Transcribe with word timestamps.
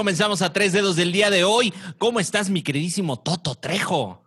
comenzamos 0.00 0.40
a 0.40 0.50
tres 0.50 0.72
dedos 0.72 0.96
del 0.96 1.12
día 1.12 1.28
de 1.28 1.44
hoy. 1.44 1.74
¿Cómo 1.98 2.20
estás, 2.20 2.48
mi 2.48 2.62
queridísimo 2.62 3.20
Toto 3.20 3.54
Trejo? 3.54 4.24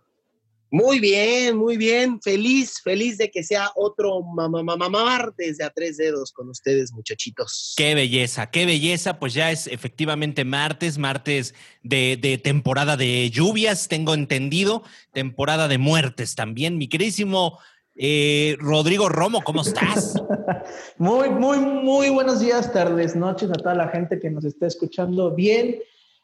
Muy 0.70 1.00
bien, 1.00 1.56
muy 1.56 1.76
bien. 1.76 2.20
Feliz, 2.22 2.80
feliz 2.80 3.18
de 3.18 3.28
que 3.28 3.42
sea 3.42 3.72
otro 3.74 4.22
mamá 4.22 5.32
desde 5.36 5.64
a 5.64 5.70
tres 5.70 5.96
dedos 5.96 6.30
con 6.30 6.48
ustedes, 6.48 6.92
muchachitos. 6.92 7.74
Qué 7.76 7.96
belleza, 7.96 8.52
qué 8.52 8.66
belleza. 8.66 9.18
Pues 9.18 9.34
ya 9.34 9.50
es 9.50 9.66
efectivamente 9.66 10.44
martes, 10.44 10.96
martes 10.96 11.56
de, 11.82 12.16
de 12.20 12.38
temporada 12.38 12.96
de 12.96 13.28
lluvias, 13.30 13.88
tengo 13.88 14.14
entendido, 14.14 14.84
temporada 15.12 15.66
de 15.66 15.78
muertes 15.78 16.36
también. 16.36 16.78
Mi 16.78 16.86
queridísimo 16.86 17.58
eh, 17.96 18.56
Rodrigo 18.58 19.08
Romo, 19.08 19.42
¿cómo 19.42 19.62
estás? 19.62 20.14
muy, 20.98 21.30
muy, 21.30 21.58
muy 21.58 22.10
buenos 22.10 22.40
días, 22.40 22.72
tardes, 22.72 23.14
noches 23.14 23.50
a 23.50 23.54
toda 23.54 23.74
la 23.74 23.88
gente 23.88 24.18
que 24.18 24.30
nos 24.30 24.44
está 24.44 24.66
escuchando 24.66 25.34
bien. 25.34 25.80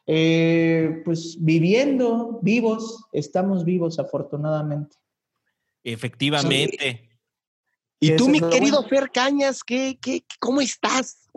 Eh, 0.07 1.01
pues 1.05 1.37
viviendo, 1.39 2.39
vivos, 2.41 3.05
estamos 3.13 3.63
vivos 3.63 3.99
afortunadamente. 3.99 4.97
Efectivamente. 5.83 7.09
Y 7.99 8.15
tú, 8.15 8.27
mi 8.27 8.41
querido 8.41 8.83
Fer 8.87 9.11
Cañas, 9.11 9.63
¿qué, 9.63 9.97
qué, 10.01 10.23
¿cómo 10.39 10.59
estás? 10.59 11.29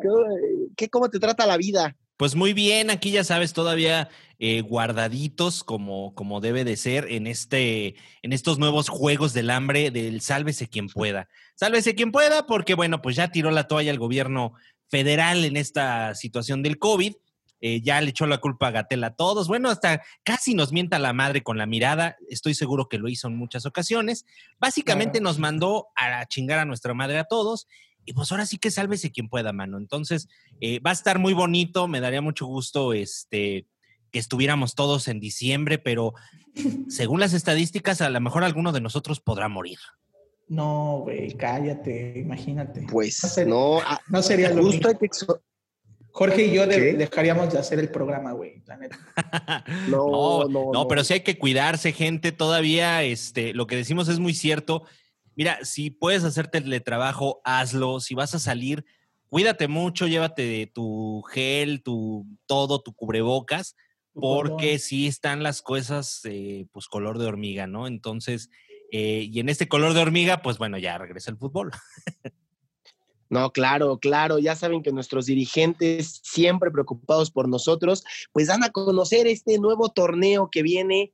¿Qué, 0.76 0.88
¿Cómo 0.88 1.10
te 1.10 1.18
trata 1.18 1.46
la 1.46 1.59
vida? 1.59 1.95
Pues 2.16 2.34
muy 2.34 2.54
bien, 2.54 2.90
aquí 2.90 3.10
ya 3.10 3.23
sabes, 3.23 3.52
todavía 3.52 4.09
eh, 4.38 4.61
guardaditos 4.62 5.65
como, 5.65 6.15
como 6.15 6.41
debe 6.41 6.65
de 6.65 6.77
ser 6.77 7.06
en, 7.11 7.27
este, 7.27 7.95
en 8.23 8.33
estos 8.33 8.59
nuevos 8.59 8.88
juegos 8.88 9.33
del 9.33 9.51
hambre 9.51 9.91
del 9.91 10.20
sálvese 10.20 10.69
quien 10.69 10.88
pueda. 10.88 11.29
Sálvese 11.55 11.95
quien 11.95 12.12
pueda, 12.12 12.47
porque 12.47 12.74
bueno, 12.74 13.01
pues 13.02 13.16
ya 13.16 13.29
tiró 13.29 13.51
la 13.51 13.68
toalla 13.68 13.91
el 13.91 13.99
gobierno 13.99 14.54
federal 14.88 15.45
en 15.45 15.57
esta 15.57 16.15
situación 16.15 16.63
del 16.63 16.79
COVID. 16.79 17.15
Eh, 17.60 17.80
ya 17.80 18.01
le 18.01 18.10
echó 18.10 18.26
la 18.26 18.38
culpa 18.38 18.68
a 18.68 18.71
Gatel 18.73 19.04
a 19.04 19.15
todos. 19.15 19.49
Bueno, 19.49 19.71
hasta 19.71 20.02
casi 20.23 20.54
nos 20.54 20.73
mienta 20.73 20.98
la 20.98 21.13
madre 21.15 21.43
con 21.43 21.57
la 21.57 21.65
mirada. 21.65 22.16
Estoy 22.29 22.54
seguro 22.54 22.88
que 22.88 22.98
lo 22.98 23.09
hizo 23.09 23.29
en 23.29 23.37
muchas 23.37 23.65
ocasiones. 23.65 24.26
Básicamente 24.59 25.21
nos 25.21 25.38
mandó 25.38 25.87
a 25.96 26.26
chingar 26.26 26.59
a 26.59 26.65
nuestra 26.66 26.93
madre 26.93 27.19
a 27.19 27.24
todos 27.24 27.66
y 28.07 28.13
pues 28.13 28.30
ahora 28.30 28.46
sí 28.46 28.59
que 28.59 28.71
sálvese 28.71 29.10
quien 29.10 29.29
pueda, 29.29 29.52
mano. 29.52 29.79
Entonces, 29.79 30.29
eh, 30.60 30.80
va 30.80 30.91
a 30.91 30.95
estar 30.95 31.19
muy 31.19 31.32
bonito, 31.32 31.88
me 31.88 32.01
daría 32.01 32.21
mucho 32.21 32.46
gusto 32.46 32.93
este, 32.93 33.66
que 34.15 34.20
estuviéramos 34.20 34.76
todos 34.76 35.09
en 35.09 35.18
diciembre, 35.18 35.76
pero 35.76 36.15
según 36.88 37.18
las 37.18 37.34
estadísticas, 37.34 38.01
a 38.01 38.09
lo 38.09 38.20
mejor 38.20 38.45
alguno 38.45 38.70
de 38.70 38.80
nosotros 38.80 39.18
podrá 39.18 39.48
morir. 39.48 39.79
No, 40.48 41.01
güey, 41.02 41.34
cállate, 41.34 42.20
imagínate. 42.20 42.87
Pues 42.90 43.20
no, 43.46 43.80
no, 44.09 44.23
sería 44.23 44.51
lo 44.51 44.62
justo 44.62 44.88
Jorge 46.12 46.46
y 46.46 46.54
yo 46.54 46.66
dejaríamos 46.66 47.52
de 47.52 47.59
hacer 47.59 47.80
el 47.80 47.90
programa, 47.90 48.32
güey, 48.32 48.62
la 48.66 48.76
neta. 48.76 48.98
no, 49.88 50.45
no, 50.45 50.48
no, 50.48 50.73
no, 50.73 50.88
pero 50.88 51.02
sí 51.02 51.15
hay 51.15 51.20
que 51.20 51.37
cuidarse, 51.37 51.92
gente. 51.92 52.30
Todavía, 52.30 53.02
este, 53.02 53.52
lo 53.52 53.66
que 53.66 53.74
decimos 53.74 54.09
es 54.09 54.20
muy 54.20 54.32
cierto 54.32 54.85
mira, 55.37 55.59
si 55.65 55.90
puedes 55.90 56.24
hacer 56.24 56.48
teletrabajo, 56.48 57.40
hazlo. 57.45 58.01
Si 58.01 58.15
vas 58.15 58.35
a 58.35 58.38
salir, 58.38 58.85
cuídate 59.29 59.68
mucho, 59.68 60.07
llévate 60.07 60.70
tu 60.74 61.23
gel, 61.23 61.82
tu 61.82 62.26
todo, 62.46 62.80
tu 62.80 62.95
cubrebocas, 62.95 63.76
porque 64.15 64.78
sí 64.78 65.06
están 65.06 65.43
las 65.43 65.62
cosas, 65.62 66.20
eh, 66.25 66.66
pues 66.72 66.87
color 66.87 67.19
de 67.19 67.26
hormiga, 67.26 67.66
¿no? 67.66 67.87
Entonces, 67.87 68.50
eh, 68.93 69.28
y 69.31 69.41
en 69.41 69.48
este 69.48 69.69
color 69.69 69.93
de 69.93 70.00
hormiga, 70.00 70.43
pues 70.43 70.59
bueno, 70.59 70.78
ya 70.78 70.98
regresa 70.98 71.31
el 71.31 71.37
fútbol. 71.37 71.72
No, 73.31 73.50
claro, 73.50 73.98
claro, 73.98 74.38
ya 74.38 74.54
saben 74.54 74.82
que 74.82 74.92
nuestros 74.92 75.26
dirigentes, 75.26 76.20
siempre 76.22 76.70
preocupados 76.70 77.32
por 77.32 77.48
nosotros, 77.48 78.04
pues 78.32 78.47
dan 78.47 78.62
a 78.62 78.70
conocer 78.70 79.26
este 79.26 79.58
nuevo 79.58 79.88
torneo 79.88 80.50
que 80.52 80.62
viene 80.62 81.12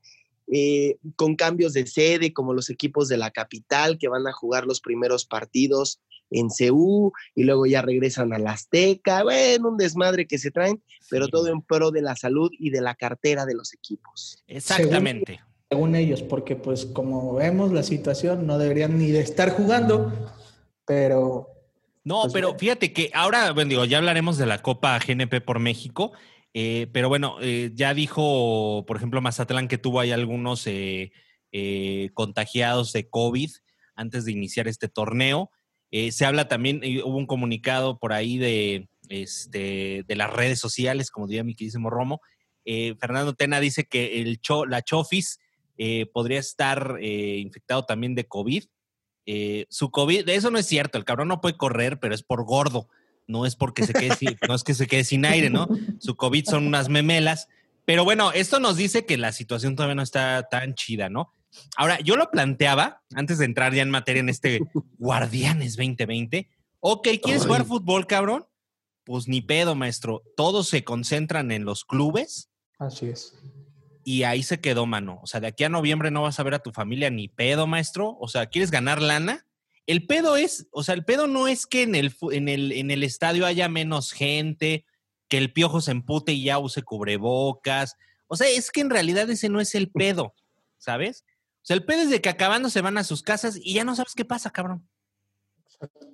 eh, 0.52 0.96
con 1.16 1.36
cambios 1.36 1.72
de 1.72 1.86
sede, 1.86 2.32
como 2.32 2.54
los 2.54 2.70
equipos 2.70 3.08
de 3.08 3.16
la 3.16 3.30
capital 3.30 3.98
que 3.98 4.08
van 4.08 4.26
a 4.26 4.32
jugar 4.32 4.64
los 4.66 4.80
primeros 4.80 5.24
partidos 5.24 6.00
en 6.30 6.50
CEU 6.50 7.12
y 7.34 7.44
luego 7.44 7.66
ya 7.66 7.82
regresan 7.82 8.32
a 8.32 8.38
la 8.38 8.52
Azteca. 8.52 9.22
Bueno, 9.22 9.68
un 9.68 9.76
desmadre 9.76 10.26
que 10.26 10.38
se 10.38 10.50
traen, 10.50 10.82
pero 11.08 11.28
todo 11.28 11.48
en 11.48 11.62
pro 11.62 11.90
de 11.90 12.02
la 12.02 12.16
salud 12.16 12.50
y 12.58 12.70
de 12.70 12.80
la 12.80 12.94
cartera 12.94 13.46
de 13.46 13.54
los 13.54 13.72
equipos. 13.74 14.42
Exactamente. 14.46 15.40
Según, 15.70 15.94
ellos, 15.94 16.22
porque 16.22 16.56
pues 16.56 16.84
como 16.86 17.34
vemos 17.34 17.72
la 17.72 17.84
situación, 17.84 18.46
no 18.46 18.58
deberían 18.58 18.98
ni 18.98 19.10
de 19.10 19.20
estar 19.20 19.50
jugando, 19.50 20.12
pero... 20.84 21.48
No, 22.02 22.22
pues, 22.22 22.32
pero 22.32 22.58
fíjate 22.58 22.92
que 22.92 23.10
ahora, 23.14 23.52
bueno, 23.52 23.68
digo, 23.68 23.84
ya 23.84 23.98
hablaremos 23.98 24.36
de 24.36 24.46
la 24.46 24.62
Copa 24.62 24.98
GNP 24.98 25.40
por 25.42 25.60
México, 25.60 26.12
eh, 26.52 26.88
pero 26.92 27.08
bueno, 27.08 27.36
eh, 27.40 27.70
ya 27.74 27.94
dijo, 27.94 28.84
por 28.86 28.96
ejemplo, 28.96 29.20
Mazatlán 29.20 29.68
que 29.68 29.78
tuvo 29.78 30.00
ahí 30.00 30.10
algunos 30.10 30.66
eh, 30.66 31.12
contagiados 32.14 32.92
de 32.92 33.08
COVID 33.08 33.50
antes 33.94 34.24
de 34.24 34.32
iniciar 34.32 34.68
este 34.68 34.88
torneo. 34.88 35.50
se 35.90 36.24
habla 36.24 36.48
también, 36.48 36.80
hubo 37.04 37.16
un 37.16 37.26
comunicado 37.26 37.98
por 37.98 38.12
ahí 38.12 38.38
de, 38.38 38.88
este, 39.08 40.04
de 40.06 40.16
las 40.16 40.32
redes 40.32 40.58
sociales, 40.58 41.10
como 41.10 41.26
diría 41.26 41.44
mi 41.44 41.54
queridísimo 41.54 41.90
Romo. 41.90 42.20
Fernando 42.64 43.34
Tena 43.34 43.58
dice 43.58 43.84
que 43.84 44.20
el 44.22 44.40
la 44.68 44.82
Chofis 44.82 45.38
podría 46.12 46.38
estar 46.38 46.98
infectado 47.02 47.84
también 47.84 48.14
de 48.14 48.26
COVID. 48.26 48.64
su 49.68 49.90
COVID, 49.90 50.28
eso 50.28 50.50
no 50.50 50.58
es 50.58 50.66
cierto, 50.66 50.96
el 50.96 51.04
cabrón 51.04 51.28
no 51.28 51.40
puede 51.40 51.56
correr, 51.56 51.98
pero 51.98 52.14
es 52.14 52.22
por 52.22 52.44
gordo 52.44 52.88
no 53.30 53.46
es 53.46 53.56
porque 53.56 53.86
se 53.86 53.92
quede 53.92 54.16
sin, 54.16 54.36
no 54.48 54.54
es 54.54 54.64
que 54.64 54.74
se 54.74 54.86
quede 54.86 55.04
sin 55.04 55.24
aire, 55.24 55.50
¿no? 55.50 55.68
Su 55.98 56.16
COVID 56.16 56.44
son 56.46 56.66
unas 56.66 56.88
memelas. 56.88 57.48
Pero 57.84 58.04
bueno, 58.04 58.32
esto 58.32 58.60
nos 58.60 58.76
dice 58.76 59.06
que 59.06 59.16
la 59.16 59.32
situación 59.32 59.76
todavía 59.76 59.94
no 59.94 60.02
está 60.02 60.48
tan 60.50 60.74
chida, 60.74 61.08
¿no? 61.08 61.32
Ahora, 61.76 61.98
yo 62.00 62.16
lo 62.16 62.30
planteaba, 62.30 63.02
antes 63.14 63.38
de 63.38 63.44
entrar 63.44 63.74
ya 63.74 63.82
en 63.82 63.90
materia 63.90 64.20
en 64.20 64.28
este 64.28 64.60
Guardianes 64.98 65.76
2020. 65.76 66.48
Ok, 66.80 67.08
¿quieres 67.22 67.44
jugar 67.44 67.64
fútbol, 67.64 68.06
cabrón? 68.06 68.46
Pues 69.04 69.28
ni 69.28 69.42
pedo, 69.42 69.74
maestro. 69.74 70.22
Todos 70.36 70.68
se 70.68 70.84
concentran 70.84 71.50
en 71.50 71.64
los 71.64 71.84
clubes. 71.84 72.50
Así 72.78 73.06
es. 73.06 73.34
Y 74.04 74.22
ahí 74.22 74.42
se 74.42 74.60
quedó, 74.60 74.86
mano. 74.86 75.20
O 75.22 75.26
sea, 75.26 75.40
de 75.40 75.48
aquí 75.48 75.64
a 75.64 75.68
noviembre 75.68 76.10
no 76.10 76.22
vas 76.22 76.40
a 76.40 76.42
ver 76.42 76.54
a 76.54 76.62
tu 76.62 76.72
familia 76.72 77.10
ni 77.10 77.28
pedo, 77.28 77.66
maestro. 77.66 78.16
O 78.20 78.28
sea, 78.28 78.46
¿quieres 78.46 78.70
ganar 78.70 79.02
lana? 79.02 79.46
El 79.90 80.06
pedo 80.06 80.36
es, 80.36 80.68
o 80.70 80.84
sea, 80.84 80.94
el 80.94 81.04
pedo 81.04 81.26
no 81.26 81.48
es 81.48 81.66
que 81.66 81.82
en 81.82 81.96
el, 81.96 82.14
en 82.30 82.48
el, 82.48 82.70
en 82.70 82.92
el 82.92 83.02
estadio 83.02 83.44
haya 83.44 83.68
menos 83.68 84.12
gente, 84.12 84.84
que 85.26 85.36
el 85.36 85.52
piojo 85.52 85.80
se 85.80 85.90
empute 85.90 86.30
y 86.30 86.44
ya 86.44 86.60
use 86.60 86.84
cubrebocas. 86.84 87.96
O 88.28 88.36
sea, 88.36 88.46
es 88.48 88.70
que 88.70 88.82
en 88.82 88.90
realidad 88.90 89.28
ese 89.28 89.48
no 89.48 89.60
es 89.60 89.74
el 89.74 89.90
pedo, 89.92 90.32
¿sabes? 90.78 91.24
O 91.56 91.64
sea, 91.64 91.74
el 91.74 91.84
pedo 91.84 92.02
es 92.02 92.10
de 92.10 92.20
que 92.20 92.28
acabando 92.28 92.70
se 92.70 92.82
van 92.82 92.98
a 92.98 93.04
sus 93.04 93.24
casas 93.24 93.58
y 93.60 93.74
ya 93.74 93.82
no 93.82 93.96
sabes 93.96 94.14
qué 94.14 94.24
pasa, 94.24 94.50
cabrón. 94.50 94.88
Exacto. 95.64 96.06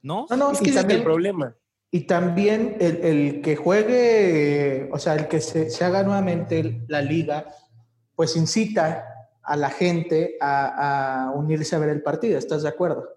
¿No? 0.00 0.26
No, 0.30 0.36
no, 0.38 0.52
es 0.52 0.62
que 0.62 0.70
es 0.70 0.76
el 0.76 1.02
problema. 1.02 1.54
Y 1.90 2.06
también 2.06 2.78
el, 2.80 3.42
que 3.42 3.56
juegue, 3.56 4.88
o 4.90 4.98
sea, 4.98 5.16
el 5.16 5.28
que 5.28 5.42
se, 5.42 5.68
se 5.68 5.84
haga 5.84 6.02
nuevamente 6.02 6.82
la 6.88 7.02
liga, 7.02 7.54
pues 8.16 8.36
incita 8.36 9.04
a 9.42 9.56
la 9.56 9.70
gente 9.70 10.36
a, 10.40 11.32
unirse 11.34 11.76
a 11.76 11.78
ver 11.78 11.90
el 11.90 12.02
partido. 12.02 12.38
¿Estás 12.38 12.62
de 12.62 12.68
acuerdo? 12.68 13.08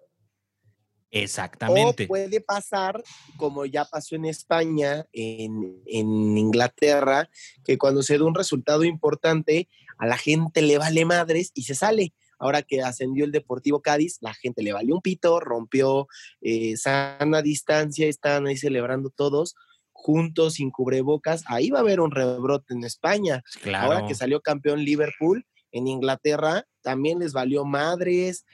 Exactamente. 1.11 2.05
O 2.05 2.07
puede 2.07 2.41
pasar, 2.41 3.01
como 3.37 3.65
ya 3.65 3.85
pasó 3.85 4.15
en 4.15 4.25
España, 4.25 5.05
en, 5.13 5.81
en, 5.85 6.37
Inglaterra, 6.37 7.29
que 7.63 7.77
cuando 7.77 8.03
se 8.03 8.17
da 8.17 8.25
un 8.25 8.35
resultado 8.35 8.83
importante, 8.83 9.69
a 9.97 10.07
la 10.07 10.17
gente 10.17 10.61
le 10.61 10.77
vale 10.77 11.05
madres 11.05 11.51
y 11.53 11.63
se 11.63 11.75
sale. 11.75 12.13
Ahora 12.37 12.63
que 12.63 12.81
ascendió 12.81 13.23
el 13.23 13.31
Deportivo 13.31 13.81
Cádiz, 13.81 14.17
la 14.19 14.33
gente 14.33 14.61
le 14.61 14.73
valió 14.73 14.95
un 14.95 15.01
pito, 15.01 15.39
rompió 15.39 16.07
eh, 16.41 16.75
sana 16.75 17.41
distancia, 17.41 18.07
están 18.07 18.47
ahí 18.47 18.57
celebrando 18.57 19.09
todos 19.09 19.55
juntos, 19.95 20.55
sin 20.55 20.69
cubrebocas. 20.69 21.43
Ahí 21.47 21.71
va 21.71 21.79
a 21.79 21.81
haber 21.81 21.99
un 21.99 22.11
rebrote 22.11 22.73
en 22.73 22.83
España. 22.83 23.43
Claro. 23.63 23.93
Ahora 23.93 24.07
que 24.07 24.13
salió 24.13 24.41
campeón 24.41 24.83
Liverpool, 24.83 25.45
en 25.77 25.87
Inglaterra 25.87 26.66
también 26.81 27.19
les 27.19 27.33
valió 27.33 27.66
madres. 27.66 28.45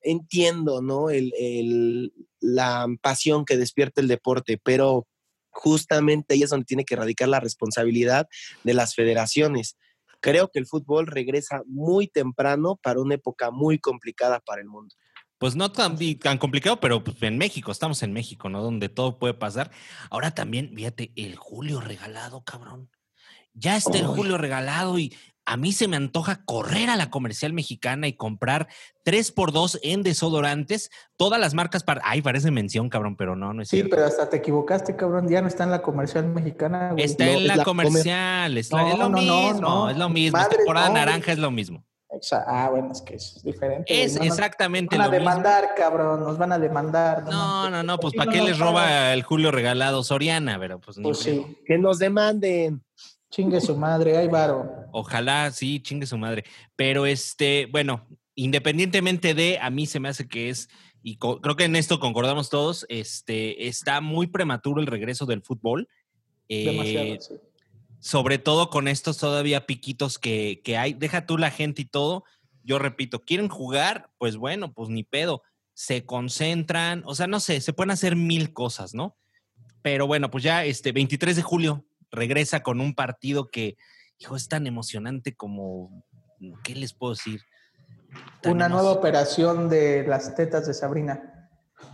Entiendo, 0.00 0.82
¿no? 0.82 1.10
El, 1.10 2.12
la 2.40 2.86
pasión 3.00 3.44
que 3.44 3.56
despierta 3.56 4.00
el 4.00 4.08
deporte, 4.08 4.60
pero 4.62 5.06
justamente 5.50 6.34
ahí 6.34 6.42
es 6.42 6.50
donde 6.50 6.66
tiene 6.66 6.84
que 6.84 6.94
radicar 6.94 7.28
la 7.28 7.40
responsabilidad 7.40 8.28
de 8.64 8.74
las 8.74 8.94
federaciones. 8.94 9.76
Creo 10.20 10.48
que 10.48 10.58
el 10.58 10.66
fútbol 10.66 11.06
regresa 11.06 11.62
muy 11.66 12.06
temprano 12.06 12.78
para 12.82 13.00
una 13.00 13.14
época 13.14 13.50
muy 13.50 13.78
complicada 13.78 14.40
para 14.40 14.60
el 14.60 14.68
mundo. 14.68 14.94
Pues 15.38 15.56
no 15.56 15.70
tan, 15.70 15.96
tan 16.18 16.38
complicado, 16.38 16.80
pero 16.80 17.02
pues 17.02 17.16
en 17.22 17.38
México, 17.38 17.70
estamos 17.72 18.02
en 18.02 18.12
México, 18.12 18.48
¿no? 18.48 18.62
Donde 18.62 18.88
todo 18.88 19.18
puede 19.18 19.34
pasar. 19.34 19.70
Ahora 20.10 20.34
también, 20.34 20.72
fíjate, 20.74 21.12
el 21.16 21.36
Julio 21.36 21.80
regalado, 21.80 22.42
cabrón 22.42 22.90
ya 23.58 23.76
está 23.76 23.98
el 23.98 24.06
Julio 24.06 24.38
regalado 24.38 24.98
y 24.98 25.14
a 25.48 25.56
mí 25.56 25.72
se 25.72 25.88
me 25.88 25.96
antoja 25.96 26.44
correr 26.44 26.90
a 26.90 26.96
la 26.96 27.08
comercial 27.08 27.54
mexicana 27.54 28.06
y 28.06 28.12
comprar 28.12 28.68
3x2 29.06 29.78
en 29.82 30.02
desodorantes, 30.02 30.90
todas 31.16 31.40
las 31.40 31.54
marcas 31.54 31.82
para... 31.82 32.02
Ay, 32.04 32.20
parece 32.20 32.50
mención, 32.50 32.90
cabrón, 32.90 33.16
pero 33.16 33.34
no, 33.34 33.54
no 33.54 33.62
es 33.62 33.68
Sí, 33.68 33.82
pero 33.84 34.04
hasta 34.04 34.28
te 34.28 34.36
equivocaste, 34.36 34.94
cabrón, 34.94 35.26
ya 35.26 35.40
no 35.40 35.48
está 35.48 35.64
en 35.64 35.70
la 35.70 35.80
comercial 35.80 36.28
mexicana. 36.28 36.92
Está 36.98 37.30
en 37.30 37.46
la, 37.46 37.64
comercial, 37.64 38.58
es, 38.58 38.70
lo 38.70 39.08
mismo, 39.08 39.88
es 39.88 39.96
lo 39.96 40.10
mismo, 40.10 40.38
temporada 40.50 40.90
naranja 40.90 41.32
es 41.32 41.38
lo 41.38 41.50
mismo. 41.50 41.82
Ah, 42.46 42.68
bueno, 42.70 42.92
es 42.92 43.00
que 43.00 43.14
es 43.14 43.42
diferente. 43.42 44.04
Es 44.04 44.16
exactamente 44.16 44.98
lo 44.98 45.10
mismo. 45.10 45.16
Nos 45.16 45.24
van 45.24 45.32
a 45.32 45.40
demandar, 45.40 45.74
cabrón, 45.74 46.20
nos 46.20 46.36
van 46.36 46.52
a 46.52 46.58
demandar. 46.58 47.24
No, 47.24 47.70
no, 47.70 47.82
no, 47.82 47.98
pues 47.98 48.12
¿para 48.14 48.30
qué 48.30 48.42
les 48.42 48.58
roba 48.58 49.14
el 49.14 49.22
Julio 49.22 49.50
regalado 49.50 50.02
Soriana? 50.02 50.58
Pero 50.58 50.78
pues, 50.78 50.98
pues 51.02 51.18
sí. 51.18 51.58
Que 51.66 51.78
nos 51.78 51.98
demanden. 51.98 52.82
Chingue 53.30 53.60
su 53.60 53.76
madre, 53.76 54.16
ay 54.16 54.28
varo. 54.28 54.86
Ojalá, 54.92 55.50
sí, 55.50 55.80
chingue 55.80 56.06
su 56.06 56.16
madre. 56.16 56.44
Pero 56.76 57.04
este, 57.06 57.66
bueno, 57.70 58.06
independientemente 58.34 59.34
de, 59.34 59.58
a 59.60 59.70
mí 59.70 59.86
se 59.86 60.00
me 60.00 60.08
hace 60.08 60.28
que 60.28 60.48
es, 60.48 60.68
y 61.02 61.16
creo 61.18 61.56
que 61.56 61.64
en 61.64 61.76
esto 61.76 62.00
concordamos 62.00 62.48
todos, 62.48 62.86
este, 62.88 63.68
está 63.68 64.00
muy 64.00 64.26
prematuro 64.26 64.80
el 64.80 64.86
regreso 64.86 65.26
del 65.26 65.42
fútbol. 65.42 65.88
Demasiado, 66.48 67.06
eh, 67.06 67.18
sí. 67.20 67.34
Sobre 68.00 68.38
todo 68.38 68.70
con 68.70 68.88
estos 68.88 69.18
todavía 69.18 69.66
piquitos 69.66 70.18
que, 70.18 70.62
que 70.64 70.76
hay. 70.78 70.94
Deja 70.94 71.26
tú 71.26 71.36
la 71.36 71.50
gente 71.50 71.82
y 71.82 71.86
todo. 71.86 72.24
Yo 72.62 72.78
repito, 72.78 73.24
¿quieren 73.24 73.48
jugar? 73.48 74.10
Pues 74.18 74.36
bueno, 74.36 74.72
pues 74.72 74.88
ni 74.88 75.02
pedo. 75.02 75.42
Se 75.74 76.06
concentran, 76.06 77.02
o 77.06 77.14
sea, 77.14 77.26
no 77.26 77.40
sé, 77.40 77.60
se 77.60 77.72
pueden 77.72 77.90
hacer 77.90 78.16
mil 78.16 78.52
cosas, 78.52 78.94
¿no? 78.94 79.16
Pero 79.82 80.06
bueno, 80.06 80.30
pues 80.30 80.44
ya 80.44 80.64
este 80.64 80.92
23 80.92 81.36
de 81.36 81.42
julio 81.42 81.87
regresa 82.10 82.62
con 82.62 82.80
un 82.80 82.94
partido 82.94 83.48
que, 83.48 83.76
hijo, 84.18 84.36
es 84.36 84.48
tan 84.48 84.66
emocionante 84.66 85.34
como, 85.34 86.04
¿qué 86.62 86.74
les 86.74 86.92
puedo 86.92 87.14
decir? 87.14 87.42
Una 88.44 88.68
nueva 88.68 88.92
operación 88.92 89.68
de 89.68 90.06
las 90.06 90.34
tetas 90.34 90.66
de 90.66 90.74
Sabrina. 90.74 91.34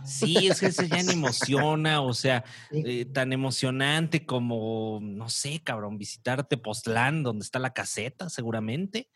Sí, 0.03 0.47
es 0.47 0.59
que 0.59 0.71
se 0.71 0.87
ya 0.87 1.03
me 1.03 1.13
emociona, 1.13 2.01
o 2.01 2.13
sea, 2.13 2.43
eh, 2.71 3.05
tan 3.05 3.33
emocionante 3.33 4.25
como, 4.25 4.99
no 5.01 5.29
sé, 5.29 5.61
cabrón, 5.63 5.97
visitarte 5.97 6.57
Postlán, 6.57 7.23
donde 7.23 7.43
está 7.43 7.59
la 7.59 7.73
caseta, 7.73 8.29
seguramente. 8.29 9.09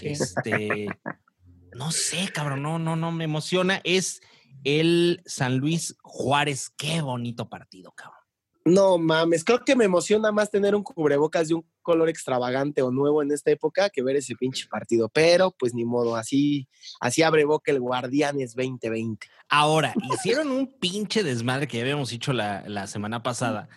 Este, 0.00 0.86
no 1.74 1.90
sé, 1.92 2.30
cabrón, 2.32 2.62
no, 2.62 2.78
no, 2.78 2.96
no, 2.96 3.12
me 3.12 3.24
emociona. 3.24 3.80
Es 3.84 4.20
el 4.64 5.22
San 5.26 5.58
Luis 5.58 5.96
Juárez, 6.02 6.70
qué 6.76 7.00
bonito 7.00 7.48
partido, 7.48 7.92
cabrón. 7.92 8.23
No 8.66 8.96
mames, 8.96 9.44
creo 9.44 9.62
que 9.62 9.76
me 9.76 9.84
emociona 9.84 10.32
más 10.32 10.50
tener 10.50 10.74
un 10.74 10.82
cubrebocas 10.82 11.48
de 11.48 11.54
un 11.54 11.66
color 11.82 12.08
extravagante 12.08 12.80
o 12.80 12.90
nuevo 12.90 13.22
en 13.22 13.30
esta 13.30 13.50
época 13.50 13.90
que 13.90 14.02
ver 14.02 14.16
ese 14.16 14.34
pinche 14.36 14.66
partido. 14.66 15.10
Pero, 15.10 15.50
pues 15.50 15.74
ni 15.74 15.84
modo, 15.84 16.16
así, 16.16 16.66
así 17.00 17.22
abre 17.22 17.44
boca 17.44 17.70
el 17.72 17.80
Guardianes 17.80 18.54
2020. 18.54 19.26
Ahora, 19.50 19.94
hicieron 20.14 20.50
un 20.50 20.78
pinche 20.78 21.22
desmadre 21.22 21.68
que 21.68 21.76
ya 21.76 21.82
habíamos 21.82 22.08
dicho 22.08 22.32
la, 22.32 22.64
la 22.66 22.86
semana 22.86 23.22
pasada. 23.22 23.68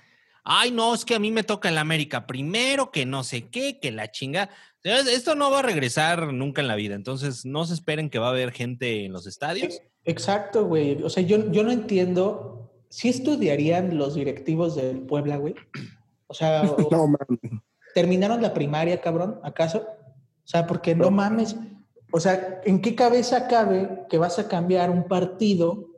Ay, 0.50 0.72
no, 0.72 0.94
es 0.94 1.04
que 1.04 1.16
a 1.16 1.20
mí 1.20 1.30
me 1.32 1.44
toca 1.44 1.68
el 1.68 1.78
América 1.78 2.26
primero, 2.26 2.90
que 2.90 3.06
no 3.06 3.26
sé 3.26 3.50
qué, 3.50 3.80
que 3.82 3.92
la 3.92 4.10
chinga. 4.12 4.50
Esto 4.82 5.36
no 5.36 5.52
va 5.52 5.60
a 5.60 5.64
regresar 5.64 6.32
nunca 6.32 6.62
en 6.62 6.70
la 6.70 6.76
vida, 6.76 6.96
entonces 6.96 7.46
no 7.46 7.66
se 7.66 7.74
esperen 7.74 8.10
que 8.10 8.20
va 8.20 8.28
a 8.28 8.32
haber 8.32 8.54
gente 8.54 9.04
en 9.04 9.12
los 9.12 9.28
estadios. 9.28 9.82
Exacto, 10.06 10.64
güey. 10.64 11.04
O 11.04 11.10
sea, 11.10 11.22
yo, 11.24 11.52
yo 11.52 11.64
no 11.64 11.72
entiendo 11.72 12.67
¿sí 12.90 13.10
estudiarían 13.10 13.98
los 13.98 14.16
directivos 14.16 14.76
del 14.76 15.02
Puebla, 15.02 15.38
güey? 15.38 15.56
O 16.28 16.34
sea, 16.34 16.64
no, 16.92 17.16
¿terminaron 17.94 18.42
la 18.42 18.54
primaria, 18.54 19.02
cabrón? 19.02 19.40
¿Acaso? 19.44 19.80
O 19.80 20.50
sea, 20.50 20.66
porque 20.68 20.96
no 20.96 21.12
mames. 21.12 21.56
O 22.12 22.20
sea, 22.20 22.62
¿en 22.64 22.82
qué 22.82 22.96
cabeza 22.96 23.48
cabe 23.48 24.06
que 24.10 24.18
vas 24.18 24.40
a 24.40 24.48
cambiar 24.48 24.90
un 24.90 25.08
partido 25.08 25.90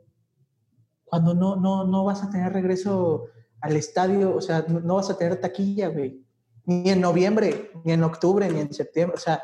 cuando 1.04 1.34
no, 1.34 1.56
no, 1.56 1.84
no 1.84 2.04
vas 2.04 2.22
a 2.22 2.30
tener 2.30 2.52
regreso 2.52 3.26
al 3.60 3.76
estadio? 3.76 4.34
O 4.34 4.40
sea, 4.40 4.64
no, 4.66 4.80
no 4.80 4.96
vas 4.96 5.10
a 5.10 5.16
tener 5.16 5.40
taquilla, 5.40 5.88
güey. 5.88 6.24
Ni 6.64 6.90
en 6.90 7.00
noviembre, 7.00 7.70
ni 7.84 7.92
en 7.92 8.02
octubre, 8.02 8.48
ni 8.50 8.60
en 8.60 8.72
septiembre. 8.72 9.16
O 9.16 9.20
sea, 9.20 9.40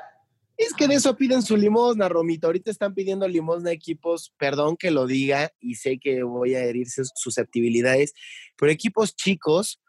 es 0.57 0.73
que 0.73 0.89
de 0.89 0.95
eso 0.95 1.17
piden 1.17 1.43
su 1.43 1.57
limosna, 1.57 2.09
Romito. 2.09 2.47
Ahorita 2.47 2.71
están 2.71 2.95
pidiendo 2.95 3.29
limosna 3.29 3.71
a 3.71 3.75
equipos, 3.75 4.33
perdón 4.39 4.77
que 4.77 4.91
lo 4.91 5.07
diga 5.07 5.53
y 5.61 5.75
sé 5.75 5.99
que 5.99 6.23
voy 6.23 6.55
a 6.55 6.65
herir 6.65 6.87
susceptibilidades, 6.89 8.15
pero 8.57 8.73
equipos 8.73 9.15
chicos 9.15 9.81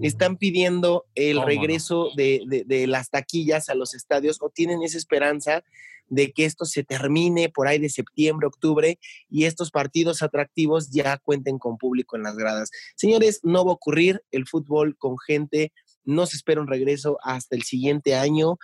están 0.00 0.36
pidiendo 0.36 1.06
el 1.14 1.40
regreso 1.42 2.10
de, 2.16 2.42
de, 2.66 2.86
las 2.88 3.10
taquillas 3.10 3.68
a 3.68 3.76
los 3.76 3.94
estadios 3.94 4.38
o 4.40 4.50
tienen 4.50 4.82
esa 4.82 4.98
esperanza 4.98 5.62
de 6.08 6.32
que 6.32 6.44
esto 6.44 6.64
se 6.64 6.82
termine 6.82 7.48
por 7.48 7.68
ahí 7.68 7.78
de 7.78 7.88
septiembre, 7.88 8.46
octubre 8.46 8.98
y 9.28 9.44
estos 9.44 9.70
partidos 9.70 10.22
atractivos 10.22 10.90
ya 10.90 11.18
cuenten 11.18 11.58
con 11.58 11.78
público 11.78 12.16
en 12.16 12.24
las 12.24 12.36
gradas. 12.36 12.70
Señores, 12.96 13.40
no 13.42 13.64
va 13.64 13.70
a 13.70 13.74
ocurrir 13.74 14.22
el 14.32 14.46
fútbol 14.46 14.96
con 14.96 15.18
gente, 15.18 15.72
no 16.04 16.26
se 16.26 16.36
espera 16.36 16.60
un 16.60 16.68
regreso 16.68 17.18
hasta 17.22 17.56
el 17.56 17.62
siguiente 17.62 18.14
año 18.14 18.58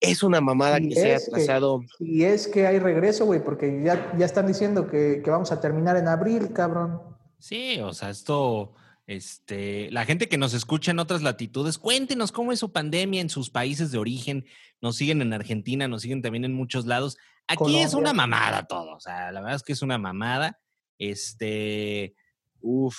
es 0.00 0.22
una 0.22 0.40
mamada 0.40 0.80
que 0.80 0.94
se 0.94 1.06
haya 1.06 1.16
atrasado. 1.16 1.80
y 1.98 2.24
es 2.24 2.48
que 2.48 2.66
hay 2.66 2.78
regreso, 2.78 3.24
güey, 3.24 3.42
porque 3.42 3.82
ya, 3.84 4.12
ya 4.16 4.26
están 4.26 4.46
diciendo 4.46 4.88
que, 4.88 5.22
vamos 5.26 5.52
a 5.52 5.60
terminar 5.60 5.96
en 5.96 6.08
abril, 6.08 6.52
cabrón. 6.52 7.00
Sí, 7.38 7.78
o 7.80 7.92
sea, 7.92 8.10
esto, 8.10 8.74
este, 9.06 9.90
la 9.90 10.04
gente 10.04 10.28
que 10.28 10.38
nos 10.38 10.54
escucha 10.54 10.90
en 10.90 10.98
otras 10.98 11.22
latitudes, 11.22 11.78
cuéntenos 11.78 12.32
cómo 12.32 12.52
es 12.52 12.58
su 12.58 12.72
pandemia 12.72 13.20
en 13.20 13.30
sus 13.30 13.50
países 13.50 13.90
de 13.90 13.98
origen. 13.98 14.46
Nos 14.80 14.96
siguen 14.96 15.22
en 15.22 15.32
Argentina, 15.32 15.88
nos 15.88 16.02
siguen 16.02 16.22
también 16.22 16.44
en 16.44 16.52
muchos 16.52 16.86
lados. 16.86 17.16
Aquí 17.46 17.78
es 17.78 17.94
una 17.94 18.12
mamada 18.12 18.66
todo, 18.66 18.96
o 18.96 19.00
sea, 19.00 19.30
la 19.32 19.40
verdad 19.40 19.56
es 19.56 19.62
que 19.62 19.72
es 19.72 19.82
una 19.82 19.98
mamada. 19.98 20.58
Este, 20.98 22.14
uff, 22.60 22.96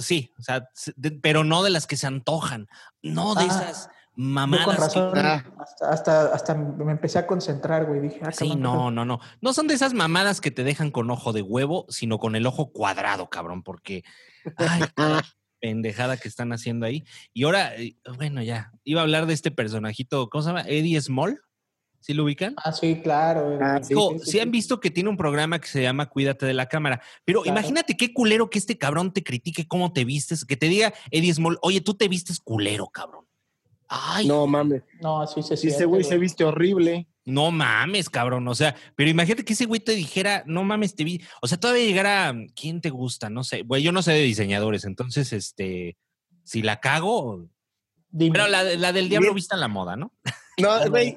sí, 0.00 0.30
o 0.38 0.42
sea, 0.42 0.68
pero 1.22 1.44
no 1.44 1.62
de 1.62 1.70
las 1.70 1.86
que 1.86 1.96
se 1.96 2.06
antojan, 2.06 2.68
no 3.02 3.34
de 3.34 3.42
ah. 3.42 3.46
esas 3.46 3.90
mamadas. 4.18 4.96
Ah. 4.96 5.44
hasta, 5.88 6.34
hasta, 6.34 6.54
me 6.54 6.90
empecé 6.90 7.20
a 7.20 7.26
concentrar, 7.26 7.86
güey. 7.86 8.00
Dije, 8.00 8.20
ah, 8.24 8.32
sí, 8.32 8.56
no, 8.56 8.90
no, 8.90 9.04
no. 9.04 9.20
No 9.40 9.52
son 9.52 9.68
de 9.68 9.74
esas 9.74 9.94
mamadas 9.94 10.40
que 10.40 10.50
te 10.50 10.64
dejan 10.64 10.90
con 10.90 11.08
ojo 11.10 11.32
de 11.32 11.42
huevo, 11.42 11.86
sino 11.88 12.18
con 12.18 12.34
el 12.34 12.44
ojo 12.44 12.72
cuadrado, 12.72 13.30
cabrón, 13.30 13.62
porque. 13.62 14.02
Ay, 14.56 14.82
pendejada 15.60 16.16
que 16.16 16.28
están 16.28 16.52
haciendo 16.52 16.84
ahí. 16.84 17.04
Y 17.32 17.44
ahora, 17.44 17.76
eh, 17.76 17.96
bueno, 18.16 18.42
ya, 18.42 18.72
iba 18.84 19.00
a 19.00 19.04
hablar 19.04 19.26
de 19.26 19.34
este 19.34 19.50
personajito, 19.50 20.28
¿cómo 20.30 20.42
se 20.42 20.48
llama? 20.48 20.62
Eddie 20.62 21.00
Small. 21.00 21.40
¿Sí 22.00 22.14
lo 22.14 22.24
ubican? 22.24 22.54
Ah, 22.64 22.72
sí, 22.72 23.00
claro. 23.02 23.58
Ah, 23.60 23.80
sí, 23.82 24.38
han 24.38 24.52
visto 24.52 24.78
que 24.78 24.90
tiene 24.90 25.10
un 25.10 25.16
programa 25.16 25.60
que 25.60 25.66
se 25.66 25.82
llama 25.82 26.06
Cuídate 26.06 26.46
de 26.46 26.54
la 26.54 26.66
cámara. 26.66 27.02
Pero 27.24 27.44
imagínate 27.44 27.96
qué 27.96 28.14
culero 28.14 28.50
que 28.50 28.58
este 28.58 28.78
cabrón 28.78 29.12
te 29.12 29.24
critique 29.24 29.66
cómo 29.66 29.92
te 29.92 30.04
vistes, 30.04 30.44
que 30.44 30.56
te 30.56 30.68
diga 30.68 30.94
Eddie 31.10 31.34
Small, 31.34 31.58
oye, 31.60 31.80
tú 31.80 31.94
te 31.94 32.06
vistes 32.06 32.38
culero, 32.38 32.86
cabrón. 32.86 33.27
Ay. 33.88 34.26
No 34.26 34.46
mames. 34.46 34.82
No, 35.00 35.26
sí 35.26 35.42
se 35.42 35.56
sí, 35.56 35.68
Ese 35.68 35.86
güey 35.86 36.04
se 36.04 36.18
viste 36.18 36.44
horrible. 36.44 37.08
No 37.24 37.50
mames, 37.50 38.10
cabrón. 38.10 38.46
O 38.48 38.54
sea, 38.54 38.74
pero 38.94 39.10
imagínate 39.10 39.44
que 39.44 39.54
ese 39.54 39.66
güey 39.66 39.80
te 39.80 39.92
dijera, 39.92 40.44
no 40.46 40.64
mames, 40.64 40.94
te 40.94 41.04
vi. 41.04 41.22
O 41.40 41.46
sea, 41.46 41.58
todavía 41.58 41.84
llegara, 41.84 42.34
¿quién 42.54 42.80
te 42.80 42.90
gusta? 42.90 43.30
No 43.30 43.44
sé. 43.44 43.62
Güey, 43.62 43.82
yo 43.82 43.92
no 43.92 44.02
sé 44.02 44.12
de 44.12 44.22
diseñadores. 44.22 44.84
Entonces, 44.84 45.32
este, 45.32 45.96
si 46.44 46.62
la 46.62 46.80
cago. 46.80 47.48
Pero 48.18 48.48
la, 48.48 48.92
del 48.92 49.08
diablo 49.08 49.34
vista 49.34 49.54
en 49.54 49.60
la 49.60 49.68
moda, 49.68 49.96
¿no? 49.96 50.12
No, 50.58 50.90
güey, 50.90 51.16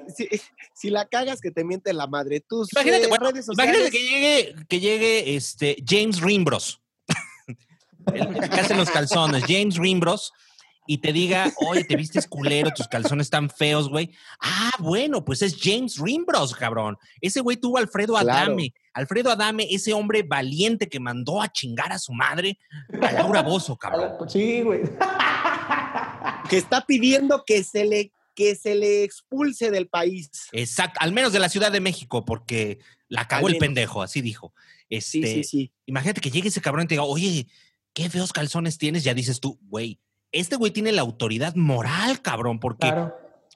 si, 0.72 0.90
la 0.90 1.04
cagas 1.06 1.40
que 1.40 1.50
te 1.50 1.64
miente 1.64 1.92
la 1.92 2.06
madre. 2.06 2.38
Tus 2.38 2.72
imagínate, 2.72 3.08
imagínate 3.08 3.90
que 3.90 4.08
llegue, 4.08 4.54
que 4.68 4.78
llegue 4.78 5.34
este 5.34 5.82
James 5.84 6.20
Rimbros. 6.20 6.80
El 8.14 8.48
que 8.48 8.60
hace 8.60 8.76
los 8.76 8.88
calzones. 8.88 9.42
James 9.48 9.78
Rimbros 9.78 10.32
y 10.86 10.98
te 10.98 11.12
diga, 11.12 11.52
oye, 11.68 11.84
te 11.84 11.96
vistes 11.96 12.26
culero, 12.26 12.70
tus 12.72 12.88
calzones 12.88 13.26
están 13.26 13.48
feos, 13.48 13.88
güey. 13.88 14.10
Ah, 14.40 14.72
bueno, 14.78 15.24
pues 15.24 15.42
es 15.42 15.56
James 15.60 15.98
Rimbros, 15.98 16.54
cabrón. 16.54 16.96
Ese 17.20 17.40
güey 17.40 17.56
tuvo 17.56 17.76
a 17.76 17.80
Alfredo 17.80 18.16
Adame. 18.16 18.74
Alfredo 18.92 19.30
Adame, 19.30 19.66
ese 19.70 19.92
hombre 19.92 20.22
valiente 20.22 20.88
que 20.88 21.00
mandó 21.00 21.40
a 21.40 21.50
chingar 21.52 21.92
a 21.92 21.98
su 21.98 22.12
madre, 22.12 22.58
a 23.02 23.12
Laura 23.12 23.42
Bozo, 23.42 23.76
cabrón. 23.76 24.28
Sí, 24.28 24.62
güey. 24.62 24.82
que 26.50 26.56
está 26.56 26.84
pidiendo 26.84 27.44
que 27.46 27.62
se 27.62 27.84
le 27.84 28.12
que 28.34 28.54
se 28.56 28.74
le 28.74 29.04
expulse 29.04 29.70
del 29.70 29.88
país. 29.88 30.30
Exacto, 30.52 30.98
al 31.02 31.12
menos 31.12 31.34
de 31.34 31.38
la 31.38 31.50
Ciudad 31.50 31.70
de 31.70 31.80
México, 31.80 32.24
porque 32.24 32.78
la 33.08 33.28
cagó 33.28 33.48
el 33.48 33.58
pendejo, 33.58 34.02
así 34.02 34.22
dijo. 34.22 34.54
Este, 34.88 35.20
sí, 35.20 35.34
sí, 35.34 35.44
sí. 35.44 35.72
Imagínate 35.84 36.22
que 36.22 36.30
llegue 36.30 36.48
ese 36.48 36.62
cabrón 36.62 36.84
y 36.84 36.88
te 36.88 36.94
diga, 36.94 37.04
oye, 37.04 37.46
qué 37.92 38.08
feos 38.08 38.32
calzones 38.32 38.78
tienes, 38.78 39.04
ya 39.04 39.12
dices 39.12 39.38
tú, 39.38 39.58
güey, 39.64 40.00
este 40.32 40.56
güey 40.56 40.72
tiene 40.72 40.92
la 40.92 41.02
autoridad 41.02 41.54
moral, 41.54 42.20
cabrón, 42.22 42.58
porque 42.58 42.92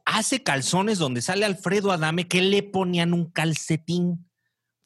hace 0.04 0.42
calzones 0.42 0.98
donde 0.98 1.22
sale 1.22 1.44
Alfredo 1.44 1.90
Adame 1.92 2.28
que 2.28 2.40
le 2.42 2.62
ponían 2.62 3.12
un 3.12 3.30
calcetín. 3.30 4.28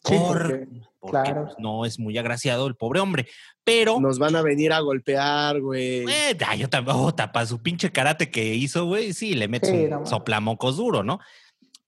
Sí, 0.05 0.15
por- 0.17 0.43
porque- 0.43 0.67
porque 0.99 1.31
claro. 1.31 1.45
pues, 1.47 1.57
no 1.59 1.85
es 1.85 1.99
muy 1.99 2.17
agraciado 2.19 2.67
el 2.67 2.75
pobre 2.75 3.01
hombre. 3.01 3.27
Pero, 3.65 4.01
Nos 4.01 4.19
van 4.19 4.35
a 4.37 4.43
venir 4.43 4.73
a 4.73 4.81
golpear, 4.81 5.61
güey. 5.61 6.05
eh, 6.11 6.37
yo 6.59 6.69
tampoco, 6.69 7.15
tapa 7.15 7.45
su 7.47 7.61
pinche 7.63 7.91
karate 7.93 8.31
que 8.31 8.55
hizo, 8.55 8.87
güey, 8.87 9.13
sí, 9.13 9.35
le 9.35 9.49
metes 9.49 9.71
Sí, 9.71 9.77
un 9.85 9.91
no 9.91 10.07
soplamocos 10.07 10.77
duro, 10.79 11.03
¿no? 11.03 11.19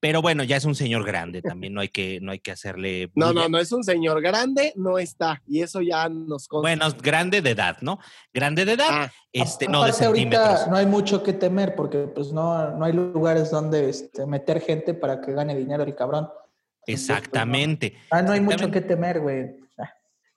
Pero 0.03 0.21
bueno, 0.21 0.43
ya 0.43 0.57
es 0.57 0.65
un 0.65 0.75
señor 0.75 1.07
grande 1.07 1.43
también, 1.43 1.75
no 1.75 1.81
hay 1.81 1.89
que, 1.89 2.19
no 2.21 2.33
hay 2.33 2.41
que 2.41 2.51
hacerle. 2.51 3.13
No, 3.15 3.29
bulla. 3.29 3.43
no, 3.43 3.49
no 3.51 3.59
es 3.61 3.71
un 3.71 3.85
señor 3.85 4.21
grande, 4.21 4.73
no 4.75 4.99
está. 4.99 5.41
Y 5.47 5.63
eso 5.63 5.81
ya 5.81 6.09
nos 6.09 6.49
consta. 6.49 6.63
Bueno, 6.69 6.89
es 6.89 7.01
grande 7.01 7.41
de 7.41 7.51
edad, 7.51 7.77
¿no? 7.83 8.01
Grande 8.35 8.65
de 8.65 8.73
edad, 8.73 8.89
Ah, 8.91 9.13
este, 9.33 9.69
no 9.69 9.85
de 9.85 9.91
ahorita 9.91 10.05
centímetros. 10.05 10.67
no 10.69 10.77
hay 10.77 10.87
mucho 10.87 11.23
que 11.23 11.33
temer 11.33 11.77
porque 11.77 12.09
pues 12.13 12.33
no, 12.33 12.77
no 12.77 12.85
hay 12.85 12.93
lugares 12.95 13.53
donde 13.53 13.89
este, 13.91 14.27
meter 14.27 14.61
gente 14.61 14.93
para 14.93 15.21
que 15.21 15.35
gane 15.35 15.55
dinero 15.55 15.85
el 15.85 15.95
cabrón. 15.95 16.25
Entonces, 16.25 16.83
pues, 16.85 16.99
Exactamente. 16.99 17.93
no, 18.11 18.19
ah, 18.19 18.23
no 18.23 18.33
hay 18.33 18.41
mucho 18.41 18.73
que 18.73 18.81
temer, 18.81 19.21
güey. 19.21 19.55
Ah, 19.79 19.89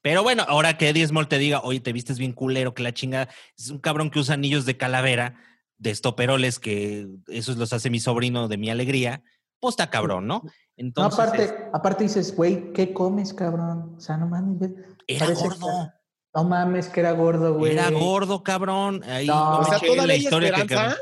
Pero 0.04 0.22
bueno, 0.22 0.46
ahora 0.48 0.78
que 0.78 0.90
Eddie 0.90 1.08
Small 1.08 1.28
te 1.28 1.40
diga, 1.40 1.62
oye, 1.62 1.80
te 1.80 1.92
vistes 1.92 2.20
bien 2.20 2.34
culero, 2.34 2.76
que 2.76 2.84
la 2.84 2.94
chingada, 2.94 3.30
es 3.58 3.72
un 3.72 3.80
cabrón 3.80 4.12
que 4.12 4.20
usa 4.20 4.36
anillos 4.36 4.68
de 4.68 4.78
calavera, 4.78 5.40
de 5.80 5.90
estoperoles, 5.90 6.60
que 6.60 7.08
esos 7.30 7.58
los 7.58 7.74
hace 7.74 7.90
mi 7.90 8.00
sobrino 8.00 8.48
de 8.48 8.58
mi 8.58 8.70
alegría, 8.70 9.24
pues 9.66 9.74
está 9.74 9.90
cabrón, 9.90 10.28
¿no? 10.28 10.42
No, 10.44 10.52
Entonces, 10.78 11.20
aparte, 11.20 11.44
es- 11.44 11.54
aparte 11.74 12.04
dices, 12.04 12.36
güey, 12.36 12.74
¿qué 12.74 12.94
comes, 12.94 13.34
cabrón? 13.34 13.96
O 13.98 14.00
sea, 14.00 14.18
no 14.18 14.28
mames, 14.28 14.72
era 15.08 15.26
parece 15.26 15.44
gordo, 15.44 15.60
que- 15.68 15.92
no 16.34 16.44
mames, 16.44 16.90
que 16.90 17.00
era 17.00 17.12
gordo, 17.12 17.54
güey. 17.58 17.74
era 17.74 17.90
gordo, 17.92 18.44
cabrón. 18.44 19.02
Ahí 19.06 19.28
No. 19.28 19.60
o 19.60 19.64
sea, 19.66 19.80
todavía 19.80 20.06
la 20.06 20.14
hay 20.14 20.20
historia 20.20 20.52
que 20.52 20.62
esperanza. 20.62 20.96
acabé- 20.96 21.02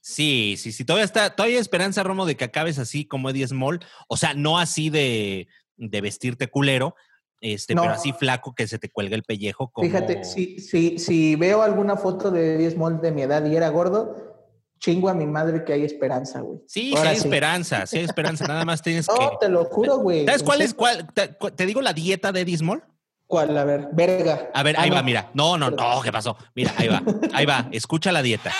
Sí, 0.00 0.54
sí, 0.56 0.70
sí, 0.72 0.84
todavía 0.84 1.04
está, 1.04 1.34
todavía 1.34 1.56
hay 1.56 1.60
esperanza, 1.60 2.02
Romo, 2.04 2.26
de 2.26 2.36
que 2.36 2.44
acabes 2.44 2.78
así 2.78 3.06
como 3.06 3.28
Eddie 3.30 3.48
Small, 3.48 3.80
o 4.08 4.16
sea, 4.16 4.34
no 4.34 4.56
así 4.58 4.88
de, 4.88 5.48
de 5.76 6.00
vestirte 6.00 6.46
culero, 6.48 6.94
este, 7.40 7.74
No. 7.74 7.82
pero 7.82 7.94
así 7.94 8.12
flaco 8.12 8.54
que 8.54 8.68
se 8.68 8.78
te 8.78 8.88
cuelga 8.88 9.16
el 9.16 9.24
pellejo 9.24 9.68
como... 9.70 9.86
Fíjate, 9.86 10.22
si, 10.24 10.60
si, 10.60 10.98
si 11.00 11.34
veo 11.36 11.60
alguna 11.62 11.96
foto 11.96 12.30
de 12.30 12.54
Eddie 12.54 12.70
Small 12.70 13.00
de 13.00 13.10
mi 13.12 13.22
edad 13.22 13.44
y 13.46 13.56
era 13.56 13.68
gordo, 13.68 14.35
chingo 14.78 15.08
a 15.08 15.14
mi 15.14 15.26
madre 15.26 15.64
que 15.64 15.72
hay 15.72 15.84
esperanza, 15.84 16.40
güey. 16.40 16.58
Sí, 16.66 16.90
sí 16.90 16.96
Ahora 16.96 17.10
hay 17.10 17.16
esperanza, 17.16 17.86
sí 17.86 17.98
hay 17.98 18.04
esperanza, 18.04 18.46
nada 18.46 18.64
más 18.64 18.82
tienes 18.82 19.06
que... 19.18 19.24
No, 19.24 19.38
te 19.38 19.48
lo 19.48 19.64
juro, 19.64 19.98
güey. 19.98 20.24
¿Sabes 20.26 20.42
cuál 20.42 20.60
es? 20.62 20.74
Cuál, 20.74 21.06
te, 21.12 21.28
te 21.28 21.66
digo 21.66 21.80
la 21.82 21.92
dieta 21.92 22.32
de 22.32 22.40
Eddie 22.42 22.58
Small? 22.58 22.82
¿Cuál? 23.26 23.56
A 23.58 23.64
ver, 23.64 23.88
verga. 23.92 24.50
A 24.54 24.62
ver, 24.62 24.76
Ah, 24.78 24.82
ahí 24.82 24.90
va, 24.90 24.98
no. 24.98 25.02
mira. 25.04 25.30
No, 25.34 25.58
no, 25.58 25.70
no, 25.70 26.00
¿qué 26.02 26.12
pasó? 26.12 26.36
Mira, 26.54 26.72
ahí 26.76 26.86
va, 26.88 27.02
ahí 27.32 27.44
va. 27.44 27.68
Escucha 27.72 28.12
la 28.12 28.22
dieta. 28.22 28.52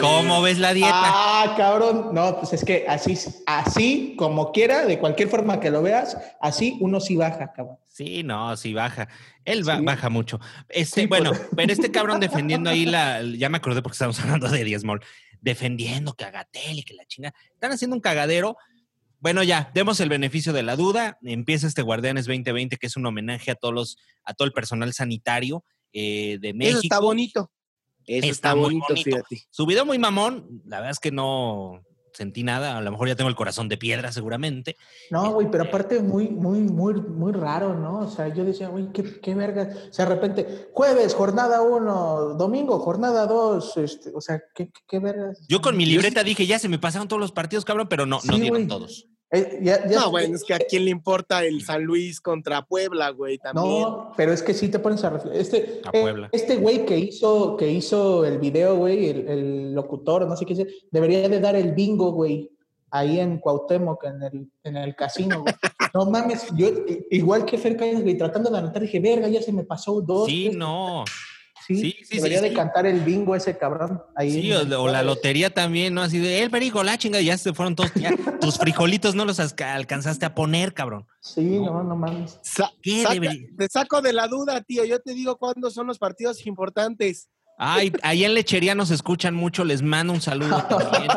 ¿Cómo 0.00 0.40
ves 0.42 0.58
la 0.58 0.72
dieta? 0.74 0.90
Ah, 0.94 1.54
cabrón. 1.56 2.10
No, 2.14 2.38
pues 2.38 2.52
es 2.54 2.64
que 2.64 2.86
así, 2.88 3.16
así 3.46 4.14
como 4.16 4.50
quiera, 4.52 4.86
de 4.86 4.98
cualquier 4.98 5.28
forma 5.28 5.60
que 5.60 5.70
lo 5.70 5.82
veas, 5.82 6.16
así 6.40 6.76
uno 6.80 6.98
sí 7.00 7.16
baja, 7.16 7.52
cabrón. 7.52 7.76
Sí, 7.88 8.22
no, 8.22 8.56
sí 8.56 8.72
baja. 8.74 9.08
Él 9.44 9.64
ba- 9.64 9.78
Sí. 9.78 9.84
baja 9.84 10.08
mucho. 10.08 10.40
Este, 10.68 11.02
Sí, 11.02 11.06
bueno, 11.06 11.32
pero 11.54 11.72
este 11.72 11.90
cabrón 11.90 12.20
defendiendo 12.20 12.70
ahí 12.70 12.86
la, 12.86 13.22
ya 13.22 13.48
me 13.48 13.58
acordé 13.58 13.82
porque 13.82 13.94
estamos 13.94 14.18
hablando 14.20 14.48
de 14.48 14.60
Eddie 14.62 14.78
Small, 14.78 15.00
defendiendo 15.40 16.14
que 16.14 16.24
Agatel 16.24 16.78
y 16.78 16.82
que 16.84 16.94
la 16.94 17.04
chinga. 17.04 17.34
Están 17.52 17.72
haciendo 17.72 17.94
un 17.96 18.00
cagadero. 18.00 18.56
Bueno, 19.20 19.42
ya, 19.42 19.70
demos 19.74 20.00
el 20.00 20.08
beneficio 20.08 20.52
de 20.52 20.62
la 20.62 20.74
duda. 20.74 21.18
Empieza 21.22 21.66
este 21.66 21.82
Guardianes 21.82 22.24
2020, 22.26 22.76
que 22.76 22.86
es 22.86 22.96
un 22.96 23.06
homenaje 23.06 23.50
a 23.50 23.54
todos 23.54 23.74
los, 23.74 23.96
a 24.24 24.34
todo 24.34 24.46
el 24.46 24.52
personal 24.52 24.92
sanitario 24.94 25.64
eh, 25.92 26.38
de 26.40 26.54
México. 26.54 26.78
Eso 26.78 26.86
está 26.86 26.98
bonito. 26.98 27.50
Eso 28.06 28.26
Está 28.26 28.50
está, 28.50 28.54
muy 28.54 28.64
bonito, 28.64 28.94
fíjate. 28.94 29.42
Su 29.50 29.66
video 29.66 29.86
muy 29.86 29.98
mamón, 29.98 30.62
la 30.66 30.78
verdad 30.78 30.92
es 30.92 30.98
que 30.98 31.12
no 31.12 31.82
sentí 32.12 32.42
nada, 32.42 32.76
a 32.76 32.80
lo 32.80 32.90
mejor 32.90 33.08
ya 33.08 33.16
tengo 33.16 33.30
el 33.30 33.36
corazón 33.36 33.68
de 33.68 33.76
piedra 33.76 34.12
seguramente. 34.12 34.76
No, 35.10 35.32
güey, 35.32 35.50
pero 35.50 35.64
aparte 35.64 36.00
muy, 36.00 36.28
muy, 36.28 36.60
muy, 36.60 36.94
muy 36.94 37.32
raro, 37.32 37.74
¿no? 37.74 38.00
O 38.00 38.08
sea, 38.08 38.28
yo 38.28 38.44
decía, 38.44 38.68
güey, 38.68 38.92
qué, 38.92 39.20
qué 39.20 39.34
verga. 39.34 39.70
O 39.88 39.92
sea, 39.92 40.06
de 40.06 40.14
repente, 40.14 40.68
jueves, 40.72 41.14
jornada 41.14 41.62
uno, 41.62 42.34
domingo, 42.34 42.78
jornada 42.80 43.26
dos, 43.26 43.76
este, 43.76 44.10
o 44.14 44.20
sea, 44.20 44.42
qué, 44.54 44.66
qué, 44.66 44.80
qué 44.86 44.98
verga. 44.98 45.32
Yo 45.48 45.60
con 45.60 45.76
mi 45.76 45.86
libreta 45.86 46.22
dije, 46.22 46.46
ya 46.46 46.58
se 46.58 46.68
me 46.68 46.78
pasaron 46.78 47.08
todos 47.08 47.20
los 47.20 47.32
partidos, 47.32 47.64
cabrón, 47.64 47.88
pero 47.88 48.06
no, 48.06 48.20
no 48.24 48.36
dieron 48.36 48.68
todos. 48.68 49.08
Eh, 49.34 49.60
ya- 49.62 49.88
ya- 49.88 50.00
No, 50.00 50.10
bueno, 50.10 50.36
es 50.36 50.44
que 50.44 50.52
a 50.52 50.58
quién 50.58 50.84
le 50.84 50.90
importa 50.90 51.42
el 51.44 51.62
San 51.64 51.82
Luis 51.84 52.20
contra 52.20 52.66
Puebla, 52.66 53.08
güey, 53.10 53.38
también. 53.38 53.66
No, 53.80 54.12
pero 54.16 54.32
es 54.32 54.42
que 54.42 54.52
sí 54.52 54.68
te 54.68 54.78
pones 54.78 55.02
a 55.04 55.08
reflexionar. 55.10 55.40
Este, 55.40 55.80
A 55.84 55.90
eh, 55.96 56.02
Puebla. 56.02 56.28
este 56.32 56.56
güey 56.56 56.84
que 56.84 56.98
hizo, 56.98 57.56
que 57.56 57.70
hizo 57.70 58.26
el 58.26 58.38
video, 58.38 58.76
güey, 58.76 59.08
el, 59.08 59.28
el 59.28 59.74
locutor, 59.74 60.26
no 60.28 60.36
sé 60.36 60.44
qué, 60.44 60.54
sea, 60.54 60.66
debería 60.90 61.28
de 61.30 61.40
dar 61.40 61.56
el 61.56 61.72
bingo, 61.72 62.12
güey, 62.12 62.50
ahí 62.90 63.20
en 63.20 63.38
Cuauhtémoc, 63.38 64.04
en 64.04 64.22
el, 64.22 64.50
en 64.64 64.76
el 64.76 64.94
casino, 64.94 65.40
güey. 65.40 65.54
No 65.94 66.04
mames, 66.10 66.46
yo, 66.54 66.68
igual 67.10 67.46
que 67.46 67.56
Fer 67.56 67.76
Cañas, 67.78 68.02
güey, 68.02 68.18
tratando 68.18 68.50
de 68.50 68.58
anotar, 68.58 68.82
dije, 68.82 69.00
verga, 69.00 69.28
ya 69.28 69.40
se 69.40 69.52
me 69.52 69.64
pasó 69.64 70.00
dos. 70.02 70.28
Sí, 70.28 70.44
tres". 70.48 70.56
no. 70.58 71.04
Sí, 71.66 71.76
Sí, 71.76 71.96
sí, 72.04 72.16
debería 72.16 72.38
sí, 72.38 72.44
de 72.44 72.50
sí. 72.50 72.56
cantar 72.56 72.86
el 72.86 73.00
bingo 73.00 73.34
ese 73.36 73.56
cabrón. 73.56 74.02
Ahí 74.16 74.30
Sí, 74.32 74.52
o, 74.52 74.60
el- 74.60 74.72
o 74.74 74.88
la 74.88 75.02
lotería 75.02 75.50
también, 75.50 75.94
¿no? 75.94 76.02
Así 76.02 76.18
de, 76.18 76.42
el 76.42 76.50
perico, 76.50 76.82
la 76.82 76.98
chinga, 76.98 77.20
ya 77.20 77.36
se 77.38 77.52
fueron 77.54 77.74
todos. 77.76 77.92
ya, 77.94 78.12
tus 78.40 78.58
frijolitos 78.58 79.14
no 79.14 79.24
los 79.24 79.38
alca- 79.40 79.74
alcanzaste 79.74 80.26
a 80.26 80.34
poner, 80.34 80.74
cabrón. 80.74 81.06
Sí, 81.20 81.42
no, 81.60 81.82
no 81.82 81.96
mames. 81.96 82.38
Sa- 82.42 82.72
¿Qué 82.82 83.02
saca- 83.02 83.14
debería? 83.14 83.46
te 83.56 83.68
saco 83.68 84.02
de 84.02 84.12
la 84.12 84.28
duda, 84.28 84.60
tío. 84.62 84.84
Yo 84.84 84.98
te 85.00 85.14
digo 85.14 85.36
cuándo 85.36 85.70
son 85.70 85.86
los 85.86 85.98
partidos 85.98 86.46
importantes. 86.46 87.28
Ay, 87.58 87.92
ahí 88.02 88.24
en 88.24 88.34
Lechería 88.34 88.74
nos 88.74 88.90
escuchan 88.90 89.34
mucho, 89.34 89.64
les 89.64 89.82
mando 89.82 90.12
un 90.12 90.20
saludo 90.20 90.56
también. 90.68 91.10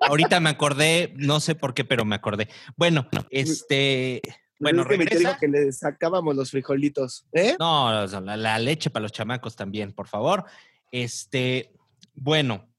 Ahorita 0.00 0.40
me 0.40 0.50
acordé, 0.50 1.12
no 1.16 1.40
sé 1.40 1.54
por 1.54 1.74
qué, 1.74 1.84
pero 1.84 2.04
me 2.04 2.16
acordé. 2.16 2.48
Bueno, 2.76 3.06
este, 3.30 4.22
bueno, 4.62 4.86
Es 4.88 5.36
que 5.38 5.48
le 5.48 5.72
sacábamos 5.72 6.36
los 6.36 6.50
frijolitos. 6.50 7.26
¿Eh? 7.32 7.56
No, 7.58 8.06
la, 8.06 8.36
la 8.36 8.58
leche 8.58 8.90
para 8.90 9.02
los 9.02 9.12
chamacos 9.12 9.56
también, 9.56 9.92
por 9.92 10.06
favor. 10.06 10.44
Este, 10.92 11.72
bueno, 12.14 12.72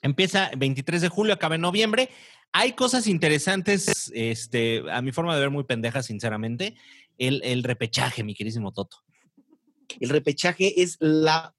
empieza 0.00 0.50
23 0.56 1.02
de 1.02 1.08
julio, 1.08 1.34
acaba 1.34 1.56
en 1.56 1.60
noviembre. 1.60 2.08
Hay 2.52 2.72
cosas 2.72 3.06
interesantes, 3.06 4.10
este, 4.14 4.82
a 4.90 5.02
mi 5.02 5.12
forma 5.12 5.34
de 5.34 5.40
ver 5.40 5.50
muy 5.50 5.64
pendejas, 5.64 6.06
sinceramente. 6.06 6.74
El, 7.18 7.42
el 7.44 7.64
repechaje, 7.64 8.24
mi 8.24 8.34
querísimo 8.34 8.72
Toto. 8.72 8.98
El 10.00 10.08
repechaje 10.08 10.82
es 10.82 10.96
la 11.00 11.54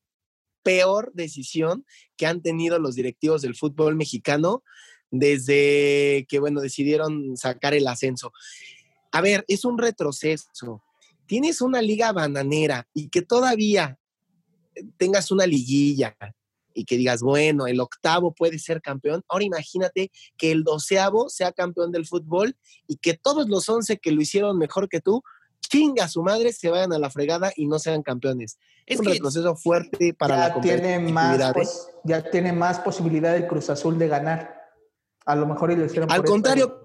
peor 0.64 1.12
decisión 1.14 1.86
que 2.18 2.26
han 2.26 2.42
tenido 2.42 2.80
los 2.80 2.96
directivos 2.96 3.44
del 3.44 3.56
fútbol 3.56 3.96
mexicano 3.96 4.64
desde 5.12 6.26
que, 6.28 6.40
bueno, 6.40 6.62
decidieron 6.62 7.38
sacar 7.38 7.74
el 7.74 7.88
ascenso. 7.88 8.34
A 9.16 9.22
ver, 9.22 9.46
es 9.48 9.64
un 9.66 9.78
retroceso. 9.78 10.84
Tienes 11.26 11.62
una 11.62 11.82
liga 11.82 12.12
bananera 12.12 12.88
y 12.94 13.10
que 13.10 13.22
todavía 13.22 13.98
tengas 14.98 15.32
una 15.32 15.46
liguilla 15.48 16.16
y 16.74 16.84
que 16.84 16.98
digas, 16.98 17.22
bueno, 17.22 17.68
el 17.68 17.80
octavo 17.80 18.34
puede 18.34 18.60
ser 18.60 18.82
campeón. 18.82 19.24
Ahora 19.30 19.46
imagínate 19.46 20.12
que 20.38 20.52
el 20.52 20.64
doceavo 20.64 21.30
sea 21.30 21.54
campeón 21.54 21.92
del 21.92 22.06
fútbol 22.06 22.58
y 22.88 22.98
que 22.98 23.14
todos 23.14 23.48
los 23.48 23.70
once 23.70 23.98
que 23.98 24.12
lo 24.12 24.22
hicieron 24.22 24.58
mejor 24.58 24.90
que 24.90 25.00
tú, 25.00 25.24
chinga 25.62 26.08
su 26.10 26.22
madre, 26.22 26.52
se 26.52 26.70
vayan 26.70 26.92
a 26.92 27.00
la 27.00 27.10
fregada 27.10 27.52
y 27.56 27.68
no 27.68 27.80
sean 27.80 28.04
campeones. 28.04 28.60
Es 28.86 29.00
un 29.00 29.06
retroceso 29.06 29.56
fuerte 29.56 30.14
para 30.14 30.38
la 30.38 30.56
ya 30.56 30.62
tiene 30.62 31.00
más. 31.00 31.40
¿eh? 31.40 31.52
pos- 31.54 31.90
ya 32.04 32.30
tiene 32.30 32.52
más 32.52 32.80
posibilidad 32.80 33.36
el 33.36 33.48
Cruz 33.48 33.70
Azul 33.70 33.98
de 33.98 34.08
ganar. 34.10 34.62
A 35.26 35.36
lo 35.36 35.48
mejor 35.48 35.72
y 35.72 35.76
lo 35.78 35.86
hicieron 35.86 36.12
Al 36.12 36.18
por 36.18 36.30
contrario, 36.30 36.85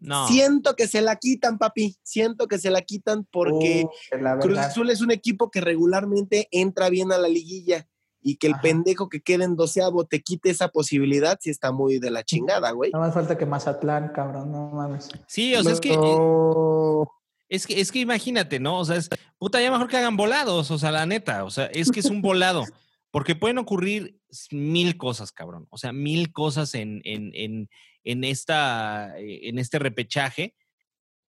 no. 0.00 0.28
siento 0.28 0.74
que 0.76 0.86
se 0.88 1.00
la 1.00 1.16
quitan, 1.16 1.58
papi. 1.58 1.96
Siento 2.02 2.46
que 2.48 2.58
se 2.58 2.70
la 2.70 2.82
quitan 2.82 3.26
porque 3.30 3.84
Uh, 4.12 4.22
la 4.22 4.38
Cruz. 4.38 4.58
Azul 4.58 4.90
es 4.90 5.00
un 5.00 5.10
equipo 5.10 5.50
que 5.50 5.60
regularmente 5.60 6.48
entra 6.50 6.88
bien 6.90 7.12
a 7.12 7.18
la 7.18 7.28
liguilla 7.28 7.88
y 8.20 8.36
que 8.36 8.48
el 8.48 8.54
Ajá. 8.54 8.62
pendejo 8.62 9.08
que 9.08 9.20
quede 9.20 9.44
en 9.44 9.56
doceavo 9.56 10.04
te 10.04 10.20
quite 10.22 10.50
esa 10.50 10.68
posibilidad 10.68 11.38
si 11.40 11.50
está 11.50 11.70
muy 11.72 11.98
de 11.98 12.10
la 12.10 12.24
chingada, 12.24 12.70
güey. 12.72 12.90
No 12.92 12.98
más 12.98 13.14
falta 13.14 13.38
que 13.38 13.46
Mazatlán, 13.46 14.08
cabrón, 14.14 14.50
no 14.52 14.70
mames. 14.70 15.08
Sí, 15.26 15.54
o 15.54 15.62
sea, 15.62 15.72
es 15.72 15.80
que 15.80 15.96
No. 15.96 17.10
Es 17.48 17.66
que, 17.66 17.80
es 17.80 17.90
que 17.90 18.00
imagínate, 18.00 18.60
¿no? 18.60 18.78
O 18.78 18.84
sea, 18.84 18.96
es, 18.96 19.08
puta, 19.38 19.58
ya 19.62 19.70
mejor 19.70 19.88
que 19.88 19.96
hagan 19.96 20.18
volados, 20.18 20.70
o 20.70 20.78
sea, 20.78 20.90
la 20.92 21.06
neta, 21.06 21.44
o 21.44 21.50
sea, 21.50 21.64
es 21.66 21.90
que 21.90 22.00
es 22.00 22.06
un 22.10 22.20
volado, 22.20 22.64
porque 23.10 23.34
pueden 23.34 23.58
ocurrir 23.58 24.18
mil 24.50 24.96
cosas, 24.96 25.32
cabrón, 25.32 25.66
o 25.70 25.78
sea, 25.78 25.92
mil 25.92 26.32
cosas 26.32 26.74
en, 26.74 27.00
en, 27.04 27.30
en, 27.34 27.68
en 28.04 28.24
esta, 28.24 29.18
eh, 29.18 29.48
en 29.48 29.58
este 29.58 29.78
repechaje. 29.78 30.54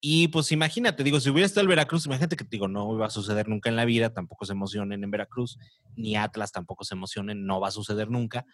Y 0.01 0.27
pues 0.27 0.51
imagínate, 0.51 1.03
digo, 1.03 1.19
si 1.19 1.31
hubiera 1.31 1.47
estado 1.47 1.63
el 1.63 1.67
Veracruz, 1.67 2.05
imagínate 2.05 2.35
que 2.35 2.45
digo, 2.47 2.67
no 2.67 2.93
iba 2.93 3.07
a 3.07 3.09
suceder 3.09 3.47
nunca 3.47 3.69
en 3.69 3.75
la 3.75 3.85
vida, 3.85 4.13
tampoco 4.13 4.45
se 4.45 4.53
emocionen 4.53 5.03
en 5.03 5.09
Veracruz, 5.09 5.57
ni 5.95 6.15
Atlas 6.15 6.51
tampoco 6.51 6.83
se 6.83 6.93
emocionen, 6.93 7.45
no 7.45 7.59
va 7.59 7.69
a 7.69 7.71
suceder 7.71 8.11
nunca, 8.11 8.45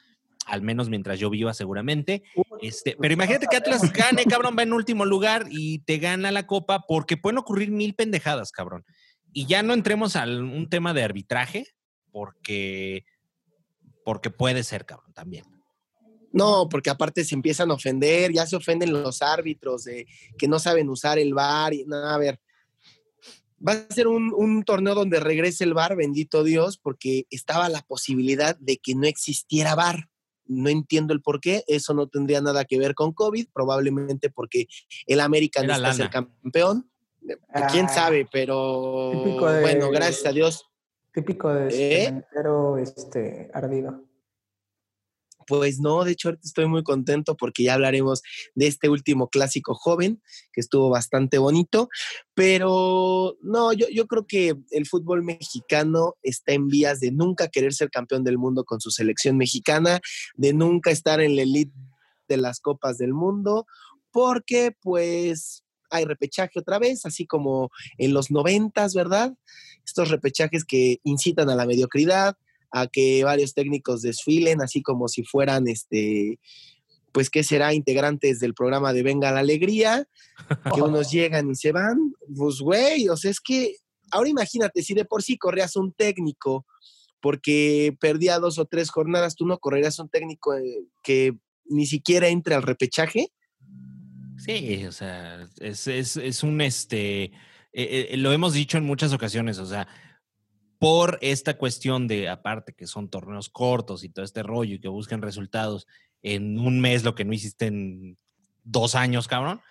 al 0.46 0.62
menos 0.62 0.88
mientras 0.88 1.20
yo 1.20 1.30
viva 1.30 1.54
seguramente. 1.54 2.24
Este, 2.62 2.96
pero 3.00 3.14
imagínate 3.14 3.48
que 3.52 3.58
Atlas 3.58 3.92
gane, 3.92 4.24
cabrón, 4.26 4.56
va 4.58 4.64
en 4.64 4.72
último 4.72 5.04
lugar 5.04 5.48
y 5.50 5.80
te 5.80 5.98
gana 5.98 6.32
la 6.32 6.48
copa 6.48 6.86
porque 6.88 7.18
pueden 7.18 7.40
ocurrir 7.40 7.70
mil 7.70 7.96
pendejadas, 7.96 8.52
cabrón. 8.52 8.86
Y 9.34 9.46
ya 9.46 9.62
no 9.62 9.74
entremos 9.74 10.16
a 10.16 10.24
un 10.24 10.70
tema 10.70 10.94
de 10.94 11.04
arbitraje, 11.04 11.68
porque, 12.12 13.06
porque 14.04 14.30
puede 14.30 14.64
ser, 14.64 14.86
cabrón, 14.86 15.14
también. 15.14 15.46
No, 16.34 16.70
porque 16.70 16.90
aparte 16.90 17.24
se 17.24 17.36
empiezan 17.36 17.72
a 17.72 17.74
ofender, 17.74 18.32
ya 18.32 18.46
se 18.46 18.56
ofenden 18.56 18.94
los 18.94 19.22
árbitros 19.22 19.84
de 19.84 20.08
que 20.38 20.48
no 20.48 20.60
saben 20.60 20.90
usar 20.90 21.20
el 21.20 21.34
bar 21.34 21.74
y 21.74 21.86
nada, 21.86 22.16
a 22.16 22.18
ver. 22.18 22.40
Va 23.66 23.74
a 23.74 23.94
ser 23.94 24.08
un, 24.08 24.34
un, 24.34 24.64
torneo 24.64 24.96
donde 24.96 25.20
regrese 25.20 25.64
el 25.66 25.74
bar, 25.74 25.96
bendito 25.96 26.44
Dios, 26.44 26.78
porque 26.78 27.28
estaba 27.30 27.70
la 27.70 27.82
posibilidad 27.82 28.58
de 28.58 28.78
que 28.78 28.96
no 28.96 29.06
existiera 29.06 29.76
bar. 29.76 30.10
No 30.48 30.70
entiendo 30.70 31.14
el 31.14 31.22
por 31.22 31.40
qué, 31.40 31.64
eso 31.68 31.94
no 31.94 32.08
tendría 32.08 32.42
nada 32.42 32.66
que 32.66 32.80
ver 32.80 32.96
con 32.96 33.14
COVID, 33.14 33.48
probablemente 33.54 34.30
porque 34.30 34.68
el 35.06 35.20
América 35.20 35.62
no 35.64 35.74
está 35.74 35.94
ser 35.94 36.10
campeón. 36.10 36.90
Quién 37.72 37.86
ah, 37.86 37.94
sabe, 37.94 38.28
pero 38.32 39.12
bueno, 39.62 39.92
gracias 39.92 40.26
a 40.26 40.32
Dios. 40.32 40.71
Típico 41.14 41.54
de 41.54 42.06
¿Eh? 42.06 42.24
este, 42.82 43.52
ardido. 43.54 44.04
Pues 45.48 45.80
no, 45.80 46.04
de 46.06 46.12
hecho 46.12 46.30
ahorita 46.30 46.48
estoy 46.48 46.68
muy 46.68 46.84
contento 46.84 47.36
porque 47.36 47.64
ya 47.64 47.74
hablaremos 47.74 48.22
de 48.56 48.68
este 48.68 48.88
último 48.88 49.28
clásico 49.28 49.74
joven, 49.74 50.22
que 50.54 50.62
estuvo 50.62 50.90
bastante 50.90 51.40
bonito, 51.40 51.90
pero 52.34 53.36
no, 53.42 53.74
yo, 53.74 53.88
yo 53.90 54.08
creo 54.08 54.26
que 54.26 54.56
el 54.70 54.86
fútbol 54.86 55.24
mexicano 55.24 56.16
está 56.22 56.54
en 56.54 56.68
vías 56.68 57.00
de 57.02 57.12
nunca 57.12 57.50
querer 57.50 57.74
ser 57.74 57.90
campeón 57.90 58.24
del 58.24 58.38
mundo 58.38 58.64
con 58.64 58.80
su 58.80 58.92
selección 58.92 59.36
mexicana, 59.36 60.00
de 60.36 60.54
nunca 60.54 60.92
estar 60.92 61.20
en 61.20 61.36
la 61.36 61.42
elite 61.42 61.74
de 62.30 62.38
las 62.38 62.62
copas 62.62 62.98
del 62.98 63.14
mundo, 63.14 63.66
porque 64.12 64.74
pues 64.80 65.66
hay 65.92 66.06
repechaje 66.06 66.60
otra 66.60 66.80
vez, 66.80 67.06
así 67.06 67.28
como 67.28 67.70
en 67.98 68.14
los 68.14 68.32
noventas, 68.32 68.96
¿verdad? 68.96 69.34
Estos 69.86 70.10
repechajes 70.10 70.64
que 70.66 71.00
incitan 71.04 71.50
a 71.50 71.56
la 71.56 71.66
mediocridad, 71.66 72.38
a 72.72 72.88
que 72.88 73.24
varios 73.24 73.54
técnicos 73.54 74.02
desfilen, 74.02 74.62
así 74.62 74.82
como 74.82 75.08
si 75.08 75.24
fueran, 75.24 75.68
este, 75.68 76.40
pues, 77.12 77.30
¿qué 77.30 77.44
será? 77.44 77.74
Integrantes 77.74 78.40
del 78.40 78.54
programa 78.54 78.94
de 78.94 79.04
Venga 79.04 79.32
la 79.32 79.40
Alegría, 79.40 80.08
que 80.74 80.82
unos 80.82 81.12
llegan 81.12 81.52
y 81.52 81.56
se 81.56 81.72
van. 81.72 82.14
Pues, 82.36 82.60
güey, 82.60 83.10
o 83.10 83.18
sea, 83.18 83.32
es 83.32 83.42
que, 83.42 83.76
ahora 84.12 84.30
imagínate, 84.30 84.84
si 84.84 84.94
de 84.94 85.06
por 85.06 85.24
sí 85.24 85.38
corrías 85.38 85.76
un 85.76 85.94
técnico 85.94 86.66
porque 87.22 87.96
perdía 88.00 88.40
dos 88.40 88.58
o 88.58 88.66
tres 88.66 88.90
jornadas, 88.90 89.36
tú 89.36 89.46
no 89.46 89.60
correrías 89.60 90.00
un 90.00 90.10
técnico 90.10 90.56
eh, 90.56 90.86
que 91.04 91.38
ni 91.66 91.86
siquiera 91.86 92.28
entre 92.28 92.56
al 92.56 92.64
repechaje. 92.64 93.32
Sí, 94.38 94.86
o 94.86 94.92
sea, 94.92 95.48
es, 95.60 96.44
un, 96.44 96.62
este, 96.62 97.32
eh, 97.74 98.10
eh, 98.12 98.18
lo 98.18 98.32
hemos 98.32 98.54
dicho 98.54 98.78
en 98.78 98.86
muchas 98.86 99.14
ocasiones, 99.14 99.58
o 99.58 99.66
sea, 99.66 99.88
por 100.80 101.20
esta 101.22 101.58
cuestión 101.58 102.08
de, 102.08 102.28
aparte 102.28 102.74
que 102.74 102.88
son 102.88 103.10
torneos 103.10 103.50
cortos 103.50 104.04
y 104.04 104.10
todo 104.10 104.26
este 104.26 104.44
rollo 104.44 104.76
y 104.76 104.80
que 104.80 104.88
buscan 104.88 105.22
resultados 105.22 105.88
en 106.24 106.60
un 106.60 106.80
mes, 106.80 107.04
lo 107.04 107.16
que 107.16 107.24
no 107.24 107.34
hiciste 107.34 107.68
en 107.68 108.18
dos 108.64 108.96
años, 108.96 109.28
cabrón, 109.28 109.62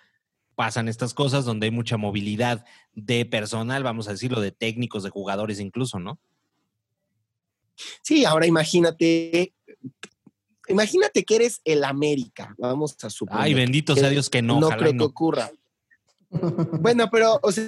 pasan 0.55 0.87
estas 0.87 1.13
cosas 1.13 1.45
donde 1.45 1.65
hay 1.65 1.71
mucha 1.71 1.97
movilidad 1.97 2.65
de 2.93 3.25
personal, 3.25 3.83
vamos 3.83 4.07
a 4.07 4.11
decirlo, 4.11 4.41
de 4.41 4.51
técnicos, 4.51 5.03
de 5.03 5.09
jugadores 5.09 5.59
incluso, 5.59 5.99
¿no? 5.99 6.19
Sí, 8.01 8.25
ahora 8.25 8.45
imagínate, 8.45 9.53
imagínate 10.67 11.23
que 11.23 11.35
eres 11.35 11.61
el 11.65 11.83
América, 11.83 12.55
vamos 12.57 12.95
a 13.03 13.09
suponer. 13.09 13.43
Ay, 13.43 13.53
bendito 13.53 13.95
sea 13.95 14.09
Dios 14.09 14.29
que 14.29 14.41
no. 14.41 14.59
No 14.59 14.69
creo 14.69 14.93
que 14.93 15.03
ocurra. 15.03 15.51
bueno, 16.79 17.09
pero, 17.11 17.39
o 17.41 17.51
sea, 17.51 17.65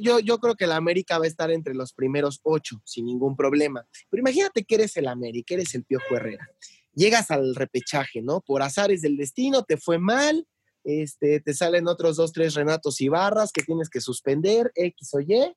yo, 0.00 0.18
yo, 0.18 0.38
creo 0.38 0.54
que 0.54 0.64
el 0.64 0.72
América 0.72 1.18
va 1.18 1.24
a 1.24 1.28
estar 1.28 1.50
entre 1.50 1.74
los 1.74 1.92
primeros 1.92 2.40
ocho, 2.42 2.80
sin 2.84 3.06
ningún 3.06 3.36
problema. 3.36 3.86
Pero 4.10 4.20
imagínate 4.20 4.64
que 4.64 4.76
eres 4.76 4.96
el 4.96 5.08
América, 5.08 5.54
eres 5.54 5.74
el 5.74 5.84
Piojo 5.84 6.16
Herrera. 6.16 6.48
Llegas 6.94 7.30
al 7.30 7.54
repechaje, 7.54 8.22
¿no? 8.22 8.40
Por 8.40 8.62
azares 8.62 9.02
del 9.02 9.16
destino, 9.16 9.62
te 9.62 9.76
fue 9.76 9.98
mal, 9.98 10.46
este, 10.84 11.40
te 11.40 11.54
salen 11.54 11.86
otros 11.86 12.16
dos, 12.16 12.32
tres 12.32 12.54
Renatos 12.54 13.00
y 13.00 13.08
Barras 13.08 13.52
que 13.52 13.62
tienes 13.62 13.90
que 13.90 14.00
suspender, 14.00 14.72
X 14.74 15.14
o 15.14 15.20
Y. 15.20 15.54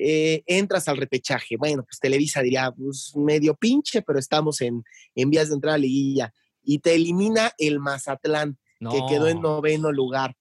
Eh, 0.00 0.44
entras 0.46 0.86
al 0.86 0.96
repechaje. 0.96 1.56
Bueno, 1.56 1.82
pues 1.82 1.98
Televisa 1.98 2.40
diría, 2.40 2.70
pues 2.70 3.12
medio 3.16 3.56
pinche, 3.56 4.02
pero 4.02 4.18
estamos 4.18 4.60
en, 4.60 4.84
en 5.16 5.30
vías 5.30 5.48
de 5.48 5.54
entrada 5.54 5.74
a 5.74 5.78
liguilla. 5.78 6.32
Y 6.62 6.78
te 6.78 6.94
elimina 6.94 7.52
el 7.58 7.80
Mazatlán, 7.80 8.58
que 8.78 9.00
quedó 9.08 9.26
en 9.26 9.40
noveno 9.40 9.90
lugar. 9.90 10.36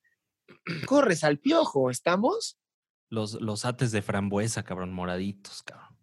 Corres 0.86 1.24
al 1.24 1.40
piojo, 1.40 1.90
¿estamos? 1.90 2.58
Los, 3.10 3.40
los 3.42 3.66
ates 3.66 3.92
de 3.92 4.02
frambuesa, 4.02 4.64
cabrón, 4.64 4.94
moraditos, 4.94 5.64
cabrón. 5.64 5.98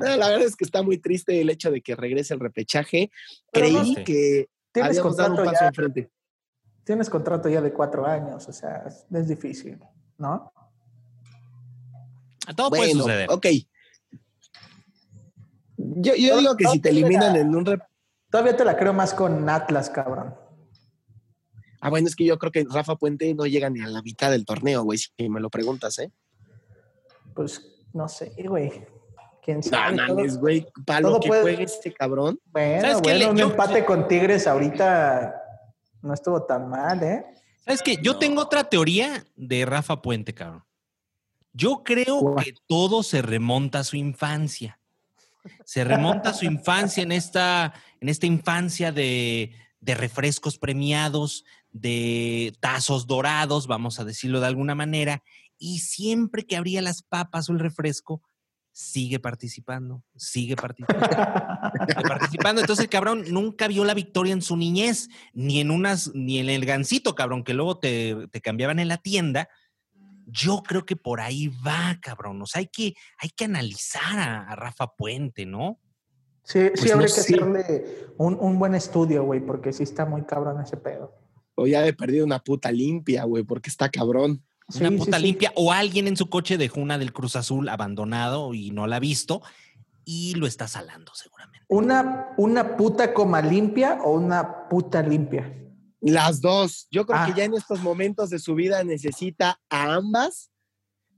la 0.00 0.28
verdad 0.28 0.42
es 0.42 0.56
que 0.56 0.64
está 0.64 0.82
muy 0.82 0.98
triste 0.98 1.40
el 1.40 1.50
hecho 1.50 1.70
de 1.70 1.80
que 1.80 1.94
regrese 1.94 2.34
el 2.34 2.40
repechaje. 2.40 3.10
Creí 3.52 3.94
que 4.04 4.48
tienes 4.72 5.00
contrato 5.00 5.42
un 5.42 5.44
paso 5.44 5.64
enfrente. 5.64 6.10
Tienes 6.84 7.08
contrato 7.08 7.48
ya 7.48 7.62
de 7.62 7.72
cuatro 7.72 8.06
años, 8.06 8.46
o 8.46 8.52
sea, 8.52 8.84
es, 9.10 9.28
difícil, 9.28 9.78
¿no? 10.18 10.52
Todo 12.54 12.68
puede 12.70 12.92
suceder. 12.92 13.30
Ok. 13.30 13.46
Yo, 15.76 16.14
yo 16.14 16.38
digo 16.38 16.56
que 16.56 16.66
si 16.66 16.78
te 16.80 16.90
eliminan 16.90 17.36
en 17.36 17.54
un... 17.54 17.80
Todavía 18.30 18.56
te 18.56 18.64
la 18.64 18.76
creo 18.76 18.92
más 18.92 19.14
con 19.14 19.48
Atlas, 19.48 19.88
cabrón. 19.88 20.34
Ah, 21.84 21.90
bueno, 21.90 22.08
es 22.08 22.16
que 22.16 22.24
yo 22.24 22.38
creo 22.38 22.50
que 22.50 22.64
Rafa 22.66 22.96
Puente 22.96 23.34
no 23.34 23.44
llega 23.44 23.68
ni 23.68 23.82
a 23.82 23.86
la 23.86 24.00
mitad 24.00 24.30
del 24.30 24.46
torneo, 24.46 24.84
güey, 24.84 24.96
si 24.96 25.10
me 25.28 25.38
lo 25.38 25.50
preguntas, 25.50 25.98
¿eh? 25.98 26.10
Pues 27.34 27.60
no 27.92 28.08
sé, 28.08 28.32
güey. 28.48 28.86
¿Quién 29.42 29.62
sabe? 29.62 29.94
No, 29.94 30.38
güey, 30.38 30.66
para 30.86 31.00
lo 31.00 31.20
que 31.20 31.28
juegue 31.28 31.64
este 31.64 31.92
cabrón. 31.92 32.40
Bueno, 32.46 33.00
bueno, 33.02 33.30
un 33.32 33.38
empate 33.38 33.84
con 33.84 34.08
Tigres 34.08 34.46
ahorita 34.46 35.34
no 36.00 36.14
estuvo 36.14 36.42
tan 36.44 36.70
mal, 36.70 37.02
¿eh? 37.02 37.26
¿Sabes 37.66 37.82
qué? 37.82 37.98
Yo 38.00 38.16
tengo 38.16 38.40
otra 38.40 38.64
teoría 38.64 39.22
de 39.36 39.66
Rafa 39.66 40.00
Puente, 40.00 40.32
cabrón. 40.32 40.64
Yo 41.52 41.82
creo 41.84 42.34
que 42.36 42.54
todo 42.66 43.02
se 43.02 43.20
remonta 43.20 43.80
a 43.80 43.84
su 43.84 43.96
infancia. 43.96 44.80
Se 45.66 45.84
remonta 45.84 46.30
a 46.30 46.34
su 46.34 46.46
infancia 46.46 47.02
en 47.02 47.12
esta, 47.12 47.74
en 48.00 48.08
esta 48.08 48.24
infancia 48.24 48.90
de, 48.90 49.52
de 49.84 49.94
refrescos 49.94 50.58
premiados, 50.58 51.44
de 51.70 52.56
tazos 52.60 53.06
dorados, 53.06 53.66
vamos 53.66 54.00
a 54.00 54.04
decirlo 54.04 54.40
de 54.40 54.46
alguna 54.46 54.74
manera, 54.74 55.22
y 55.58 55.80
siempre 55.80 56.46
que 56.46 56.56
abría 56.56 56.80
las 56.80 57.02
papas 57.02 57.48
o 57.48 57.52
el 57.52 57.58
refresco, 57.58 58.22
sigue 58.72 59.20
participando, 59.20 60.02
sigue 60.16 60.56
participando, 60.56 61.16
participando. 62.08 62.60
Entonces 62.62 62.84
el 62.84 62.90
cabrón 62.90 63.24
nunca 63.28 63.68
vio 63.68 63.84
la 63.84 63.94
victoria 63.94 64.32
en 64.32 64.42
su 64.42 64.56
niñez, 64.56 65.10
ni 65.34 65.60
en 65.60 65.70
unas, 65.70 66.12
ni 66.14 66.38
en 66.38 66.48
el 66.48 66.64
gancito, 66.64 67.14
cabrón, 67.14 67.44
que 67.44 67.54
luego 67.54 67.78
te, 67.78 68.28
cambiaban 68.42 68.78
en 68.78 68.88
la 68.88 68.96
tienda. 68.96 69.48
Yo 70.26 70.62
creo 70.62 70.86
que 70.86 70.96
por 70.96 71.20
ahí 71.20 71.48
va, 71.64 71.98
cabrón. 72.00 72.40
O 72.40 72.46
sea, 72.46 72.60
hay 72.60 72.68
que, 72.68 72.94
hay 73.18 73.28
que 73.28 73.44
analizar 73.44 74.18
a 74.18 74.56
Rafa 74.56 74.88
Puente, 74.96 75.44
¿no? 75.44 75.78
Sí, 76.44 76.60
sí, 76.60 76.70
pues 76.76 76.92
habría 76.92 77.06
que 77.08 77.20
hacerle 77.20 77.96
un, 78.18 78.36
un, 78.38 78.58
buen 78.58 78.74
estudio, 78.74 79.24
güey, 79.24 79.40
porque 79.40 79.72
sí 79.72 79.82
está 79.82 80.04
muy 80.04 80.22
cabrón 80.22 80.60
ese 80.60 80.76
pedo. 80.76 81.12
O 81.54 81.66
ya 81.66 81.86
he 81.86 81.92
perdido 81.92 82.24
una 82.24 82.38
puta 82.38 82.70
limpia, 82.70 83.24
güey, 83.24 83.44
porque 83.44 83.70
está 83.70 83.88
cabrón. 83.88 84.42
una 84.78 84.90
puta 84.90 85.18
limpia. 85.18 85.52
O 85.56 85.72
alguien 85.72 86.06
en 86.06 86.16
su 86.16 86.28
coche 86.28 86.58
dejó 86.58 86.80
una 86.80 86.98
del 86.98 87.12
Cruz 87.12 87.34
Azul 87.36 87.68
abandonado 87.68 88.54
y 88.54 88.70
no 88.70 88.86
la 88.86 88.96
ha 88.96 89.00
visto 89.00 89.40
y 90.04 90.34
lo 90.34 90.46
está 90.46 90.68
salando 90.68 91.12
seguramente. 91.14 91.64
¿Una, 91.68 92.34
una 92.36 92.76
puta 92.76 93.14
coma 93.14 93.40
limpia 93.40 94.00
o 94.04 94.12
una 94.12 94.68
puta 94.68 95.02
limpia? 95.02 95.50
Las 96.00 96.42
dos. 96.42 96.86
Yo 96.90 97.06
creo 97.06 97.24
que 97.24 97.32
Ah. 97.32 97.34
ya 97.36 97.44
en 97.44 97.54
estos 97.54 97.80
momentos 97.80 98.28
de 98.28 98.38
su 98.38 98.54
vida 98.54 98.84
necesita 98.84 99.58
a 99.70 99.94
ambas. 99.94 100.50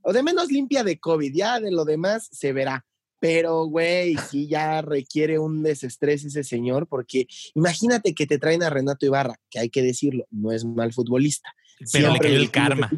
O 0.02 0.12
de 0.12 0.22
menos 0.22 0.52
limpia 0.52 0.84
de 0.84 1.00
COVID. 1.00 1.34
Ya 1.34 1.58
de 1.58 1.72
lo 1.72 1.84
demás 1.84 2.28
se 2.30 2.52
verá. 2.52 2.85
Pero, 3.18 3.64
güey, 3.64 4.16
sí 4.30 4.46
ya 4.46 4.82
requiere 4.82 5.38
un 5.38 5.62
desestrés 5.62 6.24
ese 6.24 6.44
señor, 6.44 6.86
porque 6.86 7.26
imagínate 7.54 8.14
que 8.14 8.26
te 8.26 8.38
traen 8.38 8.62
a 8.62 8.70
Renato 8.70 9.06
Ibarra, 9.06 9.36
que 9.50 9.58
hay 9.58 9.70
que 9.70 9.82
decirlo, 9.82 10.26
no 10.30 10.52
es 10.52 10.64
mal 10.64 10.92
futbolista. 10.92 11.50
Pero 11.92 12.12
le 12.12 12.18
cayó 12.18 12.36
el 12.36 12.44
que- 12.46 12.50
karma. 12.50 12.90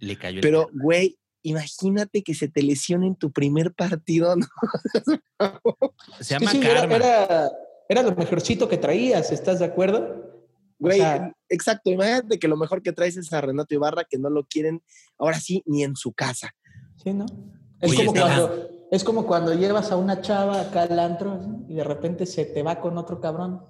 Le 0.00 0.16
cayó 0.16 0.36
el 0.36 0.40
Pero, 0.42 0.66
karma. 0.66 0.82
güey, 0.82 1.18
imagínate 1.42 2.22
que 2.22 2.34
se 2.34 2.48
te 2.48 2.62
lesione 2.62 3.06
en 3.06 3.14
tu 3.16 3.30
primer 3.32 3.72
partido, 3.72 4.34
¿no? 4.36 4.46
Se 6.20 6.34
llama 6.34 6.50
sí, 6.50 6.60
karma. 6.60 6.96
era, 6.96 7.50
era 7.88 8.02
lo 8.02 8.14
mejorcito 8.14 8.68
que 8.68 8.76
traías, 8.76 9.30
¿estás 9.32 9.58
de 9.60 9.64
acuerdo? 9.66 10.26
Güey, 10.78 10.98
sea- 10.98 11.32
exacto, 11.48 11.90
imagínate 11.90 12.38
que 12.38 12.48
lo 12.48 12.56
mejor 12.56 12.82
que 12.82 12.92
traes 12.92 13.16
es 13.16 13.32
a 13.32 13.40
Renato 13.40 13.74
Ibarra, 13.74 14.04
que 14.08 14.18
no 14.18 14.30
lo 14.30 14.44
quieren, 14.46 14.82
ahora 15.18 15.38
sí, 15.38 15.62
ni 15.66 15.82
en 15.84 15.94
su 15.96 16.12
casa. 16.12 16.54
Sí, 17.02 17.12
¿no? 17.12 17.26
Es, 17.80 17.90
Oye, 17.90 18.04
como 18.06 18.12
cuando, 18.20 18.70
es 18.90 19.04
como 19.04 19.26
cuando 19.26 19.54
llevas 19.54 19.92
a 19.92 19.96
una 19.96 20.20
chava 20.20 20.60
acá 20.60 20.82
al 20.82 20.98
antro 20.98 21.40
y 21.68 21.74
de 21.74 21.84
repente 21.84 22.26
se 22.26 22.44
te 22.44 22.62
va 22.62 22.80
con 22.80 22.98
otro 22.98 23.20
cabrón. 23.20 23.62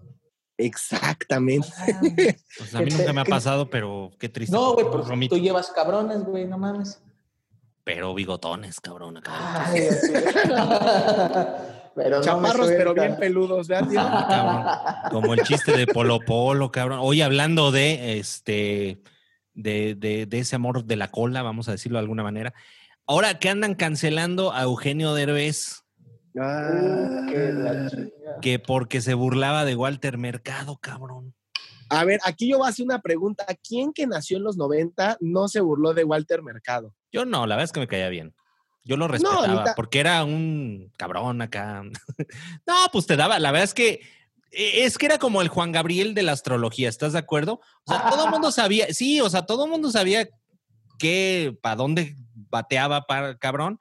Exactamente. 0.56 1.68
Ah, 1.78 2.00
Pues 2.59 2.74
a 2.74 2.80
mí 2.80 2.90
que 2.90 2.96
nunca 2.98 3.12
me 3.12 3.20
ha 3.22 3.24
pasado, 3.24 3.70
pero 3.70 4.11
qué 4.18 4.28
triste. 4.28 4.54
no, 4.54 4.72
güey, 4.74 4.85
por 4.85 4.96
pues 4.98 5.09
Romito. 5.09 5.37
tú 5.37 5.40
llevas 5.42 5.70
cabrones, 5.70 6.22
güey, 6.24 6.46
no 6.46 6.59
mames. 6.59 7.02
pero 7.85 8.12
bigotones, 8.14 8.78
cabrón. 8.80 9.16
acá. 9.18 9.33
Ay. 9.66 9.88
Pero 11.92 12.18
no 12.18 12.22
Chaparros, 12.22 12.68
pero 12.68 12.94
bien 12.94 13.16
peludos, 13.16 13.66
¿verdad? 13.66 13.88
Ah, 13.98 15.02
cabrón. 15.02 15.22
Como 15.22 15.35
el 15.35 15.42
chiste 15.42 15.76
de 15.76 15.88
Polo 15.88 16.20
Polo, 16.20 16.70
cabrón. 16.70 17.00
Hoy 17.02 17.20
hablando 17.20 17.72
de 17.72 18.18
este 18.18 19.02
de, 19.54 19.96
de, 19.96 20.24
de 20.26 20.38
ese 20.38 20.54
amor 20.54 20.85
de 20.85 20.94
la 20.96 21.11
cola, 21.11 21.42
vamos 21.42 21.68
a 21.68 21.72
decirlo 21.72 21.98
de 21.98 22.02
alguna 22.02 22.22
manera. 22.22 22.54
Ahora 23.11 23.40
que 23.40 23.49
andan 23.49 23.75
cancelando 23.75 24.53
a 24.53 24.62
Eugenio 24.62 25.14
Derbez, 25.14 25.83
Ah. 26.40 27.27
Que 28.40 28.61
porque 28.61 29.01
se 29.01 29.14
burlaba 29.14 29.64
de 29.64 29.75
Walter 29.75 30.16
Mercado, 30.16 30.79
cabrón. 30.81 31.35
A 31.88 32.05
ver, 32.05 32.20
aquí 32.25 32.49
yo 32.49 32.59
voy 32.59 32.68
a 32.68 32.70
hacer 32.70 32.85
una 32.85 33.01
pregunta. 33.01 33.44
¿Quién 33.68 33.92
que 33.92 34.07
nació 34.07 34.37
en 34.37 34.44
los 34.44 34.57
90 34.57 35.16
no 35.18 35.49
se 35.49 35.59
burló 35.61 35.92
de 35.92 36.05
Walter 36.05 36.40
Mercado? 36.44 36.94
Yo 37.11 37.25
no, 37.25 37.49
la 37.49 37.57
verdad 37.57 37.64
es 37.64 37.73
que 37.73 37.81
me 37.81 37.88
caía 37.88 38.09
bien. 38.11 38.33
Yo 38.85 38.96
lo 38.96 39.09
respetaba 39.09 39.64
ta- 39.64 39.75
porque 39.75 39.99
era 39.99 40.23
un 40.23 40.92
cabrón 40.96 41.42
acá. 41.42 41.83
no, 42.64 42.75
pues 42.92 43.09
te 43.09 43.16
daba, 43.16 43.40
la 43.40 43.51
verdad 43.51 43.64
es 43.64 43.75
que 43.75 43.94
eh, 44.53 44.85
es 44.85 44.99
que 44.99 45.07
era 45.07 45.18
como 45.18 45.42
el 45.42 45.49
Juan 45.49 45.73
Gabriel 45.73 46.14
de 46.14 46.23
la 46.23 46.31
astrología, 46.31 46.88
¿estás 46.88 47.14
de 47.14 47.18
acuerdo? 47.18 47.61
O 47.87 47.92
sea, 47.92 48.09
todo 48.09 48.27
el 48.27 48.31
mundo 48.31 48.53
sabía, 48.53 48.87
sí, 48.94 49.20
o 49.20 49.29
sea, 49.29 49.46
todo 49.46 49.64
el 49.64 49.70
mundo 49.73 49.90
sabía 49.90 50.29
que 50.96 51.59
para 51.61 51.75
dónde 51.75 52.14
bateaba 52.50 53.02
para 53.02 53.38
cabrón. 53.38 53.80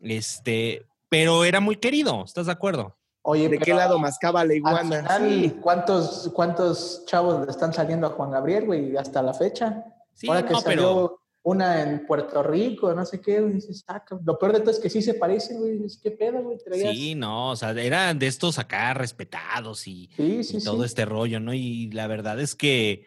Este, 0.00 0.86
pero 1.08 1.44
era 1.44 1.60
muy 1.60 1.76
querido, 1.76 2.24
¿estás 2.24 2.46
de 2.46 2.52
acuerdo? 2.52 2.96
Oye, 3.22 3.48
¿De 3.48 3.58
qué 3.58 3.74
lado 3.74 3.98
mascaba 3.98 4.44
la 4.44 4.54
iguana? 4.54 4.82
final, 4.82 5.28
Sí. 5.28 5.56
¿cuántos, 5.60 6.30
¿cuántos 6.32 7.04
chavos 7.06 7.44
le 7.44 7.50
están 7.50 7.72
saliendo 7.72 8.06
a 8.06 8.10
Juan 8.10 8.30
Gabriel, 8.30 8.66
güey, 8.66 8.96
hasta 8.96 9.20
la 9.20 9.34
fecha? 9.34 9.84
Sí, 10.14 10.28
Ahora 10.28 10.44
que 10.46 10.52
no, 10.52 10.60
salió 10.60 10.76
pero 10.76 11.20
una 11.42 11.82
en 11.82 12.06
Puerto 12.06 12.42
Rico, 12.42 12.94
no 12.94 13.04
sé 13.04 13.20
qué, 13.20 13.40
güey, 13.40 13.54
dices, 13.54 13.84
ah, 13.88 14.04
lo 14.24 14.38
peor 14.38 14.52
de 14.52 14.60
todo 14.60 14.70
es 14.70 14.78
que 14.78 14.90
sí 14.90 15.02
se 15.02 15.14
parecen, 15.14 15.58
güey, 15.58 15.80
¿qué 16.02 16.12
pedo, 16.12 16.42
güey? 16.42 16.58
Traías... 16.58 16.92
sí, 16.92 17.14
no, 17.16 17.50
o 17.50 17.56
sea, 17.56 17.70
eran 17.70 18.18
de 18.18 18.28
estos 18.28 18.58
acá 18.60 18.94
respetados 18.94 19.88
y, 19.88 20.08
sí, 20.16 20.38
y 20.38 20.44
sí. 20.44 20.64
todo 20.64 20.78
sí. 20.78 20.86
este 20.86 21.04
rollo, 21.04 21.40
¿no? 21.40 21.52
Y 21.52 21.90
la 21.90 22.06
verdad 22.06 22.40
es 22.40 22.54
que, 22.54 23.06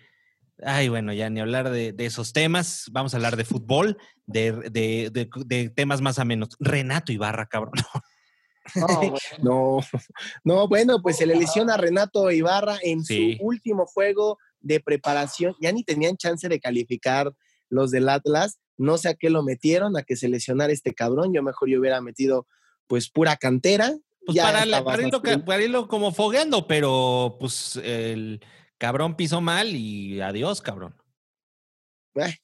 ay, 0.62 0.89
bueno, 0.89 1.13
ya 1.13 1.29
ni 1.29 1.39
hablar 1.39 1.69
de, 1.69 1.93
de 1.93 2.05
esos 2.05 2.33
temas, 2.33 2.88
vamos 2.91 3.13
a 3.13 3.17
hablar 3.17 3.38
de 3.38 3.45
fútbol, 3.45 3.97
de, 4.32 4.52
de- 4.70 5.10
de- 5.12 5.30
de 5.46 5.70
temas 5.70 6.02
más 6.02 6.20
amenos. 6.20 6.50
Renato 6.60 7.12
Ibarra, 7.12 7.48
cabrón. 7.48 7.74
No. 7.76 7.84
No, 9.42 9.80
no, 10.44 10.68
bueno, 10.68 11.02
pues 11.02 11.18
se 11.18 11.26
le 11.26 11.36
lesiona 11.36 11.74
a 11.74 11.78
Renato 11.78 12.30
Ibarra 12.30 12.78
en 12.84 13.04
Sí. 13.04 13.36
su 13.39 13.44
último 13.46 13.86
juego 13.88 14.38
de 14.60 14.80
preparación. 14.80 15.56
Ya 15.60 15.72
ni 15.72 15.84
tenían 15.84 16.18
chance 16.18 16.48
de 16.48 16.60
calificar 16.60 17.32
los 17.70 17.89
del 17.89 18.10
Atlas. 18.10 18.60
No 18.78 18.98
sé 19.00 19.10
a 19.10 19.13
qué 19.15 19.30
lo 19.32 19.42
metieron, 19.44 19.98
a 19.98 20.04
que 20.04 20.15
se 20.15 20.30
lesionara 20.30 20.72
este 20.72 20.94
cabrón. 20.94 21.34
Yo 21.34 21.42
mejor 21.42 21.68
yo 21.70 21.80
hubiera 21.80 22.00
metido 22.02 22.46
pues 22.86 23.10
pura 23.10 23.38
cantera. 23.38 23.96
Pues 24.26 24.36
Ya 24.36 24.44
para, 24.44 24.65
la- 24.68 24.78
irlo, 24.80 25.46
para 25.46 25.63
irlo 25.63 25.88
como 25.88 26.12
fogueando, 26.13 26.68
pero 26.68 27.38
pues 27.39 27.76
el 27.78 28.39
cabrón 28.78 29.15
pisó 29.15 29.42
mal 29.42 29.76
y 29.76 30.22
adiós, 30.22 30.62
cabrón. 30.62 30.96
Eh, 32.15 32.36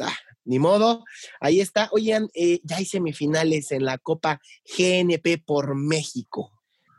ah, 0.00 0.16
ni 0.44 0.58
modo. 0.58 1.04
Ahí 1.40 1.60
está. 1.60 1.88
Oigan, 1.92 2.28
eh, 2.34 2.60
ya 2.64 2.76
hay 2.76 2.84
semifinales 2.84 3.72
en 3.72 3.84
la 3.84 3.98
Copa 3.98 4.40
GNP 4.76 5.38
por 5.44 5.74
México. 5.74 6.50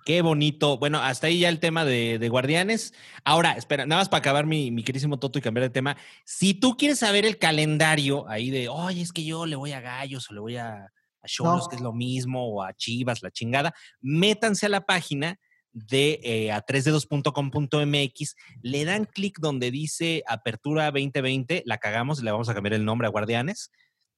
Qué 0.06 0.21
bonito. 0.21 0.77
Bueno, 0.77 0.99
hasta 0.99 1.27
ahí 1.27 1.39
ya 1.39 1.49
el 1.49 1.60
tema 1.62 1.86
de, 1.86 2.19
de 2.19 2.29
Guardianes. 2.29 2.93
Ahora, 3.23 3.53
espera, 3.53 3.86
nada 3.86 4.01
más 4.01 4.10
para 4.10 4.19
acabar 4.19 4.45
mi, 4.45 4.69
mi 4.69 4.84
querísimo 4.84 5.17
Toto 5.17 5.39
y 5.39 5.41
cambiar 5.41 5.63
de 5.63 5.69
tema. 5.69 5.95
Si 6.25 6.53
tú 6.53 6.75
quieres 6.75 6.99
saber 6.99 7.25
el 7.25 7.38
calendario 7.38 8.27
ahí 8.27 8.49
de, 8.49 8.67
oye, 8.67 9.01
es 9.01 9.13
que 9.13 9.23
yo 9.23 9.45
le 9.45 9.56
voy 9.56 9.71
a 9.71 9.79
Gallos 9.79 10.29
o 10.29 10.34
le 10.34 10.41
voy 10.41 10.58
a, 10.58 10.73
a 10.73 11.27
Cholos, 11.27 11.63
No. 11.63 11.69
que 11.69 11.75
es 11.77 11.82
lo 11.82 11.93
mismo, 11.93 12.45
o 12.49 12.62
a 12.63 12.73
Chivas, 12.73 13.23
la 13.23 13.32
chingada, 13.32 13.73
métanse 14.01 14.65
a 14.65 14.69
la 14.69 14.86
página 14.86 15.39
de 15.73 16.19
eh, 16.23 16.51
a 16.51 16.65
3dedos.com.mx, 16.65 18.36
le 18.62 18.86
dan 18.86 19.05
clic 19.05 19.39
donde 19.39 19.71
dice 19.71 20.23
Apertura 20.27 20.86
2020, 20.86 21.63
la 21.65 21.79
cagamos, 21.79 22.23
le 22.23 22.31
vamos 22.31 22.49
a 22.49 22.53
cambiar 22.53 22.73
el 22.73 22.86
nombre 22.86 23.07
a 23.07 23.12
Guardianes. 23.12 23.71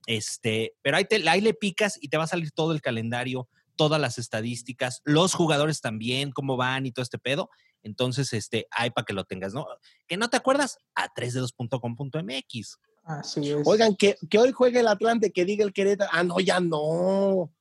Este, 0.06 0.76
pero 0.82 0.98
ahí, 0.98 1.06
te, 1.06 1.28
ahí 1.28 1.42
le 1.42 1.54
picas 1.54 1.98
y 2.00 2.10
te 2.10 2.18
va 2.18 2.26
a 2.26 2.28
salir 2.28 2.52
todo 2.52 2.74
el 2.74 2.82
calendario, 2.82 3.48
todas 3.76 4.00
las 4.00 4.18
estadísticas, 4.18 5.02
los 5.04 5.34
jugadores 5.34 5.82
también, 5.82 6.32
cómo 6.32 6.58
van 6.58 6.86
y 6.86 6.92
todo 6.92 7.04
este 7.04 7.18
pedo. 7.18 7.50
Entonces, 7.82 8.34
este, 8.34 8.68
hay 8.72 8.90
para 8.90 9.06
que 9.06 9.14
lo 9.14 9.26
tengas, 9.26 9.54
¿no? 9.54 9.68
Que 10.08 10.18
no 10.18 10.30
te 10.30 10.38
acuerdas, 10.38 10.80
a 10.96 11.14
3dedos.com.mx. 11.14 12.80
Así 13.04 13.52
es. 13.52 13.62
Oigan, 13.66 13.96
que, 13.96 14.18
que 14.30 14.40
hoy 14.40 14.52
juegue 14.52 14.80
el 14.80 14.88
Atlante, 14.88 15.32
que 15.32 15.46
diga 15.46 15.64
el 15.64 15.74
Querétaro. 15.74 16.10
Ah, 16.12 16.24
no, 16.24 16.40
ya 16.40 16.60
no. 16.60 17.52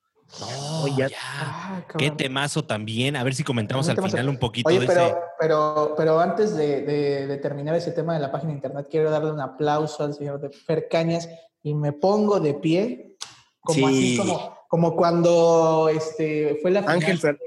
No, 0.41 0.83
Oye, 0.83 0.95
ya. 0.97 1.09
Ah, 1.23 1.83
Qué 1.97 2.11
temazo 2.11 2.65
también. 2.65 3.15
A 3.17 3.23
ver 3.23 3.35
si 3.35 3.45
comentamos 3.45 3.89
al 3.89 3.97
final 3.97 4.19
al- 4.19 4.29
un 4.29 4.39
poquito 4.39 4.69
Oye, 4.69 4.81
de 4.81 4.87
pero, 4.87 5.01
ese. 5.07 5.17
pero, 5.39 5.95
pero 5.97 6.21
antes 6.21 6.57
de, 6.57 6.83
de- 6.83 7.27
de 7.27 7.37
terminar 7.37 7.75
ese 7.77 7.93
tema 7.93 8.15
de 8.15 8.21
la 8.21 8.33
página 8.33 8.51
de 8.51 8.57
internet, 8.57 8.89
quiero 8.91 9.11
darle 9.11 9.31
un 9.31 9.41
aplauso 9.41 10.03
al 10.03 10.15
señor 10.15 10.41
de 10.41 10.51
Fer 10.51 10.89
Cañas 10.89 11.29
y 11.63 11.75
me 11.75 11.93
pongo 11.93 12.41
de 12.41 12.55
pie, 12.55 13.17
como 13.61 13.87
así, 13.87 14.13
Sí. 14.13 14.19
como, 14.19 14.59
como 14.69 14.97
cuando 14.97 15.89
este, 15.89 16.59
fue 16.63 16.71
la 16.73 16.81
final 16.83 16.97
Ángel 16.97 17.39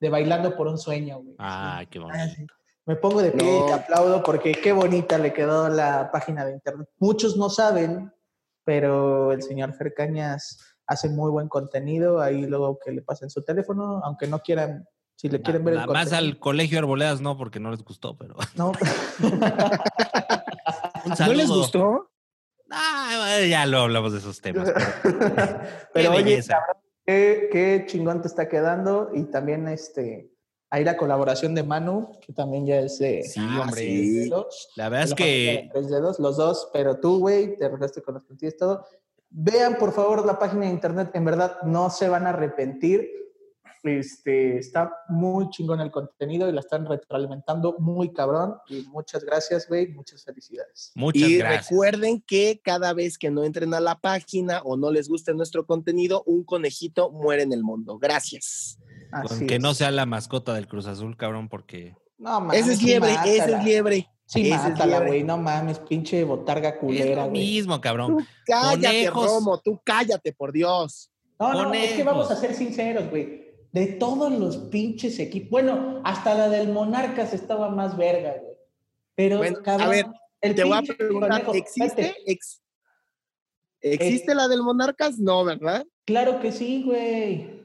de 0.00 0.08
Bailando 0.08 0.56
por 0.56 0.66
un 0.66 0.78
Sueño, 0.78 1.18
güey. 1.20 1.34
Ay, 1.38 1.86
qué 1.88 1.98
Ah, 1.98 2.02
bonito. 2.02 2.34
sí. 2.36 2.46
Me 2.86 2.96
pongo 2.96 3.22
de 3.22 3.32
pie 3.32 3.60
y 3.60 3.66
te 3.66 3.72
aplaudo 3.72 4.22
porque 4.22 4.52
qué 4.52 4.72
bonita 4.72 5.16
le 5.18 5.32
quedó 5.32 5.68
la 5.68 6.10
página 6.12 6.44
de 6.44 6.52
internet. 6.52 6.88
Muchos 6.98 7.36
no 7.36 7.48
saben, 7.48 8.12
pero 8.64 9.32
el 9.32 9.42
señor 9.42 9.72
Fer 9.74 9.94
Cañas 9.94 10.58
hace 10.86 11.08
muy 11.08 11.30
buen 11.30 11.48
contenido. 11.48 12.20
Ahí 12.20 12.46
luego 12.46 12.78
que 12.84 12.92
le 12.92 13.02
pasen 13.02 13.30
su 13.30 13.42
teléfono, 13.42 14.00
aunque 14.04 14.26
no 14.26 14.40
quieran, 14.40 14.86
si 15.16 15.28
le 15.28 15.40
quieren 15.42 15.64
ver 15.64 15.74
el 15.74 15.80
Nada 15.80 15.92
más 15.92 16.04
contenido. 16.08 16.32
al 16.32 16.38
colegio 16.40 16.78
Arboledas 16.78 17.20
no, 17.20 17.36
porque 17.38 17.60
no 17.60 17.70
les 17.70 17.82
gustó, 17.84 18.16
pero. 18.16 18.34
No. 18.56 18.72
Un 21.04 21.12
¿No 21.18 21.32
les 21.34 21.48
gustó? 21.48 22.10
Ah, 22.70 23.38
ya 23.48 23.66
lo 23.66 23.80
hablamos 23.80 24.12
de 24.12 24.18
esos 24.18 24.40
temas. 24.40 24.70
pero- 25.02 25.20
Pero 25.92 26.10
Qué 26.10 26.16
oye, 26.16 26.24
belleza. 26.24 26.58
qué, 27.06 27.48
qué 27.52 27.84
chingón 27.86 28.22
te 28.22 28.28
está 28.28 28.48
quedando 28.48 29.10
y 29.14 29.24
también 29.24 29.68
este 29.68 30.30
ahí 30.70 30.82
la 30.82 30.96
colaboración 30.96 31.54
de 31.54 31.62
Manu, 31.62 32.18
que 32.20 32.32
también 32.32 32.66
ya 32.66 32.80
es 32.80 32.98
de 32.98 33.22
Sí, 33.22 33.38
Ah, 33.40 33.60
hombre. 33.62 33.80
sí. 33.82 34.30
La 34.74 34.88
verdad 34.88 35.04
de 35.04 35.04
es 35.04 35.10
familia 35.10 35.52
de 35.52 35.60
que 35.62 35.70
tres 35.72 35.88
dedos, 35.90 36.18
los 36.18 36.36
dos, 36.36 36.68
pero 36.72 36.98
tú, 36.98 37.20
güey, 37.20 37.56
te 37.56 37.66
arreglaste 37.66 38.02
con 38.02 38.14
las 38.14 38.24
puntillas 38.24 38.56
todo. 38.56 38.84
Vean, 39.36 39.78
por 39.78 39.92
favor, 39.92 40.24
la 40.24 40.38
página 40.38 40.66
de 40.66 40.70
internet, 40.70 41.10
en 41.12 41.24
verdad 41.24 41.56
no 41.64 41.90
se 41.90 42.08
van 42.08 42.24
a 42.24 42.28
arrepentir. 42.28 43.10
Este, 43.82 44.58
está 44.58 44.92
muy 45.08 45.50
chingón 45.50 45.80
el 45.80 45.90
contenido 45.90 46.48
y 46.48 46.52
la 46.52 46.60
están 46.60 46.86
retroalimentando 46.86 47.74
muy 47.80 48.12
cabrón. 48.12 48.54
Y 48.68 48.82
muchas 48.82 49.24
gracias, 49.24 49.68
güey, 49.68 49.88
muchas 49.88 50.24
felicidades. 50.24 50.92
muchas 50.94 51.28
y 51.28 51.38
gracias. 51.38 51.68
recuerden 51.68 52.22
que 52.22 52.60
cada 52.62 52.92
vez 52.92 53.18
que 53.18 53.32
no 53.32 53.42
entren 53.42 53.74
a 53.74 53.80
la 53.80 53.98
página 53.98 54.62
o 54.62 54.76
no 54.76 54.92
les 54.92 55.08
guste 55.08 55.34
nuestro 55.34 55.66
contenido, 55.66 56.22
un 56.26 56.44
conejito 56.44 57.10
muere 57.10 57.42
en 57.42 57.52
el 57.52 57.64
mundo. 57.64 57.98
Gracias. 57.98 58.78
Con 59.10 59.32
Así 59.32 59.46
que 59.48 59.58
no 59.58 59.74
sea 59.74 59.90
la 59.90 60.06
mascota 60.06 60.54
del 60.54 60.68
Cruz 60.68 60.86
Azul, 60.86 61.16
cabrón, 61.16 61.48
porque 61.48 61.96
No, 62.18 62.40
mames, 62.40 62.60
ese 62.60 62.74
es 62.74 62.82
liebre, 62.84 63.16
ese 63.26 63.52
es 63.52 63.64
liebre. 63.64 64.08
Sí, 64.34 64.40
Ese 64.50 64.54
es 64.54 64.62
mátala, 64.62 65.00
güey, 65.06 65.22
no 65.24 65.36
mames, 65.38 65.78
pinche 65.78 66.24
botarga 66.24 66.70
es 66.70 66.76
culera, 66.78 67.24
lo 67.24 67.30
güey. 67.30 67.42
mismo, 67.42 67.80
cabrón. 67.80 68.18
Tú 68.18 68.24
cállate, 68.46 68.86
Conejos. 69.10 69.26
Romo, 69.26 69.58
tú 69.60 69.80
cállate, 69.84 70.32
por 70.32 70.52
Dios. 70.52 71.10
No, 71.38 71.52
no, 71.52 71.72
es 71.74 71.80
que 71.92 72.04
Conejos. 72.04 72.04
vamos 72.06 72.30
a 72.30 72.36
ser 72.36 72.54
sinceros, 72.54 73.08
güey. 73.10 73.44
De 73.72 73.86
todos 73.86 74.32
los 74.32 74.56
pinches 74.56 75.18
equipos, 75.18 75.50
bueno, 75.50 76.00
hasta 76.04 76.34
la 76.34 76.48
del 76.48 76.68
Monarcas 76.72 77.32
estaba 77.34 77.68
más 77.70 77.96
verga, 77.96 78.34
güey. 78.40 78.54
Pero, 79.16 79.38
Bueno, 79.38 79.58
a 79.58 79.62
cabrón, 79.62 79.90
ver, 79.90 80.06
el 80.40 80.54
Te 80.54 80.64
voy 80.64 80.78
a 80.78 80.82
preguntar, 80.82 81.44
conejo- 81.44 81.54
¿existe? 81.54 82.16
Ex- 82.26 82.60
¿Existe 83.80 84.32
Eh, 84.32 84.34
la 84.34 84.48
del 84.48 84.62
Monarcas? 84.62 85.18
No, 85.18 85.44
¿verdad? 85.44 85.84
Claro 86.04 86.40
que 86.40 86.52
sí, 86.52 86.82
güey. 86.84 87.62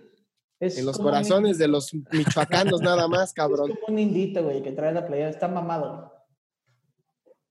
Es 0.60 0.78
En 0.78 0.86
los 0.86 0.98
un- 0.98 1.06
corazones 1.06 1.58
de 1.58 1.68
los 1.70 1.94
michoacanos 2.12 2.82
nada 2.82 3.08
más, 3.08 3.30
Es 3.30 3.34
cabrón. 3.34 3.70
como 3.86 3.94
un 3.94 4.00
indito, 4.00 4.44
güey, 4.44 4.62
que 4.62 4.72
trae 4.72 4.94
la 4.94 5.08
playera, 5.08 5.30
está 5.30 5.48
mamado. 5.48 6.14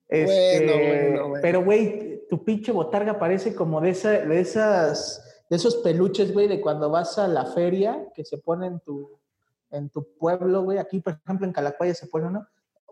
Este, 0.08 0.64
bueno, 1.10 1.28
bueno. 1.28 1.42
Pero, 1.42 1.64
güey, 1.64 2.26
tu 2.28 2.42
pinche 2.44 2.72
botarga 2.72 3.18
parece 3.18 3.54
como 3.54 3.80
de, 3.80 3.90
esa, 3.90 4.10
de 4.10 4.40
esas, 4.40 5.44
de 5.50 5.56
esos 5.56 5.76
peluches, 5.76 6.32
güey, 6.32 6.48
de 6.48 6.60
cuando 6.60 6.90
vas 6.90 7.18
a 7.18 7.28
la 7.28 7.44
feria 7.46 8.06
que 8.14 8.24
se 8.24 8.38
pone 8.38 8.66
en 8.68 8.80
tu, 8.80 9.18
en 9.70 9.90
tu 9.90 10.06
pueblo, 10.18 10.62
güey. 10.62 10.78
Aquí, 10.78 11.00
por 11.00 11.18
ejemplo, 11.24 11.46
en 11.46 11.52
Calacuaya 11.52 11.94
se 11.94 12.06
pone 12.06 12.26
uno. 12.26 12.46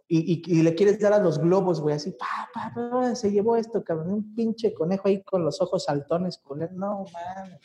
Y, 0.08 0.34
y- 0.46 0.58
y 0.60 0.62
le 0.62 0.74
quieres 0.76 1.00
dar 1.00 1.12
a 1.14 1.18
los 1.18 1.38
globos, 1.40 1.80
güey, 1.80 1.96
así, 1.96 2.12
pa, 2.12 2.48
pa, 2.54 2.72
pa, 2.72 3.14
se 3.16 3.30
llevó 3.32 3.56
esto, 3.56 3.82
cabrón, 3.82 4.12
un 4.12 4.34
pinche 4.36 4.72
conejo 4.72 5.08
ahí 5.08 5.20
con 5.24 5.44
los 5.44 5.60
ojos 5.60 5.82
saltones, 5.84 6.38
culero. 6.38 6.72
No, 6.74 7.04
man. 7.12 7.58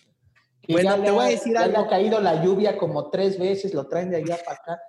Que 0.60 0.74
Bueno, 0.74 0.96
te 1.04 1.12
voy 1.12 1.26
a 1.26 1.28
decir 1.30 1.54
le 1.54 1.60
algo. 1.60 1.78
ha 1.82 1.88
caído 1.88 2.20
la 2.20 2.44
lluvia 2.44 2.78
como 2.78 3.10
tres 3.12 3.38
veces, 3.38 3.74
lo 3.76 3.88
traen 3.88 4.10
de 4.10 4.18
allá 4.18 4.40
para 4.44 4.58
acá. 4.58 4.82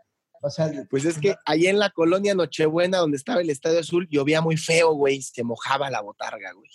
O 0.42 0.50
sea, 0.50 0.70
Pues 0.90 1.04
es 1.04 1.18
que 1.18 1.36
allá 1.46 1.70
en 1.70 1.78
la 1.78 1.90
colonia 1.90 2.34
Nochebuena, 2.34 2.98
donde 2.98 3.16
estaba 3.16 3.40
el 3.40 3.50
Estadio 3.50 3.78
Azul, 3.78 4.08
llovía 4.10 4.40
muy 4.40 4.56
feo, 4.56 4.92
güey. 4.92 5.22
Se 5.22 5.44
mojaba 5.44 5.88
la 5.88 6.00
botarga, 6.00 6.52
güey. 6.52 6.70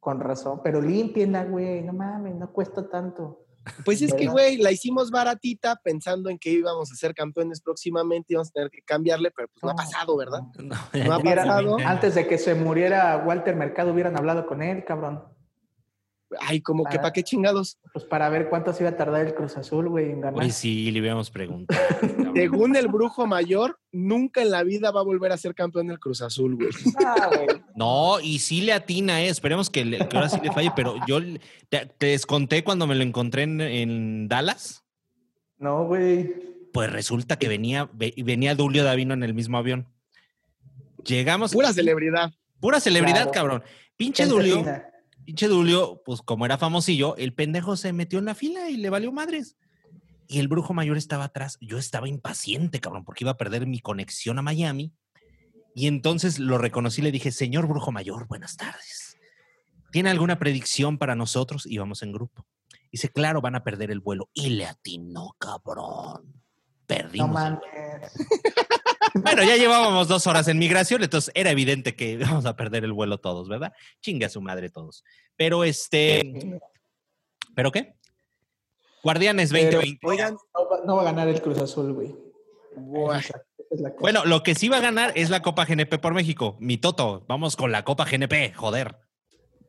Con 0.00 0.18
razón, 0.18 0.60
pero 0.64 0.82
límpienla, 0.82 1.44
güey, 1.44 1.82
no 1.82 1.92
mames, 1.92 2.34
no 2.34 2.52
cuesta 2.52 2.88
tanto. 2.88 3.46
Pues 3.84 4.02
es 4.02 4.12
que, 4.12 4.26
güey, 4.26 4.56
la 4.56 4.72
hicimos 4.72 5.12
baratita 5.12 5.76
pensando 5.76 6.28
en 6.28 6.38
que 6.38 6.50
íbamos 6.50 6.90
a 6.90 6.96
ser 6.96 7.14
campeones 7.14 7.60
próximamente, 7.60 8.32
íbamos 8.32 8.48
a 8.48 8.52
tener 8.52 8.70
que 8.70 8.82
cambiarle, 8.82 9.30
pero 9.30 9.46
pues 9.48 9.62
no, 9.62 9.70
ha 9.70 9.76
pasado, 9.76 10.16
¿verdad? 10.16 10.40
No, 10.58 10.74
No 11.04 11.14
ha 11.14 11.20
pasado. 11.20 11.76
Antes 11.86 12.16
de 12.16 12.26
que 12.26 12.38
se 12.38 12.56
muriera 12.56 13.22
Walter 13.24 13.54
Mercado, 13.54 13.92
hubieran 13.92 14.16
hablado 14.16 14.46
con 14.46 14.62
él, 14.62 14.84
cabrón. 14.84 15.22
Ay, 16.40 16.60
como 16.60 16.84
que 16.84 16.96
para 16.98 17.12
qué 17.12 17.22
chingados. 17.22 17.78
Pues 17.92 18.04
para 18.04 18.28
ver 18.28 18.48
cuánto 18.48 18.72
se 18.72 18.82
iba 18.82 18.90
a 18.90 18.96
tardar 18.96 19.26
el 19.26 19.34
Cruz 19.34 19.56
Azul, 19.56 19.88
güey, 19.88 20.10
en 20.10 20.20
ganar. 20.20 20.42
Hoy 20.42 20.50
sí, 20.50 20.90
le 20.90 21.00
hubiéramos 21.00 21.30
preguntado. 21.30 21.80
Según 22.34 22.74
el 22.76 22.88
brujo 22.88 23.26
mayor, 23.26 23.78
nunca 23.92 24.42
en 24.42 24.50
la 24.50 24.62
vida 24.62 24.90
va 24.90 25.00
a 25.00 25.04
volver 25.04 25.32
a 25.32 25.36
ser 25.36 25.54
campeón 25.54 25.88
del 25.88 25.98
Cruz 25.98 26.22
Azul, 26.22 26.56
güey. 26.56 26.70
Ah, 27.04 27.28
güey. 27.28 27.46
No, 27.74 28.20
y 28.20 28.38
sí 28.38 28.62
le 28.62 28.72
atina, 28.72 29.22
eh. 29.22 29.28
esperemos 29.28 29.68
que, 29.70 29.84
le- 29.84 30.08
que 30.08 30.16
ahora 30.16 30.28
sí 30.28 30.38
le 30.42 30.52
falle, 30.52 30.72
pero 30.74 30.96
yo 31.06 31.20
le- 31.20 31.40
te, 31.68 31.86
te 31.86 32.06
les 32.08 32.24
conté 32.26 32.64
cuando 32.64 32.86
me 32.86 32.94
lo 32.94 33.02
encontré 33.02 33.42
en, 33.42 33.60
en 33.60 34.28
Dallas, 34.28 34.84
No, 35.58 35.84
güey. 35.86 36.32
pues 36.72 36.90
resulta 36.90 37.38
que 37.38 37.48
venía, 37.48 37.88
ve- 37.92 38.14
venía 38.24 38.54
Dulio 38.54 38.84
Davino 38.84 39.14
en 39.14 39.22
el 39.22 39.34
mismo 39.34 39.58
avión. 39.58 39.88
Llegamos. 41.04 41.52
Pura 41.52 41.72
celebridad. 41.72 42.32
Pura 42.60 42.80
celebridad, 42.80 43.22
Claro. 43.24 43.32
cabrón. 43.32 43.62
Pinche 43.96 44.22
Gente 44.24 44.36
Dulio, 44.36 44.56
fina. 44.58 44.86
Pinche 45.24 45.48
Dulio, 45.48 46.02
pues 46.04 46.20
como 46.22 46.46
era 46.46 46.58
famosillo, 46.58 47.16
el 47.16 47.34
pendejo 47.34 47.76
se 47.76 47.92
metió 47.92 48.18
en 48.18 48.24
la 48.26 48.34
fila 48.34 48.68
y 48.70 48.76
le 48.76 48.90
valió 48.90 49.12
madres. 49.12 49.56
Y 50.28 50.38
el 50.38 50.48
brujo 50.48 50.72
mayor 50.72 50.96
estaba 50.96 51.24
atrás. 51.24 51.58
Yo 51.60 51.78
estaba 51.78 52.08
impaciente, 52.08 52.80
cabrón, 52.80 53.04
porque 53.04 53.24
iba 53.24 53.32
a 53.32 53.36
perder 53.36 53.66
mi 53.66 53.80
conexión 53.80 54.38
a 54.38 54.42
Miami. 54.42 54.92
Y 55.74 55.86
entonces 55.86 56.38
lo 56.38 56.58
reconocí 56.58 57.00
y 57.00 57.04
le 57.04 57.12
dije, 57.12 57.32
señor 57.32 57.66
brujo 57.66 57.92
mayor, 57.92 58.26
buenas 58.28 58.56
tardes. 58.56 59.16
¿Tiene 59.90 60.10
alguna 60.10 60.38
predicción 60.38 60.96
para 60.98 61.14
nosotros? 61.14 61.66
Íbamos 61.66 62.02
en 62.02 62.12
grupo. 62.12 62.46
Dice, 62.90 63.10
claro, 63.10 63.40
van 63.40 63.56
a 63.56 63.64
perder 63.64 63.90
el 63.90 64.00
vuelo. 64.00 64.30
Y 64.32 64.50
le 64.50 64.66
atinó, 64.66 65.34
cabrón. 65.38 66.22
No 66.24 66.42
Perdimos. 66.86 67.28
el 67.28 67.32
mames. 67.34 67.60
bueno, 69.14 69.42
ya 69.44 69.56
llevábamos 69.56 70.08
dos 70.08 70.26
horas 70.26 70.48
en 70.48 70.58
migración, 70.58 71.02
entonces 71.02 71.30
era 71.34 71.50
evidente 71.50 71.94
que 71.96 72.16
vamos 72.18 72.46
a 72.46 72.56
perder 72.56 72.84
el 72.84 72.92
vuelo 72.92 73.18
todos, 73.18 73.48
¿verdad? 73.48 73.72
Chingue 74.00 74.26
a 74.26 74.30
su 74.30 74.40
madre 74.40 74.70
todos. 74.70 75.04
Pero 75.36 75.64
este, 75.64 76.60
¿pero 77.54 77.70
qué? 77.72 77.94
Guardianes 79.02 79.50
Pero, 79.50 79.78
2020. 79.80 80.06
Oigan, 80.06 80.36
No 80.54 80.68
va, 80.68 80.80
no 80.86 80.96
va 80.96 81.02
a 81.02 81.04
ganar 81.06 81.28
el 81.28 81.42
Cruz 81.42 81.58
Azul, 81.58 81.92
güey. 81.92 82.14
buah. 82.76 83.20
Bueno, 84.00 84.24
lo 84.26 84.42
que 84.42 84.54
sí 84.54 84.68
va 84.68 84.76
a 84.76 84.80
ganar 84.82 85.12
es 85.16 85.30
la 85.30 85.40
Copa 85.42 85.64
GNP 85.64 85.98
por 85.98 86.12
México. 86.14 86.56
Mi 86.60 86.76
Toto, 86.76 87.24
vamos 87.26 87.56
con 87.56 87.72
la 87.72 87.84
Copa 87.84 88.04
GNP, 88.04 88.52
joder. 88.54 88.96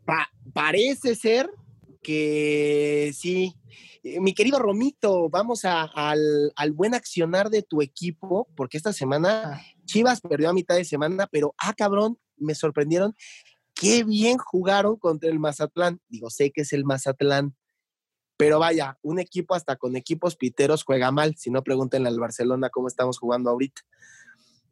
pa- 0.05 0.29
parece 0.53 1.15
ser 1.15 1.49
que 2.03 3.11
sí. 3.15 3.55
Eh, 4.03 4.19
Mi 4.19 4.33
querido 4.33 4.59
Romito, 4.59 5.29
vamos 5.29 5.65
a- 5.65 5.83
al, 5.83 6.51
al 6.55 6.71
buen 6.73 6.93
accionar 6.93 7.49
de 7.49 7.63
tu 7.63 7.81
equipo, 7.81 8.47
porque 8.55 8.77
esta 8.77 8.93
semana 8.93 9.61
Chivas 9.85 10.21
perdió 10.21 10.49
a 10.49 10.53
mitad 10.53 10.75
de 10.75 10.85
semana, 10.85 11.27
pero 11.31 11.55
ah, 11.57 11.73
cabrón, 11.73 12.17
me 12.37 12.53
sorprendieron. 12.55 13.15
Qué 13.73 14.03
bien 14.03 14.37
jugaron 14.37 14.97
contra 14.97 15.29
el 15.29 15.39
Mazatlán. 15.39 15.99
Digo, 16.07 16.29
sé 16.29 16.51
que 16.51 16.61
es 16.61 16.73
el 16.73 16.85
Mazatlán, 16.85 17.55
pero 18.37 18.59
vaya, 18.59 18.97
un 19.01 19.19
equipo 19.19 19.55
hasta 19.55 19.75
con 19.77 19.95
equipos 19.95 20.35
piteros 20.35 20.83
juega 20.83 21.11
mal. 21.11 21.35
Si 21.37 21.49
no, 21.49 21.63
pregúntenle 21.63 22.09
al 22.09 22.19
Barcelona 22.19 22.69
cómo 22.69 22.87
estamos 22.87 23.17
jugando 23.19 23.49
ahorita. 23.49 23.81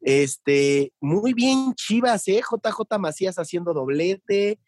Este, 0.01 0.93
muy 0.99 1.33
bien, 1.33 1.73
Chivas, 1.75 2.27
¿eh? 2.27 2.41
JJ 2.41 2.97
Macías 2.99 3.37
haciendo 3.37 3.73
doblete. 3.73 4.59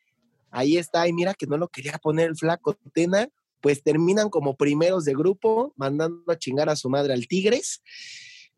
Ahí 0.52 0.78
está, 0.78 1.08
y 1.08 1.14
mira 1.14 1.34
que 1.34 1.48
no 1.48 1.58
lo 1.58 1.68
quería 1.68 1.98
poner 1.98 2.30
el 2.30 2.36
flaco 2.38 2.76
Tena. 2.94 3.28
Pues 3.64 3.82
terminan 3.82 4.30
como 4.30 4.58
primeros 4.58 5.06
de 5.06 5.14
grupo, 5.14 5.72
mandando 5.78 6.30
a 6.30 6.38
chingar 6.38 6.68
a 6.68 6.76
su 6.76 6.90
madre 6.90 7.14
al 7.14 7.28
Tigres 7.30 7.82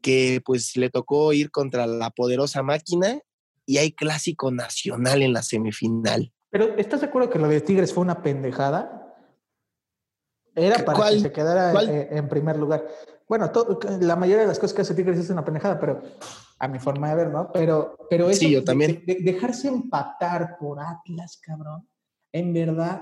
que 0.02 0.41
pues 0.44 0.76
le 0.78 0.89
tocó 0.89 1.32
ir 1.32 1.52
contra 1.52 1.86
la 1.88 2.10
poderosa 2.10 2.62
máquina 2.63 3.20
y 3.68 3.78
hay 3.78 3.91
clásico 3.91 4.52
nacional 4.52 5.22
en 5.22 5.34
la 5.34 5.41
semifinal. 5.44 6.32
Pero 6.50 6.76
¿estás 6.78 7.02
de 7.02 7.08
acuerdo 7.08 7.30
que 7.30 7.39
lo 7.39 7.48
de 7.48 7.62
Tigres 7.62 7.94
fue 7.94 8.02
una 8.04 8.22
pendejada? 8.22 9.15
Era 10.56 10.84
para 10.86 11.10
que 11.10 11.20
se 11.20 11.32
quedara 11.32 11.74
eh, 11.84 12.08
en 12.12 12.28
primer 12.30 12.58
lugar. 12.58 12.86
Bueno, 13.28 13.52
la 14.00 14.15
mayoría 14.15 14.41
de 14.44 14.48
las 14.48 14.60
cosas 14.60 14.76
que 14.76 14.82
hace 14.84 14.94
Tigres 14.96 15.20
es 15.20 15.30
una 15.30 15.44
pendejada, 15.46 15.80
pero 15.80 16.02
a 16.60 16.68
mi 16.68 16.80
forma 16.80 17.10
de 17.10 17.15
ver, 17.15 17.30
¿no? 17.30 17.52
Pero, 17.52 17.98
pero 18.10 18.30
eso 18.30 18.39
Sí, 18.39 18.52
yo 18.52 18.63
también. 18.63 19.04
de- 19.06 19.15
de 19.15 19.22
dejarse 19.32 19.68
empatar 19.68 20.58
por 20.60 20.80
Atlas, 20.80 21.39
cabrón, 21.44 21.88
en 22.32 22.54
verdad, 22.54 23.02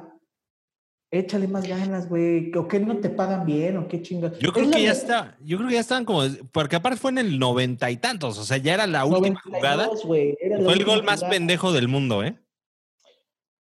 échale 1.13 1.47
más 1.47 1.67
ganas, 1.67 2.09
güey. 2.09 2.51
O 2.55 2.67
que 2.67 2.79
no 2.79 2.97
te 2.97 3.09
pagan 3.09 3.45
bien, 3.45 3.77
o 3.77 3.87
qué 3.87 4.01
chingados. 4.01 4.39
Yo 4.39 4.51
creo 4.51 4.69
que 4.69 4.81
ya 4.81 4.91
está, 4.91 5.37
yo 5.41 5.57
creo 5.57 5.69
que 5.69 5.75
ya 5.75 5.81
estaban 5.81 6.05
como, 6.05 6.23
porque 6.51 6.75
aparte 6.75 6.97
fue 6.97 7.11
en 7.11 7.19
el 7.19 7.39
noventa 7.39 7.91
y 7.91 7.97
tantos, 7.97 8.37
o 8.39 8.43
sea, 8.43 8.57
ya 8.57 8.73
era 8.73 8.87
la 8.87 9.05
última 9.05 9.39
jugada. 9.39 9.89
era 10.39 10.57
la 10.57 10.65
Fue 10.65 10.73
el 10.73 10.83
gol 10.83 11.03
más 11.03 11.19
jugada. 11.19 11.29
pendejo 11.29 11.71
del 11.71 11.87
mundo, 11.87 12.23
¿eh? 12.23 12.35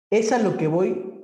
Es 0.10 0.31
a 0.31 0.39
lo 0.39 0.58
que 0.58 0.67
voy, 0.67 1.23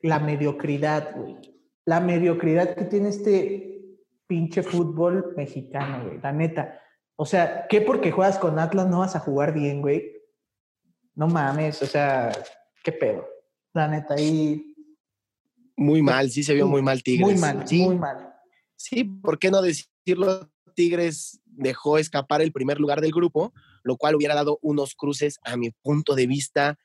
la 0.00 0.20
mediocridad, 0.20 1.16
güey. 1.16 1.36
La 1.84 2.00
mediocridad 2.00 2.74
que 2.76 2.84
tiene 2.84 3.08
este 3.08 3.98
pinche 4.26 4.62
fútbol 4.62 5.34
mexicano, 5.36 6.06
güey. 6.06 6.20
La 6.22 6.32
neta. 6.32 6.80
O 7.16 7.26
sea, 7.26 7.66
¿qué 7.68 7.80
porque 7.80 8.12
juegas 8.12 8.38
con 8.38 8.58
Atlas 8.58 8.88
no 8.88 9.00
vas 9.00 9.16
a 9.16 9.20
jugar 9.20 9.52
bien, 9.52 9.80
güey? 9.80 10.12
No 11.16 11.26
mames, 11.26 11.82
o 11.82 11.86
sea, 11.86 12.32
qué 12.82 12.92
pedo. 12.92 13.26
La 13.72 13.88
neta, 13.88 14.14
ahí 14.14 14.73
Muy 15.76 16.02
mal, 16.02 16.30
sí 16.30 16.42
se 16.44 16.54
vio 16.54 16.66
muy 16.68 16.82
mal 16.82 17.02
Tigres. 17.02 17.26
muy 17.26 17.34
mal, 17.40 17.66
Sí, 17.66 17.82
muy 17.82 17.96
mal. 17.96 18.32
sí, 18.76 19.04
¿por 19.04 19.38
qué 19.38 19.50
no 19.50 19.60
decirlo? 19.62 20.50
Tigres 20.74 21.40
dejó 21.46 21.98
escapar 21.98 22.42
el 22.42 22.52
primer 22.52 22.80
lugar 22.80 23.00
del 23.00 23.12
grupo, 23.12 23.52
lo 23.84 23.96
cual 23.96 24.16
hubiera 24.16 24.34
dado 24.34 24.58
unos 24.62 24.94
cruces, 24.94 25.38
a 25.44 25.56
mi 25.56 25.70
punto 25.70 26.14
de 26.16 26.26
vista, 26.26 26.78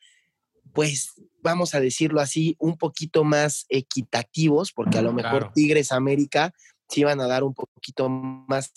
pues 0.74 1.14
vamos 1.42 1.74
a 1.74 1.80
decirlo 1.80 2.22
así, 2.22 2.56
un 2.60 2.78
poquito 2.78 3.24
más 3.24 3.66
equitativos, 3.70 4.72
porque 4.72 5.00
a 5.00 5.02
lo 5.02 5.14
mejor 5.14 5.40
Claro. 5.40 5.52
Tigres 5.56 5.92
América 5.92 6.54
se 6.88 7.00
iban 7.02 7.20
a 7.22 7.28
dar 7.28 7.44
un 7.44 7.54
poquito 7.56 8.10
más 8.10 8.72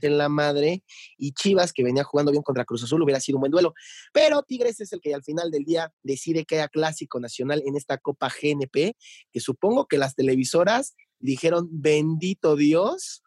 en 0.00 0.18
la 0.18 0.28
madre 0.28 0.82
y 1.16 1.32
Chivas 1.32 1.72
que 1.72 1.84
venía 1.84 2.04
jugando 2.04 2.32
bien 2.32 2.42
contra 2.42 2.64
Cruz 2.64 2.84
Azul 2.84 3.02
hubiera 3.02 3.20
sido 3.20 3.38
un 3.38 3.42
buen 3.42 3.52
duelo, 3.52 3.74
pero 4.12 4.42
Tigres 4.42 4.80
es 4.80 4.92
el 4.92 5.00
que 5.00 5.14
al 5.14 5.22
final 5.22 5.50
del 5.50 5.64
día 5.64 5.92
decide 6.02 6.44
que 6.44 6.56
haya 6.56 6.68
clásico 6.68 7.20
nacional 7.20 7.62
en 7.66 7.76
esta 7.76 7.98
Copa 7.98 8.28
GNP, 8.28 8.96
que 9.32 9.40
supongo 9.40 9.86
que 9.86 9.98
las 9.98 10.14
televisoras 10.14 10.94
dijeron 11.18 11.68
bendito 11.70 12.56
Dios 12.56 13.22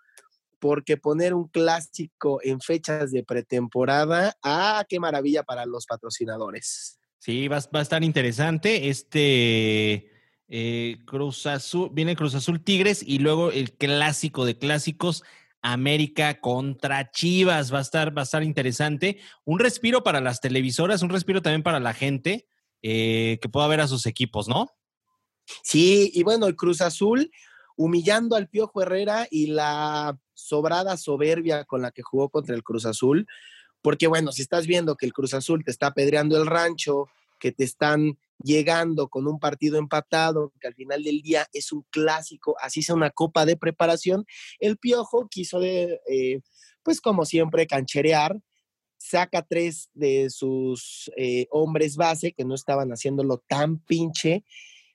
porque 0.60 0.98
poner 0.98 1.34
un 1.34 1.48
clásico 1.48 2.40
en 2.44 2.60
fechas 2.62 3.12
de 3.12 3.24
pretemporada, 3.24 4.36
ah, 4.44 4.84
qué 4.90 5.00
maravilla 5.00 5.44
para 5.44 5.66
los 5.66 5.86
patrocinadores. 5.86 7.00
Sí, 7.20 7.48
va, 7.48 7.60
va 7.74 7.80
a 7.80 7.84
estar 7.84 8.04
interesante. 8.04 8.90
Este 8.90 10.12
eh, 10.50 10.98
Cruz 11.06 11.46
Azul, 11.46 11.90
viene 11.92 12.16
Cruz 12.16 12.34
Azul 12.36 12.64
Tigres 12.64 13.04
y 13.06 13.20
luego 13.20 13.52
el 13.52 13.74
clásico 13.74 14.46
de 14.46 14.58
clásicos, 14.58 15.24
América 15.72 16.40
contra 16.40 17.12
Chivas. 17.12 17.74
Va 17.74 17.80
a 17.80 17.82
estar, 17.82 18.16
va 18.16 18.22
a 18.22 18.24
estar 18.24 18.44
interesante. 18.44 19.20
Un 19.46 19.60
respiro 19.60 20.04
para 20.04 20.22
las 20.22 20.42
televisoras, 20.42 21.02
un 21.02 21.10
respiro 21.10 21.42
también 21.42 21.64
para 21.64 21.80
la 21.80 21.94
gente 21.94 22.48
eh, 22.82 23.38
que 23.42 23.50
pueda 23.50 23.68
ver 23.68 23.82
a 23.82 23.88
sus 23.88 24.06
equipos, 24.06 24.48
¿no? 24.48 24.70
Sí, 25.64 26.12
y 26.14 26.24
bueno, 26.24 26.48
el 26.48 26.56
Cruz 26.56 26.82
Azul 26.82 27.32
humillando 27.76 28.36
al 28.36 28.50
Piojo 28.50 28.82
Herrera 28.82 29.28
y 29.30 29.48
la 29.48 30.18
sobrada 30.34 30.98
soberbia 30.98 31.64
con 31.66 31.82
la 31.82 31.92
que 31.92 32.02
jugó 32.02 32.30
contra 32.30 32.56
el 32.56 32.64
Cruz 32.64 32.86
Azul, 32.86 33.28
porque 33.82 34.08
bueno, 34.08 34.32
si 34.32 34.42
estás 34.42 34.68
viendo 34.68 34.96
que 34.96 35.06
el 35.06 35.14
Cruz 35.14 35.34
Azul 35.34 35.64
te 35.64 35.72
está 35.72 35.88
apedreando 35.88 36.38
el 36.38 36.48
rancho, 36.48 37.08
que 37.40 37.52
te 37.52 37.64
están 37.64 38.18
llegando 38.44 39.08
con 39.08 39.28
un 39.28 39.40
partido 39.40 39.78
empatado, 39.78 40.54
que 40.60 40.68
al 40.68 40.76
final 40.76 41.04
del 41.04 41.22
día 41.22 41.48
es 41.54 41.72
un 41.72 41.86
clásico, 41.90 42.56
así 42.62 42.82
sea 42.82 42.96
una 42.96 43.10
copa 43.10 43.46
de 43.46 43.58
preparación, 43.58 44.26
el 44.60 44.78
Piojo 44.78 45.28
quiso 45.30 45.62
eh, 45.64 46.42
pues 46.84 47.02
como 47.02 47.26
siempre, 47.26 47.68
cancherear, 47.68 48.40
saca 48.98 49.42
tres 49.42 49.90
de 49.94 50.30
sus 50.30 51.12
eh, 51.18 51.48
hombres 51.52 51.96
base 51.96 52.34
que 52.34 52.46
no 52.46 52.56
estaban 52.56 52.90
haciéndolo 52.92 53.44
tan 53.48 53.80
pinche, 53.80 54.44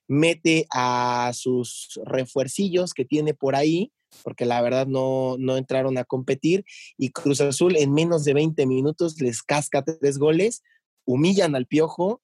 mete 0.08 0.66
a 0.70 1.32
sus 1.34 2.00
refuercillos 2.04 2.94
que 2.94 3.04
tiene 3.04 3.34
por 3.34 3.54
ahí, 3.54 3.92
porque 4.22 4.44
la 4.44 4.60
verdad 4.60 4.86
no, 4.86 5.36
no 5.38 5.56
entraron 5.56 5.96
a 5.98 6.04
competir, 6.04 6.64
y 6.96 7.10
Cruz 7.10 7.40
Azul 7.40 7.76
en 7.76 7.92
menos 7.92 8.24
de 8.24 8.34
20 8.34 8.66
minutos 8.66 9.20
les 9.20 9.42
casca 9.42 9.82
tres 9.84 10.18
goles, 10.18 10.62
humillan 11.04 11.54
al 11.56 11.66
Piojo, 11.66 12.22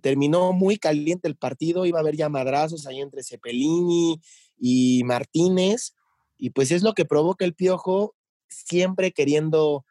terminó 0.00 0.52
muy 0.52 0.78
caliente 0.78 1.28
el 1.28 1.36
partido, 1.36 1.86
iba 1.86 1.98
a 1.98 2.02
haber 2.02 2.16
ya 2.16 2.28
madrazos 2.28 2.86
ahí 2.86 3.00
entre 3.00 3.22
Cepelini 3.22 4.20
y 4.58 5.02
Martínez, 5.04 5.94
y 6.36 6.50
pues 6.50 6.70
es 6.70 6.82
lo 6.82 6.94
que 6.94 7.04
provoca 7.04 7.44
el 7.44 7.54
Piojo, 7.54 8.14
siempre 8.48 9.12
queriendo 9.12 9.84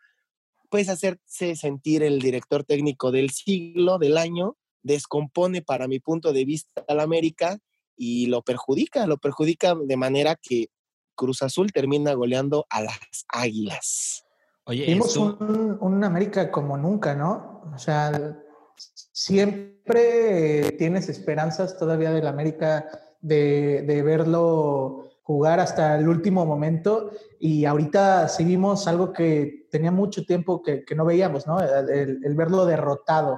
pues 0.70 0.89
hacerse 0.89 1.56
sentir 1.56 2.04
el 2.04 2.20
director 2.20 2.63
técnico 2.63 3.12
del 3.12 3.30
siglo, 3.30 3.98
del 3.98 4.17
año, 4.17 4.58
descompone 4.84 5.62
para 5.62 5.88
mi 5.88 6.00
punto 6.00 6.34
de 6.34 6.46
vista 6.46 6.84
al 6.88 7.00
América 7.00 7.58
y 7.96 8.28
lo 8.28 8.41
perjudica, 8.41 9.08
lo 9.08 9.17
perjudica 9.17 9.76
de 9.76 9.98
manera 9.98 10.36
que 10.36 10.67
Cruz 11.15 11.41
Azul 11.41 11.72
termina 11.72 12.13
goleando 12.13 12.65
a 12.70 12.82
las 12.82 13.26
Águilas. 13.30 14.24
Oye, 14.65 14.86
Vimos 14.86 15.15
un, 15.15 16.04
América 16.04 16.52
como 16.52 16.78
nunca, 16.78 17.15
¿no? 17.15 17.63
O 17.74 17.78
sea, 17.78 18.38
siempre 18.77 20.71
tienes 20.77 21.09
esperanzas 21.09 21.77
todavía 21.77 22.11
del 22.11 22.27
América 22.27 22.87
de, 23.21 23.81
de 23.81 24.03
verlo 24.03 25.07
jugar 25.27 25.59
hasta 25.59 25.99
el 25.99 26.07
último 26.07 26.45
momento 26.45 27.11
y 27.37 27.65
ahorita 27.65 28.29
seguimos 28.29 28.87
algo 28.87 29.11
que 29.11 29.67
tenía 29.69 29.91
mucho 29.91 30.23
tiempo 30.23 30.61
que, 30.63 30.85
no 30.95 31.03
veíamos, 31.03 31.45
¿no? 31.45 31.59
El, 31.59 32.33
verlo 32.33 32.65
derrotado 32.65 33.37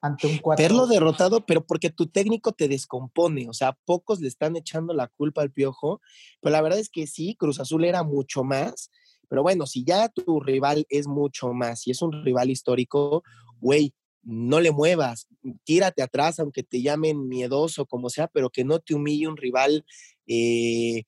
ante 0.00 0.26
un 0.26 0.38
cuatro. 0.38 0.64
Verlo 0.64 0.88
derrotado, 0.88 1.46
pero 1.46 1.64
porque 1.64 1.90
tu 1.90 2.08
técnico 2.08 2.50
te 2.50 2.66
descompone, 2.66 3.48
o 3.48 3.52
sea, 3.52 3.78
pocos 3.84 4.20
le 4.20 4.26
están 4.26 4.56
echando 4.56 4.92
la 4.92 5.06
culpa 5.06 5.42
al 5.42 5.52
piojo, 5.52 6.00
pero 6.40 6.54
la 6.54 6.60
verdad 6.60 6.80
es 6.80 6.90
que 6.90 7.06
sí, 7.06 7.36
Cruz 7.38 7.60
Azul 7.60 7.84
era 7.84 8.02
mucho 8.02 8.42
más, 8.42 8.90
pero 9.28 9.44
bueno, 9.44 9.66
si 9.66 9.84
ya 9.84 10.08
tu 10.08 10.40
rival 10.40 10.86
es 10.88 11.06
mucho 11.06 11.52
más 11.52 11.86
y 11.86 11.92
es 11.92 12.02
un 12.02 12.24
rival 12.24 12.50
histórico, 12.50 13.22
güey, 13.60 13.94
no 14.22 14.60
le 14.60 14.70
muevas, 14.70 15.26
tírate 15.64 16.02
atrás, 16.02 16.38
aunque 16.38 16.62
te 16.62 16.82
llamen 16.82 17.28
miedoso, 17.28 17.86
como 17.86 18.10
sea, 18.10 18.28
pero 18.28 18.50
que 18.50 18.64
no 18.64 18.78
te 18.80 18.94
humille 18.94 19.28
un 19.28 19.36
rival 19.36 19.84
eh, 20.26 21.04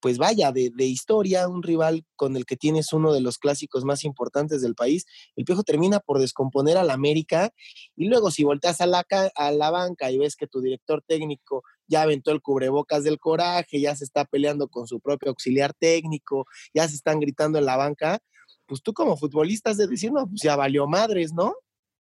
pues 0.00 0.18
vaya, 0.18 0.52
de, 0.52 0.70
historia, 0.84 1.48
un 1.48 1.62
rival 1.62 2.04
con 2.16 2.36
el 2.36 2.44
que 2.46 2.56
tienes 2.56 2.92
uno 2.92 3.12
de 3.12 3.20
los 3.20 3.38
clásicos 3.38 3.84
más 3.84 4.04
importantes 4.04 4.62
del 4.62 4.74
país, 4.74 5.06
el 5.36 5.44
Piojo 5.44 5.62
termina 5.62 6.00
por 6.00 6.18
descomponer 6.18 6.76
al 6.76 6.90
América 6.90 7.52
y 7.96 8.08
luego 8.08 8.30
si 8.30 8.44
volteas 8.44 8.80
a 8.80 8.86
la, 8.86 9.06
a 9.34 9.50
la 9.52 9.70
banca 9.70 10.10
y 10.10 10.18
ves 10.18 10.36
que 10.36 10.46
tu 10.46 10.60
director 10.60 11.02
técnico 11.06 11.62
ya 11.86 12.02
aventó 12.02 12.32
el 12.32 12.42
cubrebocas 12.42 13.04
del 13.04 13.18
coraje, 13.18 13.80
ya 13.80 13.94
se 13.96 14.04
está 14.04 14.24
peleando 14.24 14.68
con 14.68 14.86
su 14.86 15.00
propio 15.00 15.30
auxiliar 15.30 15.74
técnico, 15.74 16.46
ya 16.72 16.88
se 16.88 16.96
están 16.96 17.20
gritando 17.20 17.58
en 17.58 17.66
la 17.66 17.76
banca, 17.76 18.18
pues 18.66 18.82
tú 18.82 18.92
como 18.92 19.16
futbolista 19.16 19.70
has 19.70 19.76
de 19.76 19.86
decir, 19.86 20.12
no, 20.12 20.26
pues 20.26 20.42
ya 20.42 20.56
valió 20.56 20.86
madres, 20.86 21.32
¿no? 21.32 21.54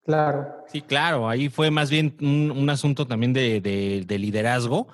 Claro. 0.03 0.65
Sí, 0.67 0.81
claro, 0.81 1.29
ahí 1.29 1.49
fue 1.49 1.69
más 1.69 1.89
bien 1.89 2.15
un, 2.21 2.69
asunto 2.69 3.05
también 3.05 3.33
de, 3.33 3.61
de 3.61 4.19
liderazgo 4.19 4.87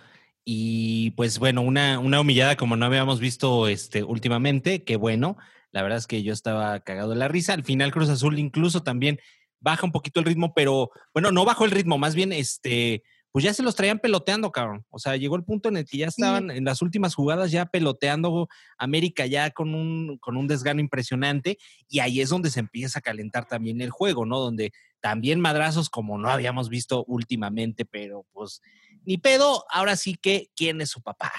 y 0.50 1.12
pues 1.12 1.40
bueno, 1.40 1.62
una, 1.62 2.00
una 2.00 2.22
humillada 2.22 2.56
como 2.56 2.78
no 2.78 2.86
habíamos 2.86 3.20
visto 3.20 3.68
este, 3.68 4.02
últimamente, 4.04 4.86
que 4.86 4.96
bueno, 4.96 5.36
la 5.74 5.82
verdad 5.82 5.98
es 5.98 6.08
que 6.08 6.24
yo 6.24 6.32
estaba 6.32 6.80
cagado 6.80 7.10
de 7.10 7.18
la 7.18 7.28
risa. 7.28 7.52
Al 7.52 7.66
final 7.66 7.92
Cruz 7.92 8.08
Azul 8.08 8.40
incluso 8.40 8.82
también 8.82 9.20
baja 9.60 9.86
un 9.86 9.92
poquito 9.92 10.22
el 10.22 10.26
ritmo, 10.26 10.54
pero 10.54 10.92
bueno, 11.14 11.34
no 11.34 11.44
bajó 11.44 11.66
el 11.66 11.72
ritmo, 11.72 11.98
más 11.98 12.16
bien 12.16 12.32
este, 12.32 13.04
pues 13.38 13.44
ya 13.44 13.54
se 13.54 13.62
los 13.62 13.76
traían 13.76 14.00
peloteando, 14.00 14.52
cabrón. 14.52 14.84
O 14.90 14.98
sea, 14.98 15.16
llegó 15.16 15.36
el 15.36 15.44
punto 15.44 15.70
en 15.70 15.78
el 15.78 15.86
que 15.86 16.00
ya 16.00 16.08
estaban 16.08 16.50
en 16.50 16.66
las 16.66 16.82
últimas 16.82 17.14
jugadas 17.14 17.52
ya 17.52 17.68
peloteando 17.68 18.48
América 18.80 19.28
ya 19.28 19.52
con 19.52 19.76
un, 19.76 20.18
con 20.18 20.38
un 20.38 20.48
desgano 20.48 20.82
impresionante 20.82 21.60
y 21.88 22.00
ahí 22.00 22.20
es 22.20 22.30
donde 22.30 22.50
se 22.50 22.62
empieza 22.62 22.98
a 22.98 23.04
calentar 23.04 23.48
también 23.48 23.80
el 23.82 23.92
juego, 23.92 24.26
¿no? 24.26 24.40
Donde 24.40 24.72
también 25.02 25.40
madrazos 25.40 25.92
como 25.92 26.18
no 26.18 26.32
habíamos 26.32 26.68
visto 26.68 27.06
últimamente, 27.06 27.86
pero 27.86 28.26
pues 28.34 28.60
ni 29.06 29.20
pedo, 29.20 29.66
ahora 29.70 29.98
sí 29.98 30.16
que 30.20 30.50
quién 30.56 30.82
es 30.82 30.90
su 30.90 31.04
papá. 31.04 31.32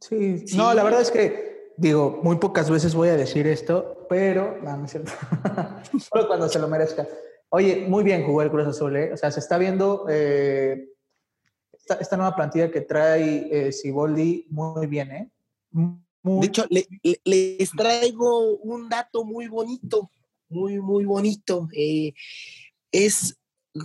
Sí, 0.00 0.44
no, 0.56 0.74
la 0.74 0.82
verdad 0.82 1.00
es 1.00 1.12
que, 1.12 1.74
digo, 1.76 2.22
muy 2.24 2.38
pocas 2.38 2.68
veces 2.70 2.92
voy 2.92 3.10
a 3.10 3.16
decir 3.16 3.46
esto, 3.46 4.04
pero, 4.08 4.58
no, 4.64 4.78
no 4.78 4.84
es 4.84 4.90
cierto. 4.90 5.12
Solo 6.12 6.26
cuando 6.26 6.48
se 6.48 6.58
lo 6.58 6.66
merezca. 6.66 7.06
Oye, 7.50 7.86
muy 7.88 8.02
bien 8.02 8.26
jugó 8.26 8.42
el 8.42 8.50
Cruz 8.50 8.66
Azul, 8.66 8.96
¿eh? 8.96 9.12
O 9.12 9.16
sea, 9.16 9.30
se 9.30 9.38
está 9.38 9.58
viendo 9.58 10.06
eh, 10.10 10.88
esta, 11.86 12.16
nueva 12.16 12.34
plantilla 12.34 12.70
que 12.70 12.80
trae 12.80 13.48
eh, 13.50 13.72
Siboldi 13.72 14.46
muy 14.50 14.86
bien, 14.86 15.10
¿eh? 15.10 15.30
De 16.22 16.46
hecho, 16.46 16.64
les 17.24 17.70
traigo 17.76 18.56
un 18.56 18.88
dato 18.88 19.24
muy 19.24 19.46
bonito, 19.48 20.10
muy, 20.48 20.80
muy 20.80 21.04
bonito. 21.04 21.68
Eh, 21.76 22.14
es 22.90 23.38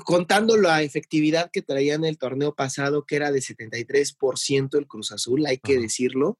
contando 0.05 0.55
la 0.55 0.81
efectividad 0.83 1.49
que 1.51 1.61
traía 1.61 1.95
en 1.95 2.05
el 2.05 2.17
torneo 2.17 2.55
pasado, 2.55 3.05
que 3.05 3.17
era 3.17 3.31
de 3.31 3.39
73% 3.39 4.77
el 4.77 4.87
Cruz 4.87 5.11
Azul, 5.11 5.45
hay 5.45 5.57
que 5.57 5.77
decirlo. 5.77 6.37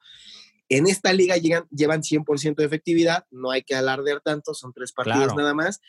En 0.69 0.87
esta 0.87 1.11
liga 1.13 1.35
llegan, 1.35 1.65
llevan 1.71 2.01
100% 2.01 2.55
de 2.55 2.65
efectividad, 2.65 3.25
no 3.31 3.49
hay 3.49 3.63
que 3.63 3.75
alardear 3.75 4.21
tanto, 4.21 4.53
son 4.53 4.71
tres 4.71 4.93
partidos 4.93 5.35
nada 5.35 5.55
más, 5.55 5.81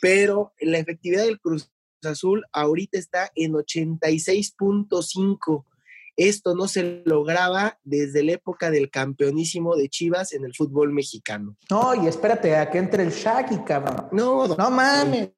pero 0.00 0.54
la 0.58 0.78
efectividad 0.78 1.24
del 1.24 1.38
Cruz 1.38 1.70
Azul 2.10 2.44
ahorita 2.52 2.98
está 2.98 3.30
en 3.34 3.52
86.5. 3.52 5.64
Esto 6.16 6.54
no 6.54 6.68
se 6.68 7.02
lograba 7.04 7.78
desde 7.84 8.22
la 8.22 8.32
época 8.32 8.70
del 8.70 8.90
campeonísimo 8.90 9.76
de 9.76 9.88
Chivas 9.88 10.34
en 10.34 10.44
el 10.44 10.54
fútbol 10.54 10.92
mexicano. 10.92 11.56
No, 11.70 11.94
y 11.94 12.06
espérate 12.06 12.54
a 12.56 12.70
que 12.70 12.78
entre 12.78 13.02
el 13.02 13.10
Shaggy, 13.10 13.64
cabrón. 13.64 14.08
No, 14.12 14.46
no 14.46 14.70
mames. 14.70 15.30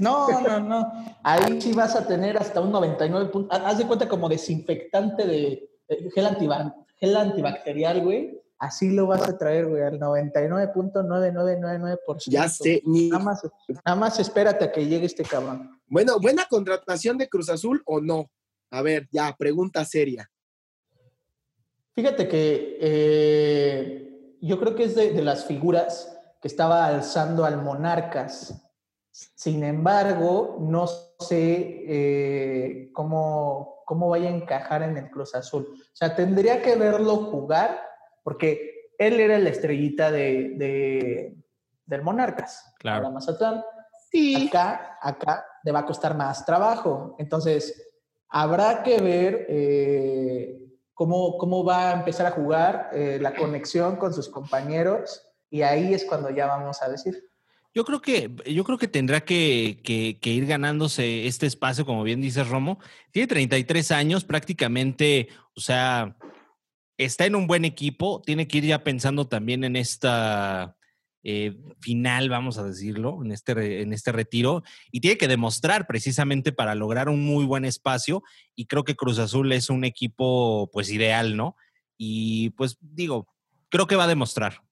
No, 0.00 0.40
no, 0.40 0.60
no. 0.60 0.90
Ahí 1.22 1.60
sí 1.60 1.74
vas 1.74 1.94
a 1.96 2.06
tener 2.06 2.38
hasta 2.38 2.60
un 2.60 2.72
99 2.72 3.30
puntos. 3.30 3.60
Haz 3.60 3.76
de 3.76 3.86
cuenta 3.86 4.08
como 4.08 4.28
desinfectante 4.28 5.26
de, 5.26 5.68
gel, 6.14 7.16
antibacterial, 7.16 8.02
güey. 8.02 8.40
Así 8.58 8.90
lo 8.90 9.06
vas 9.06 9.28
a 9.28 9.36
traer, 9.36 9.66
güey, 9.66 9.82
al 9.82 10.00
99.9999%. 10.00 12.24
Ya 12.26 12.48
sé. 12.48 12.82
Nada, 12.84 13.22
más, 13.22 13.42
nada 13.84 13.96
más 13.96 14.18
espérate 14.18 14.64
a 14.64 14.72
que 14.72 14.86
llegue 14.86 15.04
este 15.06 15.24
cabrón. 15.24 15.78
Bueno, 15.86 16.18
¿buena 16.20 16.46
contratación 16.48 17.18
de 17.18 17.28
Cruz 17.28 17.50
Azul 17.50 17.82
o 17.84 18.00
no? 18.00 18.30
A 18.70 18.80
ver, 18.82 19.08
ya, 19.12 19.36
pregunta 19.36 19.84
seria. 19.84 20.30
Fíjate 21.94 22.26
que 22.28 22.78
eh, 22.80 24.38
yo 24.40 24.58
creo 24.58 24.74
que 24.74 24.84
es 24.84 24.94
de, 24.94 25.12
de 25.12 25.22
las 25.22 25.44
figuras 25.46 26.18
que 26.40 26.48
estaba 26.48 26.86
alzando 26.86 27.44
al 27.44 27.62
Monarcas 27.62 28.62
sin 29.34 29.64
embargo, 29.64 30.58
no 30.60 30.86
sé 30.86 31.84
eh, 31.88 32.90
cómo, 32.92 33.82
cómo 33.86 34.10
vaya 34.10 34.28
a 34.28 34.34
encajar 34.34 34.82
en 34.82 34.98
el 34.98 35.10
Cruz 35.10 35.34
Azul. 35.34 35.74
O 35.74 35.96
sea, 35.96 36.14
tendría 36.14 36.60
que 36.60 36.76
verlo 36.76 37.16
jugar 37.30 37.80
porque 38.26 38.90
él 38.98 39.20
era 39.20 39.38
la 39.38 39.50
estrellita 39.50 40.10
de, 40.10 41.32
del 41.84 42.02
Monarcas. 42.02 42.74
Claro. 42.80 43.12
Mazatlán. 43.12 43.62
Sí. 44.10 44.48
Acá, 44.48 44.98
acá 45.00 45.46
le 45.62 45.70
va 45.70 45.78
a 45.78 45.86
costar 45.86 46.16
más 46.16 46.44
trabajo. 46.44 47.14
Entonces, 47.20 47.80
habrá 48.28 48.82
que 48.82 49.00
ver 49.00 49.46
eh, 49.48 50.58
cómo, 50.92 51.38
cómo 51.38 51.62
va 51.62 51.90
a 51.90 51.92
empezar 51.92 52.26
a 52.26 52.32
jugar, 52.32 52.90
eh, 52.94 53.18
la 53.22 53.32
conexión 53.32 53.94
con 53.94 54.12
sus 54.12 54.28
compañeros, 54.28 55.22
y 55.48 55.62
ahí 55.62 55.94
es 55.94 56.04
cuando 56.04 56.28
ya 56.30 56.46
vamos 56.46 56.82
a 56.82 56.88
decir. 56.88 57.22
Yo 57.76 57.84
creo 57.84 58.02
que, 58.02 58.34
yo 58.46 58.64
creo 58.64 58.78
que 58.78 58.88
tendrá 58.88 59.20
que, 59.20 59.78
ir 60.20 60.46
ganándose 60.46 61.28
este 61.28 61.46
espacio, 61.46 61.86
como 61.86 62.02
bien 62.02 62.20
dice 62.20 62.42
Romo. 62.42 62.80
Tiene 63.12 63.28
33 63.28 63.92
años, 63.92 64.24
prácticamente, 64.24 65.28
o 65.54 65.60
sea, 65.60 66.15
está 66.98 67.26
en 67.26 67.36
un 67.36 67.46
buen 67.46 67.64
equipo. 67.64 68.22
Tiene 68.24 68.48
que 68.48 68.58
ir 68.58 68.64
ya 68.64 68.84
pensando 68.84 69.28
también 69.28 69.64
en 69.64 69.76
esta 69.76 70.76
eh, 71.22 71.56
final, 71.80 72.28
vamos 72.28 72.58
a 72.58 72.64
decirlo, 72.64 73.22
en 73.24 73.32
este, 73.32 73.82
en 73.82 73.92
este 73.92 74.12
retiro. 74.12 74.62
Y 74.90 75.00
tiene 75.00 75.18
que 75.18 75.28
demostrar 75.28 75.86
precisamente 75.86 76.52
para 76.52 76.74
lograr 76.74 77.08
un 77.08 77.24
muy 77.24 77.44
buen 77.44 77.64
espacio. 77.64 78.22
Y 78.54 78.66
creo 78.66 78.84
que 78.84 78.96
Cruz 78.96 79.18
Azul 79.18 79.52
es 79.52 79.70
un 79.70 79.84
equipo, 79.84 80.70
pues, 80.72 80.90
ideal, 80.90 81.36
¿no? 81.36 81.56
Y 81.98 82.50
pues 82.50 82.76
digo, 82.80 83.26
creo 83.70 83.86
que 83.86 83.96
va 83.96 84.04
a 84.04 84.08
demostrar 84.08 84.66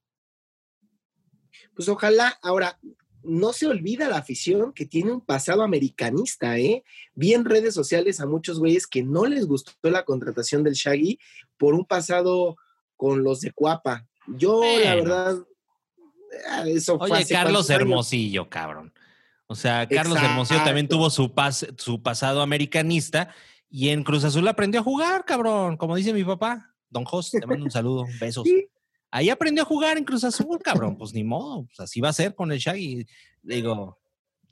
pues 1.75 1.89
ojalá, 1.89 2.39
ahora, 2.43 2.79
no 3.23 3.55
se 3.55 3.67
olvida 3.67 4.09
la 4.09 4.19
afición 4.19 4.75
que 4.75 4.85
tiene 4.85 5.11
un 5.11 5.23
pasado 5.23 5.63
americanista, 5.63 6.59
¿eh? 6.59 6.85
Vi 7.15 7.33
en 7.33 7.47
redes 7.47 7.73
sociales 7.73 8.21
a 8.21 8.27
muchos 8.27 8.59
güeyes 8.59 8.87
que 8.87 9.03
no 9.03 9.25
les 9.25 9.47
gustó 9.47 9.73
la 9.91 10.05
contratación 10.05 10.63
del 10.63 10.75
Shaggy 10.75 11.19
por 11.59 11.75
un 11.75 11.85
pasado 11.85 12.57
con 12.97 13.23
los 13.23 13.41
de 13.41 13.53
Cuapa. 13.53 14.07
Yo, 14.27 14.63
la 14.63 14.95
verdad, 14.95 15.37
ah, 16.51 16.65
eso 16.67 16.99
fue 16.99 17.11
Oye, 17.11 17.27
Carlos 17.27 17.69
Hermosillo, 17.71 18.49
cabrón. 18.49 18.93
O 19.47 19.55
sea, 19.55 19.87
Carlos 19.89 20.19
Hermosillo 20.23 20.65
también 20.65 20.89
tuvo 20.89 21.11
su, 21.11 21.33
su 21.77 22.03
pasado 22.03 22.41
americanista 22.41 23.35
y 23.69 23.91
en 23.91 24.03
Cruz 24.05 24.25
Azul 24.25 24.47
aprendió 24.49 24.81
a 24.81 24.85
jugar, 24.85 25.25
cabrón, 25.25 25.77
como 25.77 25.97
dice 25.97 26.13
mi 26.13 26.25
papá. 26.25 26.75
Don 26.89 27.05
Jos, 27.05 27.31
te 27.31 27.47
mando 27.47 27.65
un 27.65 27.71
saludo, 27.71 28.05
besos. 28.21 28.47
Ahí 29.11 29.31
aprendió 29.31 29.63
a 29.63 29.67
jugar 29.67 29.99
en 29.99 30.05
Cruz 30.05 30.25
Azul, 30.25 30.59
cabrón. 30.63 30.97
Pues 30.97 31.13
ni 31.13 31.25
modo, 31.25 31.67
pues 31.67 31.81
así 31.81 32.01
va 32.01 32.09
a 32.09 32.13
ser 32.13 32.35
con 32.35 32.53
el 32.53 32.59
Shaggy. 32.59 33.07
Digo, 33.43 33.99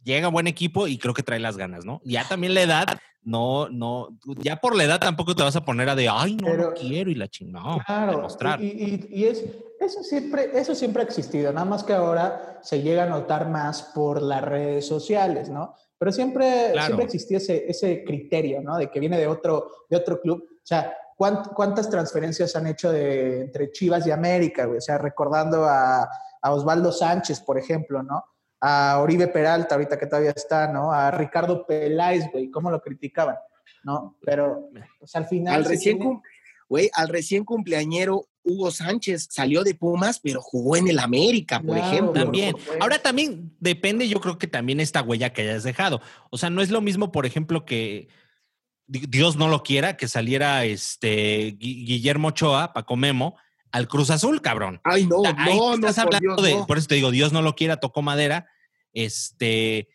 llega 0.02 0.28
buen 0.28 0.46
equipo 0.46 0.86
y 0.88 0.98
creo 0.98 1.14
que 1.14 1.22
trae 1.22 1.40
las 1.40 1.56
ganas, 1.56 1.84
¿no? 1.84 2.00
Ya 2.04 2.26
también 2.26 2.54
la 2.54 2.62
edad, 2.62 3.00
no, 3.24 3.68
no, 3.68 4.08
ya 4.38 4.56
por 4.56 4.76
la 4.76 4.84
edad 4.84 5.00
tampoco 5.00 5.34
te 5.34 5.42
vas 5.42 5.56
a 5.56 5.64
poner 5.64 5.88
a 5.88 5.94
de, 5.94 6.08
ay, 6.08 6.36
no, 6.36 6.54
no 6.54 6.74
quiero 6.74 7.10
y 7.10 7.14
la 7.14 7.28
chingada. 7.28 7.82
claro, 7.84 8.16
demostrar. 8.16 8.60
Y, 8.62 9.06
y, 9.10 9.24
es, 9.24 9.44
eso 9.80 10.02
siempre, 10.02 10.50
eso 10.54 10.74
siempre 10.74 11.02
ha 11.02 11.06
existido, 11.06 11.52
nada 11.52 11.64
más 11.64 11.84
que 11.84 11.92
ahora 11.92 12.60
se 12.62 12.82
llega 12.82 13.04
a 13.04 13.08
notar 13.08 13.48
más 13.48 13.82
por 13.94 14.22
las 14.22 14.42
redes 14.42 14.86
sociales, 14.86 15.48
¿no? 15.48 15.74
pero 16.02 16.10
siempre, 16.10 16.72
siempre 16.84 17.04
existía 17.04 17.36
ese, 17.36 17.70
ese 17.70 18.02
criterio, 18.02 18.60
¿no? 18.60 18.76
De 18.76 18.90
que 18.90 18.98
viene 18.98 19.16
de 19.16 19.28
otro, 19.28 19.86
de 19.88 19.96
otro 19.96 20.20
club. 20.20 20.44
O 20.50 20.66
sea, 20.66 20.92
¿cuántas 21.16 21.88
transferencias 21.88 22.56
han 22.56 22.66
hecho 22.66 22.90
de, 22.90 23.42
entre 23.42 23.70
Chivas 23.70 24.04
y 24.08 24.10
América, 24.10 24.64
güey? 24.64 24.78
O 24.78 24.80
sea, 24.80 24.98
recordando 24.98 25.64
a, 25.64 26.10
a 26.42 26.52
Osvaldo 26.52 26.90
Sánchez, 26.90 27.42
por 27.42 27.56
ejemplo, 27.56 28.02
¿no? 28.02 28.24
A 28.64 29.00
Oribe 29.00 29.26
Peralta, 29.26 29.74
ahorita 29.74 29.98
que 29.98 30.06
todavía 30.06 30.30
está, 30.30 30.68
¿no? 30.72 30.92
A 30.92 31.10
Ricardo 31.10 31.66
Peláez, 31.66 32.30
güey, 32.32 32.48
cómo 32.48 32.70
lo 32.70 32.80
criticaban, 32.80 33.36
¿no? 33.82 34.16
Pero, 34.24 34.70
pues 35.00 35.14
al 35.16 35.26
final... 35.26 35.54
Al 35.56 35.64
recién, 35.64 35.98
güey, 36.68 36.88
al 36.94 37.08
recién 37.08 37.44
cumpleañero 37.44 38.28
Hugo 38.44 38.70
Sánchez 38.70 39.28
salió 39.30 39.64
de 39.64 39.74
Pumas, 39.74 40.20
pero 40.20 40.40
jugó 40.40 40.76
en 40.76 40.88
el 40.88 40.98
América, 41.00 41.60
por 41.60 41.76
ejemplo. 41.76 42.12
También. 42.12 42.54
Ahora 42.80 43.00
también 43.00 43.56
depende, 43.60 44.08
yo 44.08 44.20
creo 44.20 44.38
que 44.38 44.46
también 44.46 44.80
esta 44.80 45.02
huella 45.02 45.32
que 45.32 45.42
hayas 45.42 45.64
dejado. 45.64 46.00
O 46.30 46.38
sea, 46.38 46.50
no 46.50 46.62
es 46.62 46.70
lo 46.70 46.80
mismo, 46.80 47.12
por 47.12 47.26
ejemplo, 47.26 47.64
que 47.64 48.08
Dios 48.86 49.36
no 49.36 49.48
lo 49.48 49.62
quiera, 49.62 49.96
que 49.96 50.08
saliera 50.08 50.64
este 50.64 51.56
Guillermo 51.58 52.28
Ochoa, 52.28 52.72
Paco 52.72 52.96
Memo, 52.96 53.36
al 53.72 53.88
Cruz 53.88 54.10
Azul, 54.10 54.40
cabrón. 54.40 54.80
Ay, 54.84 55.06
no, 55.06 55.22
no, 55.22 55.76
no, 55.76 55.88
hablando 55.88 56.36
por, 56.36 56.44
de, 56.44 56.64
por 56.66 56.78
eso 56.78 56.86
te 56.86 56.94
digo, 56.94 57.10
Dios 57.10 57.32
no 57.32 57.42
lo 57.42 57.54
quiera, 57.54 57.78
tocó 57.78 58.02
madera. 58.02 58.46
Este, 58.92 59.88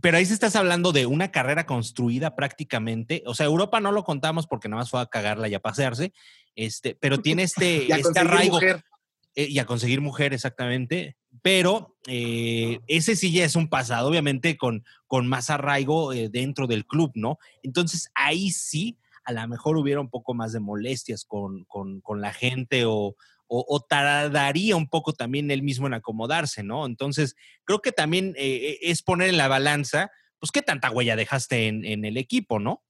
pero 0.00 0.16
ahí 0.16 0.24
se 0.24 0.34
estás 0.34 0.56
hablando 0.56 0.92
de 0.92 1.06
una 1.06 1.30
carrera 1.30 1.66
construida 1.66 2.34
prácticamente. 2.34 3.22
O 3.26 3.34
sea, 3.34 3.46
Europa 3.46 3.80
no 3.80 3.92
lo 3.92 4.04
contamos 4.04 4.46
porque 4.46 4.68
nada 4.68 4.82
más 4.82 4.90
fue 4.90 5.00
a 5.00 5.06
cagarla 5.06 5.48
y 5.48 5.54
a 5.54 5.60
pasearse. 5.60 6.12
Este, 6.54 6.94
pero 6.94 7.18
tiene 7.18 7.42
este, 7.44 7.92
este 7.92 8.18
arraigo. 8.18 8.60
Eh, 9.38 9.48
y 9.50 9.58
a 9.58 9.66
conseguir 9.66 10.00
mujer, 10.00 10.32
exactamente. 10.32 11.16
Pero 11.42 11.96
eh, 12.06 12.80
ese 12.86 13.16
sí 13.16 13.32
ya 13.32 13.44
es 13.44 13.54
un 13.54 13.68
pasado, 13.68 14.08
obviamente, 14.08 14.56
con, 14.56 14.84
con 15.06 15.26
más 15.26 15.50
arraigo 15.50 16.12
eh, 16.12 16.30
dentro 16.30 16.66
del 16.66 16.86
club, 16.86 17.12
¿no? 17.14 17.38
Entonces 17.62 18.10
ahí 18.14 18.50
sí, 18.50 18.96
a 19.26 19.32
lo 19.32 19.48
mejor 19.48 19.76
hubiera 19.76 20.00
un 20.00 20.08
poco 20.08 20.34
más 20.34 20.52
de 20.52 20.60
molestias 20.60 21.24
con, 21.24 21.64
con, 21.64 22.00
con 22.00 22.20
la 22.20 22.32
gente 22.32 22.84
o, 22.86 23.16
o, 23.48 23.80
tardaría 23.80 24.76
un 24.76 24.88
poco 24.88 25.12
también 25.12 25.50
él 25.50 25.62
mismo 25.62 25.86
en 25.86 25.94
acomodarse, 25.94 26.62
¿no? 26.62 26.86
Entonces, 26.86 27.36
creo 27.64 27.80
que 27.80 27.92
también 27.92 28.34
eh, 28.36 28.78
es 28.82 29.02
poner 29.02 29.28
en 29.28 29.36
la 29.36 29.48
balanza, 29.48 30.10
pues, 30.38 30.50
qué 30.50 30.62
tanta 30.62 30.90
huella 30.90 31.16
dejaste 31.16 31.68
en, 31.68 32.04
el 32.04 32.16
equipo, 32.16 32.58
¿no? 32.58 32.82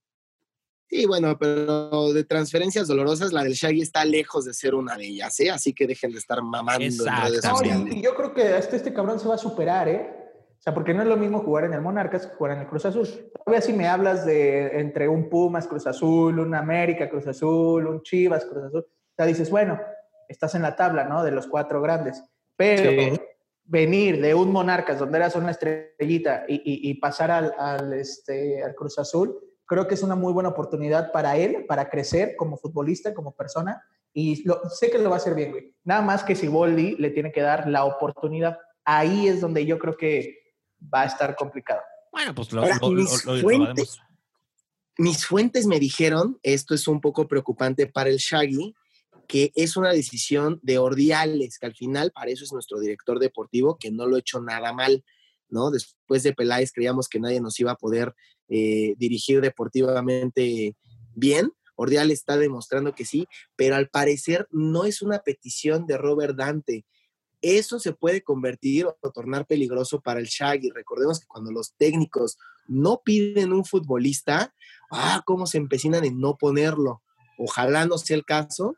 Sí, 0.89 1.05
bueno, 1.05 1.37
pero 1.39 2.13
de 2.13 2.25
transferencias 2.25 2.87
dolorosas, 2.87 3.33
la 3.33 3.43
del 3.43 3.55
Shaggy 3.55 3.83
está 3.83 4.05
lejos 4.05 4.45
de 4.45 4.55
ser 4.55 4.75
una 4.75 4.97
de 4.97 5.07
ellas, 5.07 5.39
¿eh? 5.41 5.51
Así 5.51 5.75
que 5.75 5.87
dejen 5.87 6.13
de 6.13 6.19
estar 6.19 6.43
mamando 6.43 6.85
en 6.85 7.93
y, 7.93 8.03
yo 8.03 8.15
creo 8.15 8.33
que 8.33 8.57
este, 8.57 8.77
este 8.77 8.95
cabrón 8.95 9.19
se 9.19 9.27
va 9.27 9.35
a 9.35 9.39
superar, 9.39 9.89
¿eh? 9.89 10.26
O 10.59 10.63
sea, 10.63 10.75
porque 10.75 10.95
no 10.95 11.03
es 11.03 11.09
lo 11.09 11.17
mismo 11.17 11.41
jugar 11.41 11.65
en 11.65 11.75
el 11.75 11.81
Monarcas 11.81 12.27
que 12.27 12.35
jugar 12.35 12.57
en 12.57 12.63
el 12.63 12.67
Cruz 12.67 12.87
Azul. 12.87 13.07
Todavía 13.33 13.61
si 13.61 13.73
me 13.73 13.89
hablas 13.89 14.27
de 14.27 14.81
entre 14.81 15.09
un 15.09 15.29
Pumas, 15.29 15.69
Cruz 15.69 15.87
Azul, 15.87 16.39
un 16.39 16.55
América, 16.55 17.09
Cruz 17.09 17.27
Azul, 17.27 17.87
un 17.87 18.03
Chivas, 18.03 18.45
Cruz 18.45 18.65
Azul, 18.65 18.81
o 18.81 19.15
sea, 19.17 19.27
dices, 19.27 19.51
bueno, 19.51 19.81
estás 20.29 20.55
en 20.55 20.63
la 20.63 20.77
tabla, 20.77 21.05
¿no? 21.05 21.23
De 21.23 21.31
los 21.31 21.47
cuatro 21.47 21.81
grandes. 21.81 22.23
Pero 22.57 23.17
venir 23.65 24.21
de 24.21 24.35
un 24.35 24.53
Monarcas 24.53 24.99
donde 24.99 25.19
eras 25.19 25.37
una 25.37 25.51
estrellita 25.51 26.45
y, 26.49 26.95
pasar 27.01 27.31
al, 27.31 27.93
este, 27.93 28.63
al 28.63 28.75
Cruz 28.75 28.99
Azul, 28.99 29.39
creo 29.67 29.87
que 29.87 29.95
es 29.95 30.03
una 30.03 30.15
muy 30.15 30.33
buena 30.33 30.51
oportunidad 30.51 31.13
para 31.13 31.37
él, 31.37 31.65
para 31.67 31.89
crecer 31.89 32.37
como 32.37 32.57
futbolista, 32.57 33.13
como 33.15 33.33
persona. 33.33 33.83
Y 34.13 34.45
sé 34.71 34.91
que 34.91 34.99
lo 34.99 35.11
va 35.11 35.17
a 35.17 35.19
hacer 35.19 35.35
bien, 35.35 35.51
güey. 35.51 35.75
Nada 35.85 36.01
más 36.01 36.25
que 36.25 36.35
si 36.37 36.49
Boldi 36.49 36.97
le 36.97 37.11
tiene 37.11 37.33
que 37.33 37.43
dar 37.43 37.69
la 37.69 37.85
oportunidad. 37.85 38.59
Ahí 38.85 39.29
es 39.29 39.41
donde 39.41 39.67
yo 39.67 39.79
creo 39.79 39.97
que 39.97 40.46
va 40.93 41.03
a 41.03 41.07
estar 41.07 41.35
complicado. 41.37 41.81
Bueno, 42.13 42.35
pues 42.35 42.53
lo, 42.53 42.63
mis, 42.93 43.23
fuentes, 43.23 44.01
mis 44.99 45.27
fuentes 45.27 45.67
me 45.67 45.79
dijeron, 45.79 46.39
esto 46.43 46.75
es 46.75 46.89
un 46.89 47.01
poco 47.01 47.29
preocupante 47.29 47.87
para 47.87 48.09
el 48.09 48.17
Shaggy, 48.17 48.75
que 49.27 49.53
es 49.55 49.77
una 49.77 49.93
decisión 49.93 50.59
de 50.63 50.79
Ordiales, 50.79 51.59
que 51.59 51.67
al 51.67 51.75
final 51.75 52.13
para 52.13 52.31
eso 52.31 52.45
es 52.45 52.53
nuestro 52.53 52.81
director 52.81 53.19
deportivo, 53.19 53.77
que 53.79 53.91
no 53.91 54.07
lo 54.07 54.17
ha 54.17 54.21
hecho 54.21 54.41
nada 54.41 54.73
mal, 54.73 55.05
¿no? 55.49 55.71
Después 55.71 56.23
de 56.23 56.33
Peláez 56.33 56.73
creíamos 56.73 57.09
que 57.09 57.21
nadie 57.21 57.41
nos 57.41 57.59
iba 57.61 57.73
a 57.73 57.77
poder 57.77 58.15
eh, 58.49 58.95
dirigir 58.97 59.41
deportivamente 59.41 60.77
bien. 61.15 61.53
Ordiales 61.75 62.21
está 62.21 62.39
demostrando 62.39 62.95
que 62.95 63.05
sí, 63.05 63.27
pero 63.57 63.77
al 63.77 63.89
parecer 63.89 64.49
no 64.51 64.85
es 64.85 65.03
una 65.03 65.19
petición 65.19 65.87
de 65.87 65.99
Robert 65.99 66.37
Dante. 66.37 66.87
Eso 67.43 67.79
se 67.79 67.93
puede 67.93 68.23
convertir 68.23 68.87
o 68.87 69.11
tornar 69.11 69.47
peligroso 69.47 70.01
para 70.01 70.21
el 70.21 70.27
Shaggy. 70.27 70.71
Recordemos 70.71 71.21
que 71.21 71.27
cuando 71.27 71.53
los 71.53 71.75
técnicos 71.77 72.39
no 72.67 73.03
piden 73.05 73.53
un 73.53 73.65
futbolista, 73.65 74.55
ah, 74.91 75.23
cómo 75.25 75.47
se 75.47 75.59
empecinan 75.59 76.05
en 76.05 76.19
no 76.19 76.37
ponerlo. 76.37 77.03
Ojalá 77.39 77.87
no 77.87 77.99
sea 77.99 78.17
el 78.17 78.25
caso, 78.25 78.77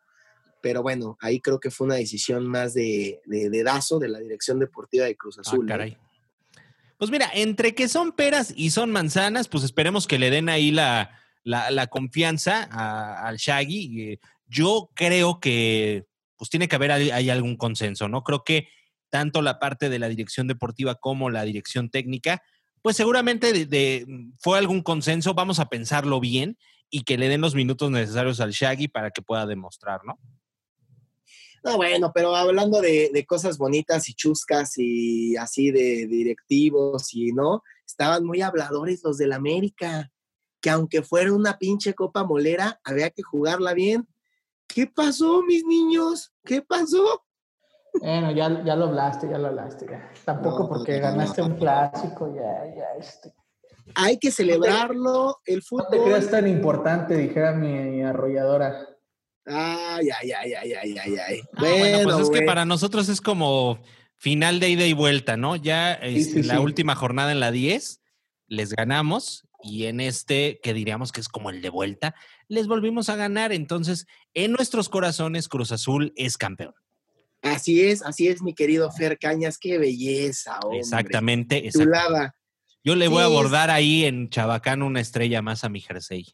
pero 0.60 0.82
bueno, 0.82 1.16
ahí 1.20 1.40
creo 1.40 1.60
que 1.60 1.70
fue 1.70 1.86
una 1.86 1.96
decisión 1.96 2.46
más 2.46 2.74
de, 2.74 3.20
de, 3.26 3.62
Dazo, 3.62 3.98
de 3.98 4.08
la 4.08 4.18
Dirección 4.18 4.58
Deportiva 4.58 5.06
de 5.06 5.16
Cruz 5.16 5.38
ah, 5.38 5.42
Azul. 5.42 5.66
caray. 5.66 5.96
Pues 6.98 7.12
mira, 7.12 7.30
entre 7.32 7.76
que 7.76 7.88
son 7.88 8.10
peras 8.10 8.52
y 8.56 8.70
son 8.70 8.90
manzanas, 8.90 9.46
pues 9.46 9.62
esperemos 9.62 10.08
que 10.08 10.18
le 10.18 10.30
den 10.30 10.48
ahí 10.48 10.72
la, 10.72 11.10
confianza 11.90 12.64
al 13.24 13.36
Shaggy. 13.36 14.18
Yo 14.48 14.90
creo 14.94 15.38
que 15.38 16.06
pues 16.38 16.48
tiene 16.48 16.68
que 16.68 16.76
haber 16.76 16.92
ahí 16.92 17.30
algún 17.30 17.56
consenso, 17.56 18.08
¿no? 18.08 18.22
Creo 18.22 18.44
que 18.44 18.68
tanto 19.10 19.42
la 19.42 19.58
parte 19.58 19.88
de 19.88 19.98
la 19.98 20.08
dirección 20.08 20.46
deportiva 20.46 20.94
como 20.94 21.30
la 21.30 21.42
dirección 21.42 21.90
técnica, 21.90 22.42
pues 22.82 22.96
seguramente 22.96 24.06
fue 24.38 24.58
algún 24.58 24.82
consenso, 24.82 25.34
vamos 25.34 25.58
a 25.58 25.68
pensarlo 25.68 26.20
bien 26.20 26.56
y 26.90 27.02
que 27.02 27.18
le 27.18 27.28
den 27.28 27.40
los 27.40 27.54
minutos 27.54 27.90
necesarios 27.90 28.40
al 28.40 28.52
Shaggy 28.52 28.88
para 28.88 29.10
que 29.10 29.22
pueda 29.22 29.46
demostrar, 29.46 30.00
¿no? 30.04 30.18
No, 31.64 31.76
bueno, 31.76 32.12
pero 32.14 32.36
hablando 32.36 32.80
de, 32.80 33.24
cosas 33.26 33.58
bonitas 33.58 34.08
y 34.08 34.14
chuscas 34.14 34.78
y 34.78 35.36
así 35.36 35.70
de 35.70 36.06
directivos 36.06 37.12
y 37.14 37.32
no, 37.32 37.62
estaban 37.86 38.24
muy 38.24 38.42
habladores 38.42 39.02
los 39.02 39.18
del 39.18 39.32
América, 39.32 40.10
que 40.60 40.70
aunque 40.70 41.02
fuera 41.02 41.32
una 41.32 41.58
pinche 41.58 41.94
copa 41.94 42.24
molera, 42.24 42.80
había 42.84 43.10
que 43.10 43.22
jugarla 43.22 43.74
bien. 43.74 44.06
¿Qué 44.68 44.86
pasó, 44.86 45.42
mis 45.42 45.64
niños? 45.64 46.32
¿Qué 46.44 46.62
pasó? 46.62 47.24
Bueno, 47.94 48.30
ya, 48.30 48.62
ya 48.64 48.76
lo 48.76 48.86
hablaste, 48.86 49.28
ya 49.28 49.38
lo 49.38 49.48
hablaste. 49.48 49.86
Ya. 49.90 50.12
Tampoco 50.24 50.68
porque 50.68 51.00
ganaste 51.00 51.42
un 51.42 51.56
clásico, 51.56 52.32
ya, 52.34 52.76
ya, 52.76 52.86
este. 52.98 53.34
Hay 53.94 54.18
que 54.18 54.30
celebrarlo, 54.30 55.38
el 55.46 55.62
fútbol. 55.62 55.86
No 55.90 55.96
te 55.96 56.04
creas 56.04 56.30
tan 56.30 56.46
importante, 56.46 57.16
dijera 57.16 57.52
mi 57.52 58.02
arrolladora. 58.02 58.86
Ay, 59.46 60.10
ay, 60.10 60.32
ay, 60.32 60.52
ay, 60.54 60.72
ay, 60.74 60.98
ay, 60.98 61.16
ay. 61.16 61.40
Ah, 61.54 61.60
bueno, 61.60 61.98
pues 62.04 62.18
es 62.18 62.30
que 62.30 62.42
para 62.42 62.66
nosotros 62.66 63.08
es 63.08 63.22
como 63.22 63.78
final 64.16 64.60
de 64.60 64.68
ida 64.68 64.84
y 64.84 64.92
vuelta, 64.92 65.38
¿no? 65.38 65.56
Ya 65.56 65.94
este, 65.94 66.42
la 66.42 66.60
última 66.60 66.94
jornada 66.94 67.32
en 67.32 67.40
la 67.40 67.50
10 67.50 68.02
les 68.48 68.74
ganamos 68.74 69.47
y 69.62 69.86
en 69.86 70.00
este, 70.00 70.60
que 70.62 70.74
diríamos 70.74 71.12
que 71.12 71.20
es 71.20 71.28
como 71.28 71.50
el 71.50 71.62
de 71.62 71.70
vuelta, 71.70 72.14
les 72.48 72.66
volvimos 72.66 73.08
a 73.08 73.16
ganar. 73.16 73.52
Entonces, 73.52 74.06
en 74.34 74.52
nuestros 74.52 74.88
corazones, 74.88 75.48
Cruz 75.48 75.72
Azul 75.72 76.12
es 76.16 76.36
campeón. 76.36 76.74
Así 77.42 77.82
es, 77.82 78.02
así 78.02 78.28
es, 78.28 78.42
mi 78.42 78.54
querido 78.54 78.90
Fer 78.90 79.18
Cañas, 79.18 79.58
qué 79.58 79.78
belleza, 79.78 80.58
hombre. 80.60 80.80
Exactamente, 80.80 81.66
exactamente. 81.66 82.34
Yo 82.82 82.94
le 82.96 83.08
voy 83.08 83.22
a 83.22 83.26
abordar 83.26 83.70
ahí 83.70 84.04
en 84.04 84.28
Chabacán 84.28 84.82
una 84.82 85.00
estrella 85.00 85.42
más 85.42 85.62
a 85.62 85.68
mi 85.68 85.80
jersey. 85.80 86.26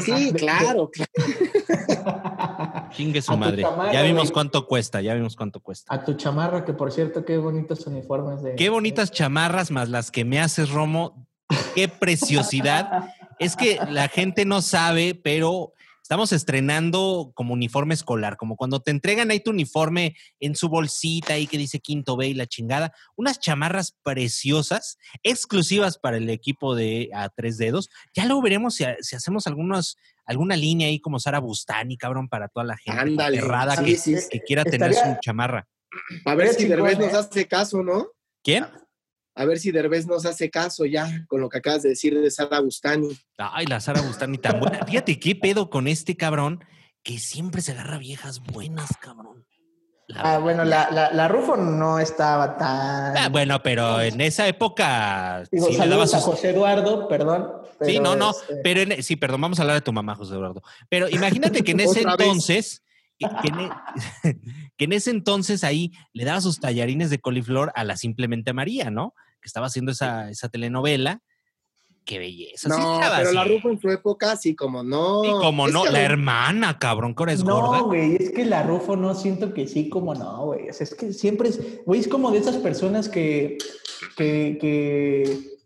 Sí, 0.00 0.32
claro, 0.32 0.90
Chingue 2.90 3.22
su 3.22 3.36
madre. 3.36 3.62
ya 3.92 4.02
vimos 4.02 4.32
cuánto 4.32 4.66
cuesta, 4.66 5.00
ya 5.00 5.14
vimos 5.14 5.36
cuánto 5.36 5.60
cuesta. 5.60 5.94
A 5.94 6.04
tu 6.04 6.14
chamarra, 6.14 6.64
que 6.64 6.72
por 6.72 6.90
cierto, 6.90 7.24
qué 7.24 7.36
bonitos 7.36 7.86
uniformes 7.86 8.42
de. 8.42 8.56
Qué 8.56 8.68
bonitas 8.68 9.12
chamarras 9.12 9.70
más 9.70 9.88
las 9.88 10.10
que 10.10 10.24
me 10.24 10.40
haces, 10.40 10.70
Romo. 10.70 11.28
Qué 11.74 11.88
preciosidad. 11.88 13.10
es 13.38 13.56
que 13.56 13.78
la 13.90 14.08
gente 14.08 14.44
no 14.44 14.62
sabe, 14.62 15.14
pero 15.14 15.74
Estamos 16.06 16.30
estrenando 16.30 17.32
como 17.34 17.52
uniforme 17.52 17.92
escolar, 17.92 18.36
como 18.36 18.54
cuando 18.54 18.78
te 18.78 18.92
entregan 18.92 19.32
ahí 19.32 19.40
tu 19.40 19.50
uniforme 19.50 20.14
en 20.38 20.54
su 20.54 20.68
bolsita 20.68 21.32
ahí 21.32 21.48
que 21.48 21.58
dice 21.58 21.80
Quinto 21.80 22.16
B 22.16 22.28
y 22.28 22.34
la 22.34 22.46
chingada. 22.46 22.94
Unas 23.16 23.40
chamarras 23.40 23.96
preciosas, 24.04 24.98
exclusivas 25.24 25.98
para 25.98 26.18
el 26.18 26.30
equipo 26.30 26.76
de 26.76 27.10
a 27.12 27.28
tres 27.28 27.58
dedos. 27.58 27.90
Ya 28.14 28.24
luego 28.24 28.40
veremos 28.40 28.76
si, 28.76 28.84
hacemos 28.84 29.48
algunos, 29.48 29.98
alguna 30.26 30.54
línea 30.54 30.86
ahí 30.86 31.00
como 31.00 31.18
Sara 31.18 31.40
Bustani, 31.40 31.96
cabrón, 31.96 32.28
para 32.28 32.46
toda 32.46 32.66
la 32.66 32.76
gente 32.76 33.00
Ándale, 33.00 33.40
que, 34.30 34.40
quiera 34.46 34.62
tener 34.62 34.94
su 34.94 35.16
chamarra. 35.20 35.66
A 36.24 36.36
ver 36.36 36.54
si 36.54 36.68
Derbez 36.68 37.00
nos 37.00 37.14
¿eh? 37.14 37.16
hace 37.16 37.48
caso, 37.48 37.82
¿no? 37.82 38.06
¿Quién? 38.44 38.64
A 39.36 39.44
ver 39.44 39.58
si 39.58 39.70
Derbez 39.70 40.06
nos 40.06 40.24
hace 40.24 40.50
caso 40.50 40.86
ya 40.86 41.26
con 41.28 41.42
lo 41.42 41.50
que 41.50 41.58
acabas 41.58 41.82
de 41.82 41.90
decir 41.90 42.18
de 42.18 42.30
Sara 42.30 42.58
Bustani. 42.60 43.08
Ay, 43.36 43.66
la 43.66 43.80
Sara 43.80 44.00
Bustani 44.00 44.38
tan 44.38 44.58
buena. 44.58 44.84
Fíjate 44.86 45.20
qué 45.20 45.36
pedo 45.36 45.68
con 45.68 45.86
este 45.88 46.16
cabrón 46.16 46.64
que 47.02 47.18
siempre 47.18 47.60
se 47.60 47.72
agarra 47.72 47.98
viejas 47.98 48.40
buenas, 48.40 48.96
cabrón. 48.98 49.46
ah, 50.16 50.38
bueno, 50.38 50.64
la, 50.64 50.90
la, 50.90 51.12
la, 51.12 51.28
Rufo 51.28 51.54
no 51.54 51.98
estaba 51.98 52.56
tan. 52.56 53.14
Ah, 53.14 53.28
bueno, 53.30 53.62
pero 53.62 54.00
en 54.00 54.22
esa 54.22 54.48
época. 54.48 55.44
Digo, 55.52 55.66
sí, 55.66 55.74
saludos 55.74 56.14
a 56.14 56.20
José 56.20 56.50
Eduardo, 56.50 57.06
perdón. 57.06 57.46
sí, 57.82 58.00
no, 58.00 58.16
no. 58.16 58.30
Este 58.30 58.56
pero 58.64 58.80
en, 58.80 59.02
sí, 59.02 59.16
perdón, 59.16 59.42
vamos 59.42 59.58
a 59.58 59.62
hablar 59.62 59.76
de 59.76 59.82
tu 59.82 59.92
mamá, 59.92 60.14
José 60.14 60.32
Eduardo. 60.32 60.62
Pero 60.88 61.10
imagínate 61.10 61.62
que 61.62 61.72
en 61.72 61.80
ese 61.80 62.00
entonces. 62.00 62.82
Que, 63.18 63.28
que, 63.42 63.48
en, 63.48 63.60
e, 63.60 63.70
que, 64.76 64.84
en, 64.84 64.92
ese 64.92 65.10
entonces 65.10 65.62
ahí 65.62 65.92
le 66.12 66.24
daba 66.24 66.40
sus 66.40 66.60
tallarines 66.60 67.10
de 67.10 67.18
coliflor 67.18 67.72
a 67.74 67.84
la 67.84 67.96
Simplemente 67.96 68.52
María, 68.52 68.90
¿no? 68.90 69.14
Que 69.46 69.48
estaba 69.48 69.66
haciendo 69.66 69.92
esa, 69.92 70.28
esa 70.28 70.48
telenovela 70.48 71.22
qué 72.04 72.18
belleza. 72.18 72.68
No, 72.68 73.00
pero 73.18 73.32
la 73.32 73.44
Rufo 73.44 73.68
en 73.68 73.80
su 73.80 73.90
época, 73.90 74.36
sí, 74.36 74.56
como 74.56 74.82
no. 74.82 75.22
Sí, 75.22 75.30
como 75.40 75.68
no, 75.68 75.84
la 75.84 76.00
hermana, 76.00 76.78
cabrón, 76.78 77.14
que 77.14 77.22
ahora 77.22 77.32
es 77.32 77.44
gorda. 77.44 77.78
No, 77.78 77.84
güey, 77.86 78.16
es 78.16 78.30
que 78.30 78.46
la 78.46 78.62
Rufo 78.62 78.96
no 78.96 79.14
siento 79.14 79.52
que 79.52 79.66
sí, 79.66 79.90
como 79.90 80.14
no, 80.14 80.46
güey. 80.46 80.70
O 80.70 80.72
sea, 80.72 80.84
es 80.84 80.94
que 80.94 81.12
siempre 81.12 81.50
es, 81.50 81.84
güey, 81.84 82.00
es 82.00 82.08
como 82.08 82.30
de 82.30 82.38
esas 82.38 82.56
personas 82.56 83.08
que, 83.08 83.58
que, 84.16 84.56
que, 84.60 85.58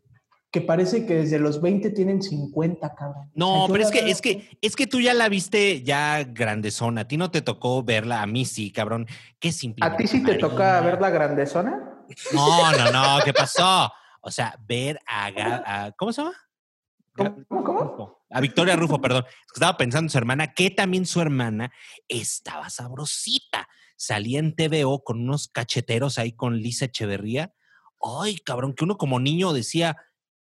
que 0.50 0.60
parece 0.62 1.06
que 1.06 1.14
desde 1.14 1.38
los 1.38 1.60
20 1.60 1.90
tienen 1.90 2.22
50, 2.22 2.94
cabrón. 2.94 3.30
No, 3.34 3.64
o 3.64 3.66
sea, 3.66 3.72
pero 3.72 3.84
es 3.84 3.90
que, 3.90 4.10
es 4.10 4.20
que, 4.20 4.58
es 4.62 4.76
que 4.76 4.86
tú 4.86 5.00
ya 5.00 5.14
la 5.14 5.28
viste 5.28 5.82
ya 5.82 6.24
grandezona. 6.24 7.02
A 7.02 7.08
ti 7.08 7.18
no 7.18 7.30
te 7.30 7.42
tocó 7.42 7.84
verla, 7.84 8.22
a 8.22 8.26
mí 8.26 8.46
sí, 8.46 8.72
cabrón. 8.72 9.06
Qué 9.38 9.52
simple. 9.52 9.86
¿A 9.86 9.96
ti 9.96 10.06
sí 10.06 10.24
te 10.24 10.34
toca 10.36 10.80
verla 10.80 11.10
grandezona? 11.10 11.89
No, 12.32 12.72
no, 12.72 12.90
no, 12.90 13.24
¿qué 13.24 13.32
pasó? 13.32 13.90
O 14.22 14.30
sea, 14.30 14.54
ver 14.60 14.98
a, 15.06 15.26
a 15.86 15.92
¿cómo 15.92 16.12
se 16.12 16.22
llama? 16.22 16.36
¿Cómo? 17.16 17.64
¿Cómo? 17.64 18.20
A 18.30 18.40
Victoria 18.40 18.76
Rufo, 18.76 19.00
perdón. 19.00 19.24
Estaba 19.52 19.76
pensando 19.76 20.06
en 20.06 20.10
su 20.10 20.18
hermana, 20.18 20.52
que 20.52 20.70
también 20.70 21.06
su 21.06 21.20
hermana 21.20 21.72
estaba 22.08 22.70
sabrosita. 22.70 23.68
Salía 23.96 24.38
en 24.38 24.54
TVO 24.54 25.02
con 25.02 25.20
unos 25.20 25.48
cacheteros 25.48 26.18
ahí 26.18 26.32
con 26.32 26.56
Lisa 26.58 26.86
Echeverría. 26.86 27.52
Ay, 28.00 28.36
cabrón, 28.36 28.74
que 28.74 28.84
uno 28.84 28.96
como 28.96 29.20
niño 29.20 29.52
decía, 29.52 29.96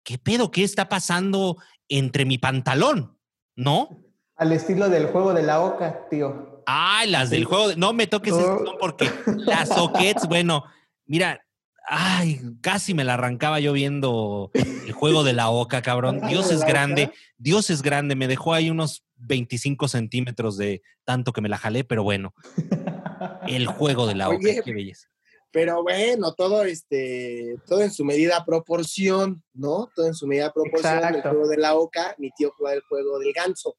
¿qué 0.04 0.18
pedo? 0.18 0.50
¿Qué 0.50 0.62
está 0.62 0.88
pasando 0.88 1.56
entre 1.88 2.24
mi 2.24 2.38
pantalón? 2.38 3.18
¿No? 3.56 4.04
Al 4.36 4.52
estilo 4.52 4.88
del 4.88 5.06
juego 5.06 5.34
de 5.34 5.42
la 5.42 5.60
oca, 5.60 6.08
tío. 6.08 6.62
Ay, 6.66 7.10
las 7.10 7.30
del 7.30 7.44
juego. 7.44 7.68
De... 7.68 7.76
No 7.76 7.92
me 7.92 8.06
toques 8.06 8.34
oh. 8.34 8.76
porque 8.78 9.10
las 9.24 9.70
soquets, 9.70 10.28
bueno, 10.28 10.64
mira, 11.06 11.44
Ay, 11.90 12.40
casi 12.60 12.92
me 12.92 13.02
la 13.02 13.14
arrancaba 13.14 13.60
yo 13.60 13.72
viendo 13.72 14.50
el 14.52 14.92
juego 14.92 15.24
de 15.24 15.32
la 15.32 15.48
oca, 15.48 15.80
cabrón. 15.80 16.20
Dios 16.28 16.52
es 16.52 16.62
grande, 16.62 17.10
Dios 17.38 17.70
es 17.70 17.80
grande. 17.80 18.14
Me 18.14 18.28
dejó 18.28 18.52
ahí 18.52 18.68
unos 18.68 19.04
25 19.16 19.88
centímetros 19.88 20.58
de 20.58 20.82
tanto 21.04 21.32
que 21.32 21.40
me 21.40 21.48
la 21.48 21.56
jalé, 21.56 21.84
pero 21.84 22.02
bueno. 22.02 22.34
El 23.46 23.66
juego 23.66 24.06
de 24.06 24.14
la 24.14 24.28
oca, 24.28 24.38
qué 24.62 24.72
belleza. 24.72 25.08
Pero 25.50 25.82
bueno, 25.82 26.34
todo 26.34 26.62
este, 26.64 27.56
todo 27.66 27.80
en 27.80 27.90
su 27.90 28.04
medida 28.04 28.44
proporción, 28.44 29.42
¿no? 29.54 29.88
Todo 29.94 30.06
en 30.08 30.14
su 30.14 30.26
medida 30.26 30.52
proporción. 30.52 31.14
El 31.14 31.22
juego 31.22 31.48
de 31.48 31.56
la 31.56 31.74
oca, 31.74 32.14
mi 32.18 32.30
tío 32.32 32.52
jugaba 32.54 32.74
el 32.74 32.82
juego 32.82 33.18
del 33.18 33.32
ganso. 33.32 33.76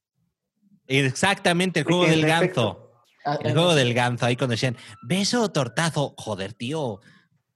Exactamente, 0.87 1.81
el 1.81 1.85
juego 1.85 2.07
del 2.07 2.25
ganso. 2.25 2.91
Ah, 3.23 3.37
el 3.43 3.53
juego 3.53 3.75
del 3.75 3.93
ganso, 3.93 4.25
ahí 4.25 4.35
cuando 4.35 4.53
decían, 4.53 4.75
beso 5.03 5.43
o 5.43 5.51
tortazo. 5.51 6.15
Joder, 6.17 6.53
tío 6.53 6.99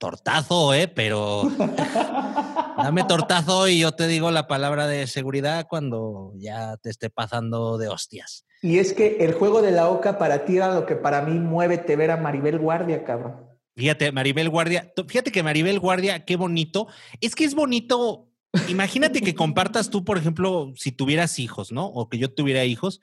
tortazo, 0.03 0.73
¿eh? 0.73 0.89
Pero 0.89 1.43
dame 2.77 3.05
tortazo 3.05 3.69
y 3.69 3.79
yo 3.79 3.93
te 3.93 4.05
digo 4.07 4.31
la 4.31 4.47
palabra 4.47 4.85
de 4.85 5.07
seguridad 5.07 5.65
cuando 5.69 6.33
ya 6.35 6.75
te 6.75 6.89
esté 6.89 7.09
pasando 7.09 7.77
de 7.77 7.87
hostias. 7.87 8.45
Y 8.61 8.79
es 8.79 8.91
que 8.91 9.15
el 9.21 9.31
juego 9.31 9.61
de 9.61 9.71
la 9.71 9.87
oca 9.87 10.17
para 10.17 10.43
ti 10.43 10.57
era 10.57 10.75
lo 10.75 10.85
que 10.85 10.97
para 10.97 11.21
mí 11.21 11.39
mueve 11.39 11.77
te 11.77 11.95
ver 11.95 12.11
a 12.11 12.17
Maribel 12.17 12.59
Guardia, 12.59 13.05
cabrón. 13.05 13.47
Fíjate, 13.77 14.11
Maribel 14.11 14.49
Guardia, 14.49 14.91
fíjate 15.07 15.31
que 15.31 15.41
Maribel 15.41 15.79
Guardia, 15.79 16.25
qué 16.25 16.35
bonito. 16.35 16.87
Es 17.21 17.33
que 17.33 17.45
es 17.45 17.55
bonito. 17.55 18.27
Imagínate 18.67 19.21
que 19.21 19.33
compartas 19.33 19.89
tú, 19.89 20.03
por 20.03 20.17
ejemplo, 20.17 20.73
si 20.75 20.91
tuvieras 20.91 21.39
hijos, 21.39 21.71
¿no? 21.71 21.85
O 21.85 22.09
que 22.09 22.17
yo 22.17 22.29
tuviera 22.29 22.65
hijos, 22.65 22.99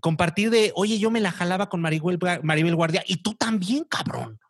compartir 0.00 0.48
de, 0.48 0.72
oye, 0.76 0.98
yo 0.98 1.10
me 1.10 1.20
la 1.20 1.30
jalaba 1.30 1.68
con 1.68 1.82
Maribel, 1.82 2.18
Maribel 2.42 2.74
Guardia 2.74 3.04
y 3.06 3.18
tú 3.18 3.34
también, 3.34 3.84
cabrón. 3.84 4.40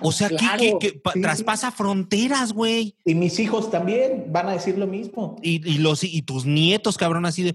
O 0.00 0.12
sea, 0.12 0.28
claro, 0.28 0.58
que, 0.58 0.78
que, 0.78 1.00
que 1.00 1.10
sí, 1.12 1.20
traspasa 1.20 1.70
sí. 1.70 1.76
fronteras, 1.76 2.52
güey. 2.52 2.96
Y 3.04 3.14
mis 3.14 3.38
hijos 3.38 3.70
también 3.70 4.26
van 4.28 4.48
a 4.48 4.52
decir 4.52 4.78
lo 4.78 4.86
mismo. 4.86 5.36
Y, 5.42 5.66
y, 5.68 5.78
los, 5.78 6.04
y 6.04 6.22
tus 6.22 6.46
nietos, 6.46 6.96
cabrón, 6.96 7.26
así 7.26 7.42
de, 7.42 7.54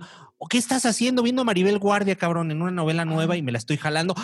¿qué 0.49 0.57
estás 0.57 0.85
haciendo? 0.85 1.23
Viendo 1.23 1.41
a 1.41 1.45
Maribel 1.45 1.79
Guardia, 1.79 2.15
cabrón, 2.15 2.51
en 2.51 2.61
una 2.61 2.71
novela 2.71 3.05
nueva 3.05 3.37
y 3.37 3.41
me 3.41 3.51
la 3.51 3.57
estoy 3.57 3.77
jalando. 3.77 4.15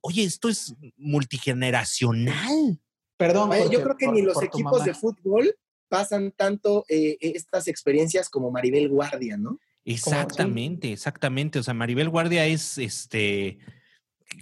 Oye, 0.00 0.24
esto 0.24 0.48
es 0.48 0.74
multigeneracional. 0.96 2.80
Perdón. 3.16 3.50
Oye, 3.50 3.68
yo 3.70 3.82
creo 3.82 3.96
que 3.96 4.06
por, 4.06 4.14
ni 4.14 4.22
los 4.22 4.42
equipos 4.42 4.72
mamá. 4.72 4.84
de 4.84 4.94
fútbol 4.94 5.54
pasan 5.88 6.32
tanto 6.32 6.84
eh, 6.88 7.16
estas 7.20 7.68
experiencias 7.68 8.28
como 8.28 8.50
Maribel 8.50 8.88
Guardia, 8.88 9.36
¿no? 9.36 9.58
Exactamente, 9.84 10.92
exactamente. 10.92 11.58
O 11.58 11.62
sea, 11.62 11.74
Maribel 11.74 12.08
Guardia 12.08 12.46
es 12.46 12.78
este 12.78 13.58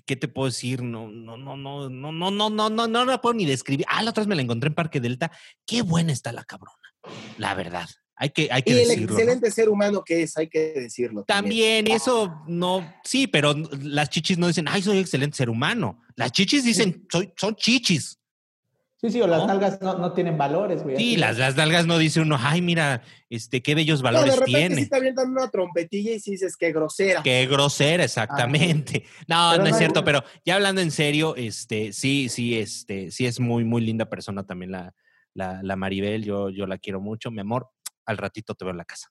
¿qué 0.07 0.16
te 0.16 0.28
puedo 0.28 0.47
decir? 0.47 0.82
No, 0.82 1.09
no, 1.09 1.36
no, 1.36 1.57
no, 1.57 1.88
no, 1.88 2.12
no, 2.12 2.30
no, 2.30 2.51
no, 2.51 2.70
no, 2.70 2.88
no 2.88 3.05
la 3.05 3.20
puedo 3.20 3.34
ni 3.34 3.47
describir. 3.47 3.86
Ah, 3.88 4.03
la 4.03 4.11
otra 4.11 4.22
vez 4.22 4.28
me 4.28 4.36
la 4.36 4.43
encontré 4.43 4.68
en 4.68 4.74
Parque 4.74 5.01
Delta. 5.01 5.30
Qué 5.66 5.82
buena 5.82 6.12
está 6.12 6.32
la 6.32 6.45
cabrona, 6.45 6.95
la 7.38 7.55
verdad. 7.55 7.88
Hay 8.16 8.30
que, 8.30 8.49
hay 8.53 8.62
que 8.62 8.70
y 8.70 8.74
decirlo. 8.74 8.95
el 8.95 9.03
excelente 9.05 9.49
¿no? 9.49 9.55
ser 9.55 9.68
humano 9.68 10.03
que 10.05 10.22
es, 10.22 10.36
hay 10.36 10.49
que 10.49 10.72
decirlo. 10.74 11.24
También, 11.24 11.84
también, 11.84 11.97
eso 11.97 12.43
no, 12.47 12.95
sí, 13.03 13.26
pero 13.26 13.55
las 13.80 14.11
chichis 14.11 14.38
no 14.38 14.47
dicen, 14.47 14.66
ay, 14.68 14.82
soy 14.82 14.99
excelente 14.99 15.36
ser 15.36 15.51
humano. 15.51 16.01
Las 16.14 16.30
chichis 16.30 16.62
dicen, 16.62 17.05
soy, 17.11 17.32
son 17.36 17.57
chichis. 17.57 18.18
Sí, 19.03 19.11
sí, 19.11 19.20
o 19.20 19.26
las 19.26 19.40
¿no? 19.40 19.46
nalgas 19.48 19.80
no, 19.80 19.98
no, 19.98 20.12
tienen 20.12 20.38
valores, 20.38 20.84
güey. 20.84 20.96
Sí, 20.96 21.16
las, 21.16 21.36
las 21.36 21.57
nalgas 21.57 21.86
no 21.86 21.98
dice 21.98 22.20
uno, 22.20 22.36
ay, 22.38 22.62
mira, 22.62 23.03
este, 23.28 23.61
qué 23.61 23.74
bellos 23.74 24.00
valores 24.00 24.28
no, 24.28 24.32
de 24.34 24.38
repente 24.38 24.59
tiene. 24.61 24.82
Sí 24.84 24.88
te 24.88 24.96
avientan 24.96 25.30
una 25.30 25.50
trompetilla 25.50 26.12
y 26.12 26.20
sí 26.20 26.32
dices, 26.32 26.57
qué 26.57 26.70
grosera. 26.70 27.20
Qué 27.20 27.48
grosera, 27.48 28.05
exactamente. 28.05 29.05
Ah, 29.22 29.24
no, 29.26 29.50
pero 29.50 29.64
no 29.64 29.70
es 29.70 29.76
cierto, 29.76 30.05
pero 30.05 30.22
ya 30.44 30.55
hablando 30.55 30.80
en 30.80 30.92
serio, 30.92 31.34
este, 31.34 31.92
sí, 31.92 32.28
sí, 32.28 32.57
este, 32.57 33.11
sí 33.11 33.26
es 33.26 33.40
muy, 33.40 33.64
muy 33.64 33.82
linda 33.82 34.09
persona 34.09 34.44
también 34.46 34.70
la, 34.70 34.94
la, 35.34 35.61
la 35.64 35.74
Maribel, 35.74 36.22
yo, 36.22 36.50
yo 36.50 36.68
la 36.68 36.78
quiero 36.78 37.00
mucho, 37.00 37.32
mi 37.32 37.40
amor, 37.40 37.70
al 38.07 38.18
ratito 38.18 38.55
te 38.55 38.64
veo 38.64 38.70
en 38.70 38.78
la 38.78 38.84
casa. 38.84 39.09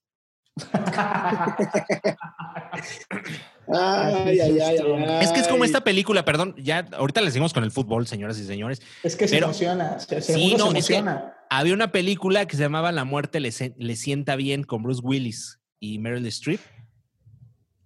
Ay, 3.67 4.39
ay, 4.39 4.59
ay, 4.59 4.77
es 5.21 5.31
que 5.31 5.39
es 5.39 5.47
como 5.47 5.63
esta 5.63 5.83
película, 5.83 6.25
perdón, 6.25 6.55
ya 6.57 6.85
ahorita 6.93 7.21
le 7.21 7.31
seguimos 7.31 7.53
con 7.53 7.63
el 7.63 7.71
fútbol, 7.71 8.05
señoras 8.07 8.37
y 8.39 8.45
señores. 8.45 8.81
Es 9.03 9.15
que 9.15 9.27
se 9.27 9.35
pero, 9.35 9.47
emociona, 9.47 9.99
se, 9.99 10.21
sí, 10.21 10.55
no, 10.57 10.65
se 10.65 10.71
emociona. 10.71 11.13
Es 11.15 11.21
que 11.21 11.31
había 11.49 11.73
una 11.73 11.91
película 11.91 12.45
que 12.47 12.57
se 12.57 12.63
llamaba 12.63 12.91
La 12.91 13.05
muerte 13.05 13.39
le, 13.39 13.51
le, 13.77 13.95
sienta 13.95 14.35
bien 14.35 14.63
con 14.63 14.83
Bruce 14.83 15.01
Willis 15.03 15.59
y 15.79 15.99
Meryl 15.99 16.25
Streep 16.27 16.59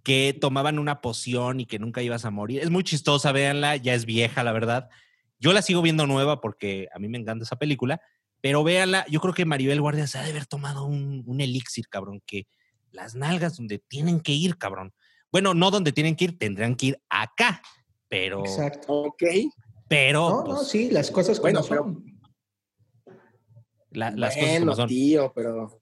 que 0.04 0.38
tomaban 0.40 0.78
una 0.78 1.02
poción 1.02 1.60
y 1.60 1.66
que 1.66 1.80
nunca 1.80 2.04
ibas 2.04 2.26
a 2.26 2.32
morir. 2.32 2.62
Es 2.62 2.70
muy 2.70 2.84
chistosa, 2.84 3.32
véanla, 3.32 3.76
ya 3.76 3.96
es 3.96 4.06
vieja, 4.06 4.44
la 4.44 4.52
verdad. 4.52 4.90
Yo 5.40 5.52
la 5.52 5.64
sigo 5.64 5.82
viendo 5.82 6.06
nueva 6.06 6.42
porque 6.42 6.88
a 6.94 7.00
mí 7.00 7.08
me 7.08 7.18
encanta 7.18 7.44
esa 7.44 7.56
película, 7.56 8.00
pero 8.40 8.64
véanla, 8.64 9.06
yo 9.10 9.20
creo 9.20 9.34
que 9.34 9.46
Maribel 9.46 9.82
Guardia 9.82 10.06
se 10.06 10.20
ha 10.20 10.24
de 10.24 10.30
haber 10.30 10.46
tomado 10.46 10.86
un, 10.86 11.24
un 11.26 11.42
elixir, 11.42 11.88
cabrón, 11.90 12.22
que 12.28 12.46
las 12.96 13.16
nalgas 13.16 13.58
donde 13.58 13.80
tienen 13.80 14.20
que 14.20 14.32
ir, 14.32 14.58
cabrón. 14.58 14.94
Bueno, 15.32 15.54
no 15.54 15.70
donde 15.70 15.92
tienen 15.92 16.16
que 16.16 16.26
ir, 16.26 16.38
tendrán 16.38 16.76
que 16.76 16.88
ir 16.88 17.02
acá, 17.10 17.62
pero. 18.08 18.40
Exacto. 18.40 18.94
Ok. 18.94 19.24
Pero. 19.88 20.30
No, 20.30 20.44
pues, 20.46 20.58
no, 20.58 20.64
sí, 20.64 20.90
las 20.90 21.12
cosas 21.12 21.40
bueno, 21.40 21.62
como 21.62 21.70
pero, 21.70 21.84
son. 21.84 22.22
La, 23.92 24.12
las 24.12 24.36
bueno, 24.36 24.48
cosas 24.48 24.60
como 24.60 24.76
son. 24.76 24.88
tío, 24.88 25.32
pero. 25.36 25.82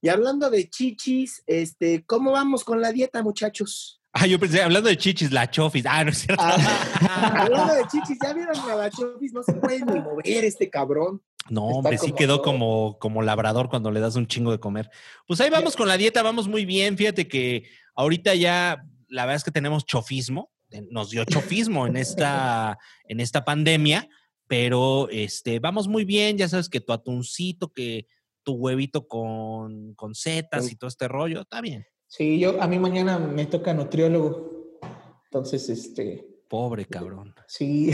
Y 0.00 0.08
hablando 0.08 0.50
de 0.50 0.68
chichis, 0.70 1.42
este, 1.46 2.04
¿cómo 2.04 2.32
vamos 2.32 2.62
con 2.62 2.80
la 2.80 2.92
dieta, 2.92 3.22
muchachos? 3.22 4.00
Ah, 4.12 4.26
yo 4.26 4.38
pensé, 4.38 4.62
hablando 4.62 4.88
de 4.88 4.96
chichis, 4.96 5.32
la 5.32 5.50
chofis. 5.50 5.84
Ah, 5.86 6.04
no 6.04 6.10
es 6.10 6.18
cierto. 6.18 6.42
Ah, 6.42 7.42
hablando 7.42 7.74
de 7.74 7.86
chichis, 7.88 8.18
¿ya 8.22 8.32
vieron 8.32 8.56
a 8.70 8.76
la 8.76 8.90
chofis? 8.90 9.32
No 9.32 9.42
se 9.42 9.54
puede 9.54 9.80
ni 9.84 10.00
mover 10.00 10.44
este 10.44 10.70
cabrón. 10.70 11.20
No, 11.50 11.64
hombre, 11.66 11.98
sí 11.98 12.12
quedó 12.12 12.42
como, 12.42 12.98
como 12.98 13.22
labrador 13.22 13.68
cuando 13.68 13.90
le 13.90 14.00
das 14.00 14.16
un 14.16 14.26
chingo 14.26 14.50
de 14.50 14.60
comer. 14.60 14.90
Pues 15.26 15.40
ahí 15.40 15.50
vamos 15.50 15.76
con 15.76 15.88
la 15.88 15.96
dieta, 15.96 16.22
vamos 16.22 16.48
muy 16.48 16.64
bien. 16.64 16.96
Fíjate 16.96 17.28
que 17.28 17.64
ahorita 17.94 18.34
ya, 18.34 18.84
la 19.08 19.24
verdad 19.24 19.36
es 19.36 19.44
que 19.44 19.50
tenemos 19.50 19.86
chofismo, 19.86 20.50
nos 20.90 21.10
dio 21.10 21.24
chofismo 21.24 21.86
en 21.86 21.96
esta, 21.96 22.78
en 23.04 23.20
esta 23.20 23.44
pandemia, 23.44 24.08
pero 24.48 25.08
este, 25.10 25.58
vamos 25.58 25.88
muy 25.88 26.04
bien. 26.04 26.36
Ya 26.36 26.48
sabes 26.48 26.68
que 26.68 26.80
tu 26.80 26.92
atuncito, 26.92 27.72
que 27.72 28.06
tu 28.42 28.54
huevito 28.54 29.06
con, 29.06 29.94
con 29.94 30.14
setas 30.14 30.70
y 30.70 30.76
todo 30.76 30.88
este 30.88 31.08
rollo, 31.08 31.42
está 31.42 31.60
bien. 31.60 31.86
Sí, 32.08 32.38
yo, 32.38 32.60
a 32.62 32.68
mí 32.68 32.78
mañana 32.78 33.18
me 33.18 33.46
toca 33.46 33.74
nutriólogo. 33.74 34.78
Entonces, 35.24 35.68
este, 35.68 36.35
Pobre 36.48 36.84
cabrón. 36.84 37.34
Sí. 37.46 37.92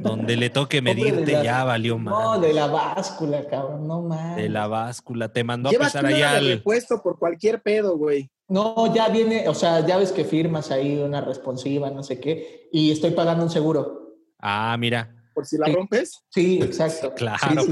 Donde 0.00 0.36
le 0.36 0.50
toque 0.50 0.80
medirte 0.82 1.32
la, 1.32 1.42
ya 1.42 1.64
valió 1.64 1.98
mal. 1.98 2.14
No, 2.14 2.40
de 2.40 2.52
la 2.52 2.68
báscula, 2.68 3.46
cabrón, 3.48 3.88
no 3.88 4.02
más. 4.02 4.36
De 4.36 4.48
la 4.48 4.68
báscula. 4.68 5.32
Te 5.32 5.42
mandó 5.42 5.70
a 5.70 5.72
pesar 5.72 6.06
allá 6.06 6.36
al... 6.36 6.46
repuesto 6.46 7.02
por 7.02 7.18
cualquier 7.18 7.60
pedo, 7.60 7.96
güey. 7.96 8.30
No, 8.48 8.92
ya 8.94 9.08
viene, 9.08 9.48
o 9.48 9.54
sea, 9.54 9.84
ya 9.86 9.96
ves 9.96 10.12
que 10.12 10.24
firmas 10.24 10.70
ahí 10.70 10.98
una 10.98 11.22
responsiva, 11.22 11.90
no 11.90 12.02
sé 12.02 12.20
qué, 12.20 12.68
y 12.70 12.92
estoy 12.92 13.12
pagando 13.12 13.44
un 13.44 13.50
seguro. 13.50 14.16
Ah, 14.38 14.76
mira. 14.78 15.21
Por 15.32 15.46
si 15.46 15.58
la 15.58 15.66
rompes. 15.66 16.22
Sí, 16.30 16.60
exacto. 16.62 17.14
Claro. 17.22 17.62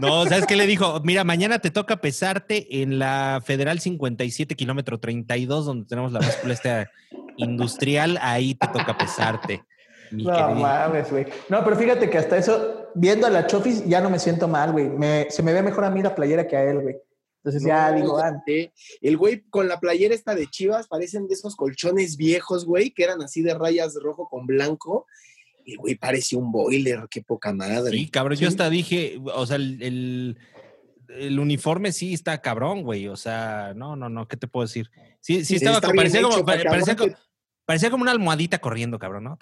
No, 0.00 0.24
¿sabes 0.26 0.46
qué 0.46 0.56
le 0.56 0.66
dijo? 0.66 1.00
Mira, 1.04 1.24
mañana 1.24 1.58
te 1.58 1.70
toca 1.70 2.00
pesarte 2.00 2.82
en 2.82 2.98
la 2.98 3.42
Federal 3.44 3.80
57, 3.80 4.54
kilómetro 4.54 4.98
32, 4.98 5.66
donde 5.66 5.86
tenemos 5.86 6.12
la 6.12 6.20
báscula 6.20 6.54
esta 6.54 6.90
industrial, 7.36 8.18
ahí 8.20 8.54
te 8.54 8.66
toca 8.68 8.96
pesarte. 8.96 9.62
no 10.10 10.54
mames, 10.54 11.10
güey. 11.10 11.26
No, 11.48 11.62
pero 11.64 11.76
fíjate 11.76 12.10
que 12.10 12.18
hasta 12.18 12.36
eso, 12.36 12.90
viendo 12.94 13.26
a 13.26 13.30
la 13.30 13.46
Chofis, 13.46 13.84
ya 13.86 14.00
no 14.00 14.10
me 14.10 14.18
siento 14.18 14.48
mal, 14.48 14.72
güey. 14.72 14.90
se 15.30 15.42
me 15.42 15.52
ve 15.52 15.62
mejor 15.62 15.84
a 15.84 15.90
mí 15.90 16.02
la 16.02 16.14
playera 16.14 16.46
que 16.46 16.56
a 16.56 16.64
él, 16.64 16.80
güey. 16.80 16.96
Entonces 17.46 17.62
ya 17.68 17.92
digo, 17.92 18.18
ah, 18.18 18.42
el 19.02 19.16
güey 19.16 19.42
con 19.50 19.68
la 19.68 19.78
playera 19.78 20.16
esta 20.16 20.34
de 20.34 20.48
Chivas 20.48 20.88
parecen 20.88 21.28
de 21.28 21.34
esos 21.34 21.54
colchones 21.54 22.16
viejos, 22.16 22.64
güey, 22.64 22.90
que 22.90 23.04
eran 23.04 23.22
así 23.22 23.40
de 23.40 23.54
rayas 23.54 23.94
rojo 24.02 24.28
con 24.28 24.46
blanco. 24.46 25.06
Y 25.68 25.74
güey 25.74 25.96
parecía 25.96 26.38
un 26.38 26.52
boiler, 26.52 27.08
qué 27.10 27.22
poca 27.22 27.52
madre. 27.52 27.90
Sí, 27.90 28.08
cabrón, 28.08 28.38
yo 28.38 28.46
hasta 28.46 28.70
dije, 28.70 29.18
o 29.34 29.44
sea, 29.46 29.56
el, 29.56 30.38
uniforme 31.40 31.90
sí 31.90 32.14
está 32.14 32.40
cabrón, 32.40 32.84
güey. 32.84 33.08
O 33.08 33.16
sea, 33.16 33.72
no, 33.74 33.96
no, 33.96 34.08
no, 34.08 34.28
¿qué 34.28 34.36
te 34.36 34.46
puedo 34.46 34.64
decir? 34.64 34.88
Sí, 35.20 35.44
sí, 35.44 35.56
estaba, 35.56 35.80
parecía, 35.80 36.22
como, 36.22 36.44
parecía, 36.44 37.90
como, 37.90 38.02
una 38.02 38.12
almohadita 38.12 38.60
corriendo, 38.60 38.96
cabrón, 38.96 39.24
¿no? 39.24 39.38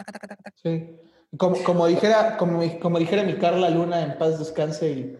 sí. 0.62 0.96
Como, 1.36 1.62
como, 1.62 1.86
dijera, 1.86 2.38
como, 2.38 2.62
como 2.80 2.98
dijera 2.98 3.22
mi 3.22 3.34
Carla 3.34 3.68
Luna, 3.68 4.02
en 4.02 4.16
paz 4.16 4.38
descanse 4.38 4.90
y 4.90 5.18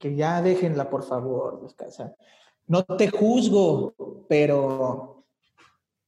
que 0.00 0.16
ya 0.16 0.42
déjenla, 0.42 0.90
por 0.90 1.04
favor, 1.04 1.62
descansa. 1.62 2.16
No 2.66 2.82
te 2.82 3.08
juzgo, 3.08 3.94
pero 4.28 5.26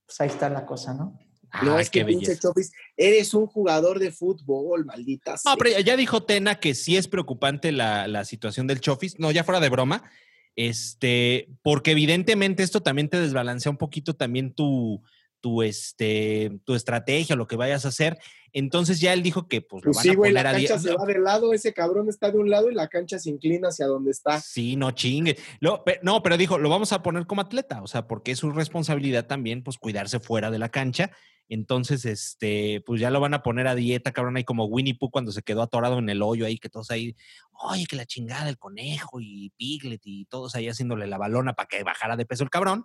pues 0.04 0.20
ahí 0.20 0.28
está 0.28 0.48
la 0.48 0.66
cosa, 0.66 0.94
¿no? 0.94 1.16
No, 1.62 1.78
es 1.78 1.90
que 1.90 2.04
pinche 2.04 2.38
Chofis, 2.38 2.72
eres 2.96 3.34
un 3.34 3.46
jugador 3.46 3.98
de 3.98 4.10
fútbol, 4.10 4.84
maldita 4.84 5.36
No, 5.44 5.56
pero 5.56 5.78
ya 5.80 5.96
dijo 5.96 6.22
Tena 6.22 6.60
que 6.60 6.74
sí 6.74 6.96
es 6.96 7.08
preocupante 7.08 7.72
la, 7.72 8.08
la, 8.08 8.24
situación 8.24 8.66
del 8.66 8.80
Chofis. 8.80 9.18
No, 9.18 9.30
ya 9.30 9.44
fuera 9.44 9.60
de 9.60 9.68
broma. 9.68 10.10
Este, 10.56 11.48
porque 11.62 11.92
evidentemente 11.92 12.62
esto 12.62 12.82
también 12.82 13.08
te 13.08 13.20
desbalancea 13.20 13.70
un 13.70 13.78
poquito 13.78 14.14
también 14.14 14.52
tu, 14.52 15.02
tu, 15.40 15.62
este, 15.62 16.60
tu 16.64 16.74
estrategia, 16.74 17.36
lo 17.36 17.46
que 17.46 17.56
vayas 17.56 17.84
a 17.84 17.88
hacer. 17.88 18.18
Entonces 18.54 19.00
ya 19.00 19.12
él 19.12 19.22
dijo 19.22 19.48
que 19.48 19.62
pues, 19.62 19.84
lo 19.84 19.92
pues 19.92 20.06
van 20.06 20.14
a 20.14 20.16
poner 20.16 20.32
la 20.34 20.42
cancha 20.42 20.78
se 20.78 20.94
va 20.94 21.06
de 21.06 21.18
lado, 21.18 21.54
ese 21.54 21.72
cabrón 21.72 22.08
está 22.08 22.30
de 22.30 22.38
un 22.38 22.50
lado 22.50 22.70
y 22.70 22.74
la 22.74 22.88
cancha 22.88 23.18
se 23.18 23.30
inclina 23.30 23.68
hacia 23.68 23.86
donde 23.86 24.10
está. 24.10 24.40
Sí, 24.40 24.76
no 24.76 24.90
chingue. 24.90 25.36
no, 25.60 26.22
pero 26.22 26.36
dijo, 26.36 26.58
lo 26.58 26.68
vamos 26.68 26.92
a 26.92 27.02
poner 27.02 27.26
como 27.26 27.40
atleta, 27.40 27.82
o 27.82 27.86
sea, 27.86 28.06
porque 28.06 28.32
es 28.32 28.38
su 28.38 28.50
responsabilidad 28.52 29.26
también 29.26 29.62
pues 29.62 29.78
cuidarse 29.78 30.20
fuera 30.20 30.50
de 30.50 30.58
la 30.58 30.68
cancha. 30.68 31.10
Entonces, 31.48 32.04
este, 32.04 32.82
pues 32.86 33.00
ya 33.00 33.10
lo 33.10 33.20
van 33.20 33.34
a 33.34 33.42
poner 33.42 33.66
a 33.66 33.74
dieta, 33.74 34.12
cabrón, 34.12 34.36
ahí 34.36 34.44
como 34.44 34.64
Winnie 34.64 34.94
Pooh 34.94 35.10
cuando 35.10 35.32
se 35.32 35.42
quedó 35.42 35.62
atorado 35.62 35.98
en 35.98 36.08
el 36.08 36.22
hoyo 36.22 36.46
ahí, 36.46 36.58
que 36.58 36.68
todos 36.68 36.90
ahí, 36.90 37.14
oye, 37.52 37.86
que 37.86 37.96
la 37.96 38.06
chingada, 38.06 38.48
el 38.48 38.58
conejo 38.58 39.20
y 39.20 39.50
Piglet 39.56 40.00
y 40.04 40.24
todos 40.26 40.54
ahí 40.54 40.68
haciéndole 40.68 41.06
la 41.06 41.18
balona 41.18 41.52
para 41.52 41.68
que 41.68 41.82
bajara 41.82 42.16
de 42.16 42.26
peso 42.26 42.44
el 42.44 42.50
cabrón 42.50 42.84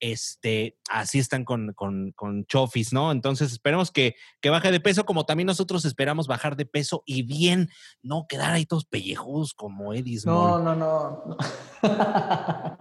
este, 0.00 0.76
así 0.90 1.18
están 1.18 1.44
con, 1.44 1.72
con, 1.72 2.12
con 2.12 2.44
Chofis, 2.46 2.92
¿no? 2.92 3.12
Entonces 3.12 3.52
esperemos 3.52 3.90
que, 3.90 4.16
que, 4.40 4.50
baje 4.50 4.70
de 4.70 4.80
peso, 4.80 5.04
como 5.04 5.24
también 5.24 5.46
nosotros 5.46 5.84
esperamos 5.84 6.26
bajar 6.26 6.56
de 6.56 6.66
peso 6.66 7.02
y 7.06 7.22
bien, 7.22 7.70
no 8.02 8.26
quedar 8.28 8.52
ahí 8.52 8.66
todos 8.66 8.84
pellejos 8.84 9.54
como 9.54 9.94
Eddie 9.94 10.20
No, 10.24 10.58
no, 10.58 10.74
no. 10.74 11.36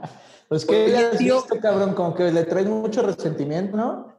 pues 0.50 0.66
que 0.66 0.92
ya 0.92 1.12
tío, 1.12 1.46
cabrón, 1.62 1.94
como 1.94 2.14
que 2.14 2.32
le 2.32 2.44
trae 2.44 2.66
mucho 2.66 3.02
resentimiento, 3.02 3.78
¿no? 3.78 4.13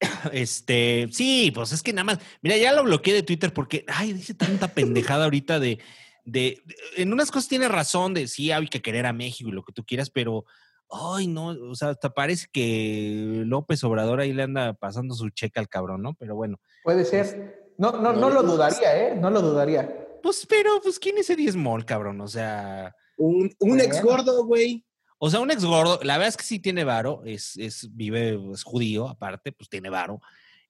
Este, 0.32 1.08
sí, 1.12 1.50
pues 1.54 1.72
es 1.72 1.82
que 1.82 1.92
nada 1.92 2.04
más, 2.04 2.18
mira, 2.42 2.56
ya 2.56 2.72
lo 2.72 2.84
bloqueé 2.84 3.14
de 3.14 3.22
Twitter 3.22 3.52
porque, 3.52 3.84
ay, 3.88 4.12
dice 4.12 4.34
tanta 4.34 4.68
pendejada 4.68 5.24
ahorita 5.24 5.58
de, 5.58 5.78
de, 6.24 6.62
en 6.96 7.12
unas 7.12 7.30
cosas 7.30 7.48
tiene 7.48 7.68
razón 7.68 8.14
de 8.14 8.28
sí, 8.28 8.52
hay 8.52 8.68
que 8.68 8.82
querer 8.82 9.06
a 9.06 9.12
México 9.12 9.48
y 9.48 9.52
lo 9.52 9.62
que 9.62 9.72
tú 9.72 9.84
quieras, 9.84 10.10
pero 10.10 10.44
ay, 10.90 11.26
no, 11.26 11.48
o 11.48 11.74
sea, 11.74 11.90
hasta 11.90 12.10
parece 12.10 12.46
que 12.52 13.42
López 13.44 13.82
Obrador 13.84 14.20
ahí 14.20 14.32
le 14.32 14.42
anda 14.42 14.74
pasando 14.74 15.14
su 15.14 15.30
cheque 15.30 15.60
al 15.60 15.68
cabrón, 15.68 16.02
¿no? 16.02 16.14
Pero 16.14 16.34
bueno. 16.34 16.58
Puede 16.82 17.04
ser. 17.04 17.72
No, 17.76 17.92
no, 17.92 18.12
no 18.12 18.30
lo 18.30 18.42
dudaría, 18.42 19.08
¿eh? 19.08 19.14
No 19.14 19.30
lo 19.30 19.40
dudaría. 19.40 20.06
Pues, 20.22 20.46
pero, 20.48 20.80
pues, 20.82 20.98
¿quién 20.98 21.18
es 21.18 21.30
Eddie 21.30 21.52
Small, 21.52 21.84
cabrón? 21.84 22.20
O 22.20 22.28
sea. 22.28 22.94
Un, 23.16 23.50
un 23.60 23.80
ex 23.80 24.02
gordo, 24.02 24.44
güey. 24.44 24.84
O 25.18 25.30
sea, 25.30 25.40
un 25.40 25.50
ex 25.50 25.64
gordo, 25.64 25.98
la 26.02 26.16
verdad 26.16 26.28
es 26.28 26.36
que 26.36 26.44
sí 26.44 26.60
tiene 26.60 26.84
varo, 26.84 27.22
es, 27.24 27.56
es, 27.56 27.88
vive, 27.92 28.38
es 28.52 28.62
judío, 28.62 29.08
aparte, 29.08 29.52
pues 29.52 29.68
tiene 29.68 29.90
varo. 29.90 30.20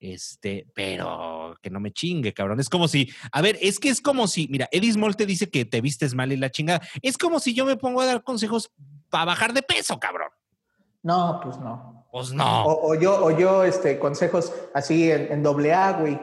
Este, 0.00 0.64
pero 0.74 1.56
que 1.60 1.70
no 1.70 1.80
me 1.80 1.92
chingue, 1.92 2.32
cabrón. 2.32 2.60
Es 2.60 2.68
como 2.68 2.86
si, 2.86 3.12
a 3.32 3.42
ver, 3.42 3.58
es 3.60 3.80
que 3.80 3.88
es 3.88 4.00
como 4.00 4.28
si, 4.28 4.46
mira, 4.48 4.68
Eddie 4.70 4.92
Small 4.92 5.16
te 5.16 5.26
dice 5.26 5.50
que 5.50 5.64
te 5.64 5.80
vistes 5.80 6.14
mal 6.14 6.32
y 6.32 6.36
la 6.36 6.50
chingada. 6.50 6.80
Es 7.02 7.18
como 7.18 7.40
si 7.40 7.52
yo 7.52 7.64
me 7.64 7.76
pongo 7.76 8.00
a 8.00 8.06
dar 8.06 8.22
consejos 8.22 8.70
para 9.10 9.24
bajar 9.24 9.52
de 9.52 9.62
peso, 9.62 9.98
cabrón. 9.98 10.30
No, 11.02 11.40
pues 11.42 11.58
no. 11.58 12.06
Pues 12.12 12.32
no. 12.32 12.64
O, 12.64 12.94
yo, 12.94 13.24
o 13.24 13.36
yo, 13.36 13.64
este, 13.64 13.98
consejos 13.98 14.52
así 14.74 15.10
en, 15.10 15.42
doble 15.42 15.72
A, 15.74 15.92
güey. 15.92 16.18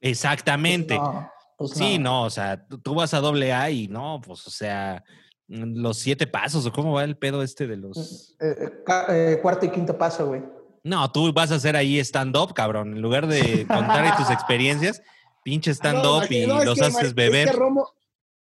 Exactamente. 0.00 0.96
Pues 0.96 1.14
no, 1.14 1.30
pues 1.56 1.70
sí, 1.72 1.98
no. 1.98 2.24
o 2.24 2.30
sea, 2.30 2.66
tú, 2.66 2.94
vas 2.94 3.14
a 3.14 3.20
doble 3.20 3.52
A 3.52 3.70
y 3.70 3.88
no, 3.88 4.20
pues, 4.24 4.46
o 4.46 4.50
sea, 4.50 5.02
los 5.48 5.98
siete 5.98 6.26
pasos, 6.26 6.66
o 6.66 6.72
cómo 6.72 6.94
va 6.94 7.04
el 7.04 7.16
pedo 7.16 7.42
este 7.42 7.66
de 7.66 7.76
los. 7.76 8.36
Eh, 8.40 8.56
eh, 8.58 9.04
eh, 9.08 9.38
cuarto 9.42 9.66
y 9.66 9.70
quinto 9.70 9.96
paso, 9.96 10.26
güey. 10.26 10.42
No, 10.84 11.10
tú 11.12 11.32
vas 11.32 11.52
a 11.52 11.56
hacer 11.56 11.76
ahí 11.76 11.98
stand-up, 12.00 12.54
cabrón. 12.54 12.96
En 12.96 13.02
lugar 13.02 13.26
de 13.26 13.66
contar 13.66 14.16
tus 14.16 14.30
experiencias, 14.30 15.02
pinche 15.44 15.72
stand-up 15.72 16.30
y 16.30 16.46
los 16.46 16.80
haces 16.80 17.14
beber 17.14 17.50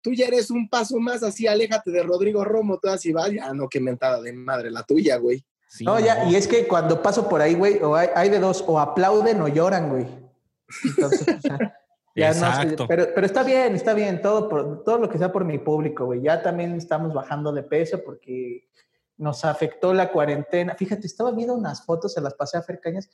tú 0.02 0.12
ya 0.12 0.26
eres 0.26 0.50
un 0.50 0.68
paso 0.68 0.98
más 0.98 1.22
así, 1.22 1.46
aléjate 1.46 1.90
de 1.90 2.02
Rodrigo 2.02 2.44
Romo, 2.44 2.78
tú 2.78 2.88
así 2.88 3.12
vas, 3.12 3.30
ya 3.30 3.52
no, 3.52 3.68
qué 3.68 3.80
mentada 3.80 4.20
de 4.20 4.32
madre 4.32 4.70
la 4.70 4.82
tuya, 4.82 5.16
güey. 5.16 5.44
no, 5.80 6.00
ya, 6.00 6.28
y 6.28 6.36
es 6.36 6.48
que 6.48 6.66
cuando 6.66 7.02
paso 7.02 7.28
por 7.28 7.40
ahí, 7.40 7.54
güey, 7.54 7.78
o 7.82 7.94
hay, 7.94 8.28
de 8.28 8.38
dos, 8.38 8.64
o 8.66 8.78
aplauden 8.80 9.40
o 9.40 9.48
lloran, 9.48 9.88
güey. 9.88 10.06
Entonces, 10.84 11.26
ya 12.14 12.32
No, 12.34 12.86
pero, 12.88 13.08
pero 13.14 13.26
está 13.26 13.42
bien, 13.42 13.74
está 13.74 13.94
bien, 13.94 14.20
todo, 14.20 14.48
por, 14.48 14.84
todo 14.84 14.98
lo 14.98 15.08
que 15.08 15.18
sea 15.18 15.32
por 15.32 15.44
mi 15.44 15.58
público, 15.58 16.06
güey. 16.06 16.22
Ya 16.22 16.42
también 16.42 16.74
estamos 16.74 17.12
bajando 17.14 17.52
de 17.52 17.62
peso 17.62 18.02
porque 18.04 18.68
nos 19.16 19.44
afectó 19.44 19.94
la 19.94 20.10
cuarentena. 20.10 20.74
Fíjate, 20.74 21.06
estaba 21.06 21.30
viendo 21.30 21.54
unas 21.54 21.84
fotos, 21.84 22.12
se 22.14 22.20
las 22.20 22.34
pasé 22.34 22.58
a 22.58 22.62
Fer 22.62 22.80
Cañas. 22.80 23.10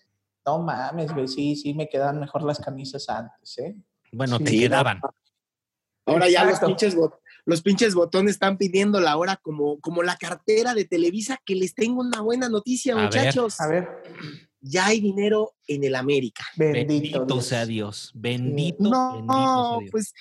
No 0.46 0.60
mames, 0.60 1.12
güey, 1.12 1.28
sí, 1.28 1.56
sí 1.56 1.74
me 1.74 1.88
quedaban 1.88 2.20
mejor 2.20 2.42
las 2.42 2.60
camisas 2.60 3.08
antes, 3.08 3.58
¿eh? 3.58 3.76
Bueno, 4.12 4.38
te 4.38 4.52
quedaban. 4.52 5.00
Ahora 6.06 6.28
ya 6.28 6.44
los 6.44 6.60
pinches, 6.60 6.96
los 7.44 7.62
pinches 7.62 7.94
botones 7.94 8.34
están 8.34 8.56
pidiendo 8.56 9.00
la 9.00 9.16
hora 9.16 9.36
como, 9.36 9.80
como 9.80 10.04
la 10.04 10.16
cartera 10.16 10.72
de 10.72 10.84
Televisa, 10.84 11.40
que 11.44 11.56
les 11.56 11.74
tengo 11.74 12.00
una 12.00 12.20
buena 12.20 12.48
noticia, 12.48 12.94
muchachos. 12.96 13.60
a 13.60 13.66
ver. 13.66 13.88
Ya 14.68 14.86
hay 14.86 15.00
dinero 15.00 15.54
en 15.66 15.84
el 15.84 15.94
América. 15.94 16.44
Bendito, 16.56 17.40
sea 17.40 17.66
Dios. 17.66 18.12
Bendito, 18.14 18.84
no, 18.84 19.80
pues 19.90 20.12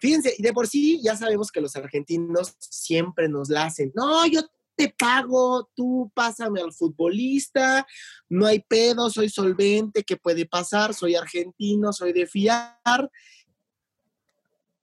fíjense, 0.00 0.34
de 0.38 0.52
por 0.52 0.66
sí 0.66 1.00
ya 1.02 1.16
sabemos 1.16 1.50
que 1.50 1.60
los 1.60 1.76
argentinos 1.76 2.54
siempre 2.58 3.28
nos 3.28 3.48
la 3.48 3.64
hacen. 3.64 3.92
No, 3.94 4.26
yo 4.26 4.42
te 4.76 4.94
pago, 4.96 5.68
tú 5.74 6.10
pásame 6.14 6.60
al 6.60 6.72
futbolista, 6.72 7.86
no 8.28 8.46
hay 8.46 8.60
pedo, 8.60 9.10
soy 9.10 9.28
solvente, 9.28 10.04
¿qué 10.04 10.16
puede 10.16 10.46
pasar? 10.46 10.94
Soy 10.94 11.16
argentino, 11.16 11.92
soy 11.92 12.12
de 12.12 12.26
fiar 12.26 13.10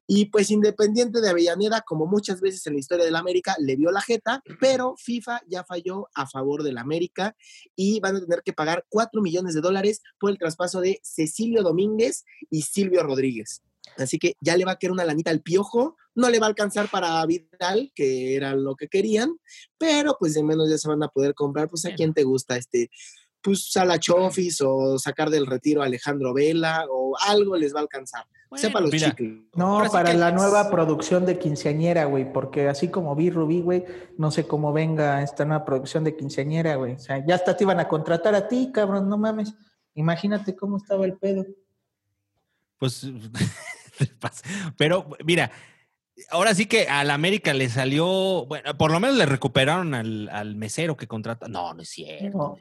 y 0.07 0.25
pues 0.25 0.49
Independiente 0.49 1.19
de 1.19 1.29
Avellaneda, 1.29 1.81
como 1.81 2.07
muchas 2.07 2.39
veces 2.39 2.65
en 2.65 2.73
la 2.73 2.79
historia 2.79 3.05
del 3.05 3.17
América, 3.17 3.55
le 3.59 3.75
dio 3.75 3.91
la 3.91 4.01
jeta, 4.01 4.41
pero 4.59 4.95
FIFA 4.97 5.41
ya 5.47 5.65
falló 5.65 6.07
a 6.15 6.25
favor 6.25 6.63
del 6.63 6.77
América 6.77 7.35
y 7.75 7.99
van 7.99 8.15
a 8.15 8.21
tener 8.21 8.41
que 8.41 8.53
pagar 8.53 8.85
4 8.89 9.21
millones 9.21 9.53
de 9.53 9.61
dólares 9.61 10.01
por 10.17 10.31
el 10.31 10.37
traspaso 10.37 10.79
de 10.79 11.01
Cecilio 11.03 11.61
Domínguez 11.61 12.23
y 12.49 12.61
Silvio 12.61 13.03
Rodríguez. 13.03 13.61
Así 13.97 14.17
que 14.17 14.35
ya 14.41 14.55
le 14.55 14.65
va 14.65 14.73
a 14.73 14.79
quedar 14.79 14.91
una 14.93 15.05
lanita 15.05 15.31
al 15.31 15.41
piojo, 15.41 15.97
no 16.15 16.29
le 16.29 16.39
va 16.39 16.45
a 16.45 16.49
alcanzar 16.49 16.89
para 16.89 17.25
Vidal, 17.25 17.91
que 17.93 18.35
era 18.35 18.55
lo 18.55 18.75
que 18.75 18.87
querían, 18.87 19.37
pero 19.77 20.17
pues 20.19 20.33
de 20.33 20.43
menos 20.43 20.69
ya 20.69 20.77
se 20.77 20.87
van 20.87 21.03
a 21.03 21.09
poder 21.09 21.33
comprar, 21.35 21.69
pues 21.69 21.85
a 21.85 21.93
quién 21.95 22.13
te 22.13 22.23
gusta 22.23 22.57
este, 22.57 22.89
pues 23.41 23.71
Salachofis 23.71 24.61
o 24.61 24.97
sacar 24.99 25.29
del 25.29 25.45
retiro 25.45 25.81
a 25.81 25.85
Alejandro 25.85 26.33
Vela 26.33 26.85
o 26.89 27.15
algo 27.27 27.55
les 27.55 27.73
va 27.73 27.79
a 27.79 27.83
alcanzar. 27.83 28.25
Sepa 28.55 28.79
los 28.79 28.91
chicles. 28.91 29.39
No, 29.55 29.83
para 29.91 30.13
la 30.13 30.31
nueva 30.31 30.69
producción 30.69 31.25
de 31.25 31.37
quinceañera, 31.37 32.05
güey, 32.05 32.31
porque 32.31 32.69
así 32.69 32.87
como 32.87 33.15
vi 33.15 33.29
Rubí, 33.29 33.61
güey, 33.61 33.85
no 34.17 34.31
sé 34.31 34.47
cómo 34.47 34.71
venga 34.71 35.21
esta 35.21 35.43
nueva 35.43 35.65
producción 35.65 36.05
de 36.05 36.15
quinceañera, 36.15 36.75
güey. 36.75 36.93
O 36.93 36.99
sea, 36.99 37.25
ya 37.25 37.35
hasta 37.35 37.57
te 37.57 37.65
iban 37.65 37.79
a 37.79 37.89
contratar 37.89 38.35
a 38.35 38.47
ti, 38.47 38.71
cabrón, 38.73 39.09
no 39.09 39.17
mames. 39.17 39.53
Imagínate 39.95 40.55
cómo 40.55 40.77
estaba 40.77 41.05
el 41.05 41.17
pedo. 41.17 41.45
Pues, 42.77 43.05
pero 44.77 45.09
mira, 45.25 45.51
ahora 46.29 46.53
sí 46.55 46.65
que 46.65 46.87
al 46.87 47.11
América 47.11 47.53
le 47.53 47.69
salió, 47.69 48.45
bueno, 48.45 48.77
por 48.77 48.91
lo 48.91 48.99
menos 48.99 49.17
le 49.17 49.25
recuperaron 49.25 49.93
al, 49.93 50.55
mesero 50.55 50.97
que 50.97 51.07
contrata. 51.07 51.47
No, 51.47 51.73
no 51.73 51.81
es 51.81 51.89
cierto. 51.89 52.57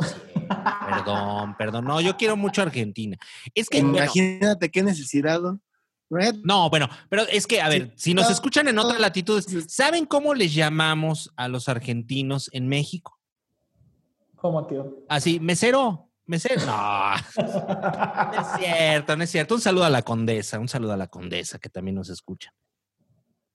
perdón, 0.88 1.56
perdón. 1.56 1.84
No, 1.84 2.00
yo 2.00 2.16
quiero 2.16 2.36
mucho 2.36 2.60
a 2.60 2.64
Argentina. 2.64 3.16
Es 3.54 3.68
que 3.68 3.78
imagínate 3.78 4.70
qué 4.70 4.82
necesidad. 4.82 5.40
No, 6.44 6.70
bueno, 6.70 6.88
pero 7.08 7.22
es 7.22 7.46
que, 7.46 7.60
a 7.60 7.68
ver, 7.68 7.92
si 7.96 8.14
nos 8.14 8.30
escuchan 8.30 8.68
en 8.68 8.78
otras 8.78 9.00
latitudes, 9.00 9.46
¿saben 9.68 10.06
cómo 10.06 10.34
les 10.34 10.54
llamamos 10.54 11.32
a 11.36 11.48
los 11.48 11.68
argentinos 11.68 12.48
en 12.52 12.68
México? 12.68 13.18
¿Cómo, 14.36 14.66
tío? 14.66 15.04
Así, 15.08 15.40
mesero, 15.40 16.10
mesero. 16.26 16.64
No, 16.64 17.10
no 17.10 18.40
es 18.40 18.46
cierto, 18.58 19.16
no 19.16 19.24
es 19.24 19.30
cierto. 19.30 19.54
Un 19.56 19.60
saludo 19.60 19.84
a 19.84 19.90
la 19.90 20.02
condesa, 20.02 20.60
un 20.60 20.68
saludo 20.68 20.92
a 20.92 20.96
la 20.96 21.08
condesa 21.08 21.58
que 21.58 21.70
también 21.70 21.96
nos 21.96 22.08
escucha. 22.08 22.52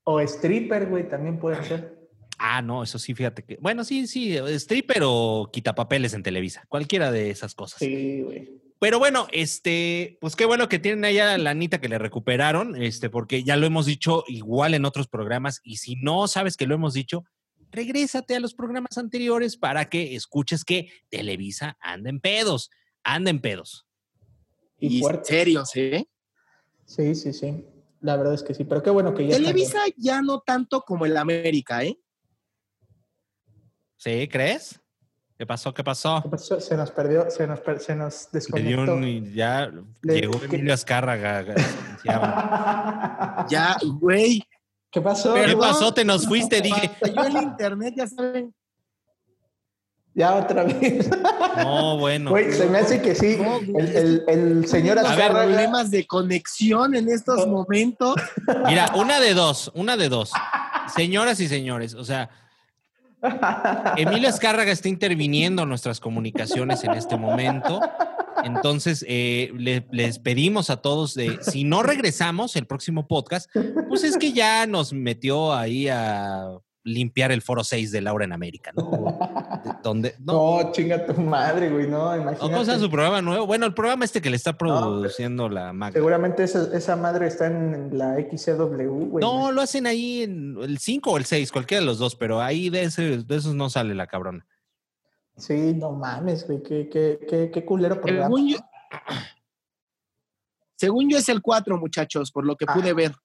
O 0.03 0.19
stripper, 0.21 0.87
güey, 0.87 1.07
también 1.07 1.39
puede 1.39 1.63
ser. 1.63 2.01
Ah, 2.37 2.61
no, 2.61 2.81
eso 2.81 2.97
sí, 2.97 3.13
fíjate 3.13 3.43
que. 3.43 3.57
Bueno, 3.61 3.83
sí, 3.83 4.07
sí, 4.07 4.35
stripper 4.35 5.03
o 5.03 5.49
quitapapeles 5.53 6.13
en 6.13 6.23
Televisa, 6.23 6.65
cualquiera 6.67 7.11
de 7.11 7.29
esas 7.29 7.53
cosas. 7.53 7.79
Sí, 7.79 8.21
güey. 8.21 8.61
Pero 8.79 8.97
bueno, 8.97 9.27
este, 9.31 10.17
pues 10.19 10.35
qué 10.35 10.45
bueno 10.45 10.67
que 10.67 10.79
tienen 10.79 11.05
allá 11.05 11.37
la 11.37 11.51
Anita 11.51 11.79
que 11.79 11.87
le 11.87 11.99
recuperaron, 11.99 12.81
este, 12.81 13.11
porque 13.11 13.43
ya 13.43 13.55
lo 13.55 13.67
hemos 13.67 13.85
dicho 13.85 14.23
igual 14.27 14.73
en 14.73 14.85
otros 14.85 15.07
programas, 15.07 15.61
y 15.63 15.77
si 15.77 15.97
no 15.97 16.27
sabes 16.27 16.57
que 16.57 16.65
lo 16.65 16.73
hemos 16.73 16.95
dicho, 16.95 17.23
regrésate 17.69 18.35
a 18.35 18.39
los 18.39 18.55
programas 18.55 18.97
anteriores 18.97 19.55
para 19.55 19.85
que 19.85 20.15
escuches 20.15 20.65
que 20.65 20.89
Televisa 21.09 21.77
anda 21.79 22.09
en 22.09 22.19
pedos, 22.19 22.71
anda 23.03 23.29
en 23.29 23.39
pedos. 23.39 23.85
Y, 24.79 24.97
y 24.97 25.03
serios, 25.21 25.75
¿eh? 25.75 26.07
Sí, 26.85 27.13
sí, 27.13 27.33
sí. 27.33 27.63
La 28.01 28.17
verdad 28.17 28.33
es 28.33 28.43
que 28.43 28.53
sí, 28.53 28.63
pero 28.63 28.81
qué 28.81 28.89
bueno 28.89 29.13
que 29.13 29.27
ya. 29.27 29.35
Televisa 29.37 29.79
ya 29.95 30.21
no 30.21 30.41
tanto 30.41 30.81
como 30.81 31.05
el 31.05 31.15
América, 31.15 31.83
¿eh? 31.83 31.99
¿Sí? 33.97 34.27
¿Crees? 34.27 34.81
¿Qué 35.37 35.45
pasó? 35.45 35.73
¿Qué 35.73 35.83
pasó? 35.83 36.21
Se 36.59 36.77
nos 36.77 36.91
perdió, 36.91 37.29
se 37.31 37.47
nos, 37.47 37.59
se 37.79 37.95
nos 37.95 38.31
desconectó. 38.31 38.99
ya 39.33 39.71
llegó 40.03 40.39
Emilio 40.43 40.73
Azcárraga. 40.73 41.55
ya, 43.49 43.77
güey. 43.99 44.43
¿Qué 44.91 45.01
pasó? 45.01 45.33
¿Qué 45.33 45.55
pasó? 45.57 45.93
Te 45.93 46.05
nos 46.05 46.27
fuiste, 46.27 46.61
dije. 46.61 46.91
Yo 47.15 47.23
el 47.23 47.37
internet, 47.37 47.93
ya 47.97 48.07
saben. 48.07 48.53
Ya 50.14 50.36
otra 50.36 50.64
vez. 50.64 51.09
No, 51.57 51.97
bueno. 51.97 52.32
Güey, 52.32 52.51
se 52.51 52.66
me 52.68 52.80
hace 52.80 53.01
que 53.01 53.16
sí. 53.16 53.38
el, 53.78 54.24
el, 54.28 54.68
señor 54.68 54.99
Azcárraga... 54.99 55.45
problemas 55.45 55.91
de 55.91 56.05
conexión 56.05 56.95
en 56.95 57.09
estos 57.09 57.47
momentos. 57.47 58.16
Mira, 58.66 58.91
una 58.95 59.20
de 59.20 59.34
dos, 59.34 59.72
una 59.74 59.97
de 59.97 60.09
dos. 60.09 60.32
Señoras 60.93 61.39
y 61.39 61.47
señores, 61.47 61.93
o 61.93 62.03
sea, 62.03 62.30
Emilio 63.97 64.30
Azcárraga 64.30 64.72
está 64.72 64.89
interviniendo 64.89 65.64
en 65.64 65.70
nuestras 65.70 65.99
comunicaciones 65.99 66.84
en 66.84 66.91
este 66.91 67.18
momento. 67.18 67.80
Entonces, 68.43 69.05
eh, 69.07 69.51
les 69.91 70.20
pedimos 70.20 70.70
a 70.70 70.78
todos 70.78 71.14
de, 71.14 71.38
si 71.41 71.64
no 71.64 71.84
regresamos 71.84 72.55
el 72.55 72.66
próximo 72.66 73.07
podcast, 73.07 73.49
pues 73.88 74.03
es 74.03 74.18
que 74.18 74.34
ya 74.34 74.66
nos 74.66 74.93
metió 74.93 75.53
ahí 75.53 75.88
a 75.88 76.49
limpiar 76.84 77.32
el 77.32 77.41
foro 77.41 77.63
6 77.63 77.91
de 77.91 78.01
Laura 78.01 78.25
en 78.25 78.34
América, 78.34 78.71
¿no? 78.75 79.19
¿Dónde? 79.84 80.15
No, 80.21 80.71
chinga 80.71 81.05
tu 81.05 81.19
madre, 81.21 81.69
güey, 81.69 81.88
no, 81.88 82.15
imagínate. 82.15 82.39
¿Cómo 82.39 82.63
sea 82.63 82.79
su 82.79 82.89
programa 82.89 83.21
nuevo? 83.21 83.45
Bueno, 83.45 83.65
el 83.65 83.73
programa 83.73 84.05
este 84.05 84.21
que 84.21 84.29
le 84.29 84.36
está 84.36 84.57
produciendo 84.57 85.49
la 85.49 85.73
Mac. 85.73 85.93
Seguramente 85.93 86.43
esa, 86.43 86.95
madre 86.95 87.27
está 87.27 87.47
en 87.47 87.97
la 87.97 88.15
XCW, 88.15 89.09
güey. 89.09 89.21
No, 89.21 89.51
lo 89.51 89.61
hacen 89.61 89.88
ahí 89.88 90.23
en 90.23 90.57
el 90.61 90.77
5 90.77 91.11
o 91.11 91.17
el 91.17 91.25
6, 91.25 91.51
cualquiera 91.51 91.82
de 91.82 91.86
los 91.86 91.99
dos, 91.99 92.15
pero 92.15 92.41
ahí 92.41 92.69
de, 92.69 92.88
de 92.88 93.36
esos 93.36 93.53
no 93.53 93.69
sale 93.69 93.93
la 93.95 94.07
cabrona. 94.07 94.45
Sí, 95.38 95.73
no 95.73 95.91
mames, 95.91 96.45
güey, 96.45 96.61
qué, 96.61 96.89
qué, 96.89 97.51
qué, 97.51 97.65
culero 97.65 97.99
programa. 97.99 98.25
Según 98.25 98.49
yo, 98.49 98.57
según 100.75 101.09
yo 101.09 101.17
es 101.17 101.29
el 101.29 101.41
4, 101.41 101.77
muchachos, 101.77 102.32
por 102.32 102.45
lo 102.45 102.55
que 102.55 102.65
pude 102.65 102.91
ah. 102.91 102.93
ver. 102.93 103.15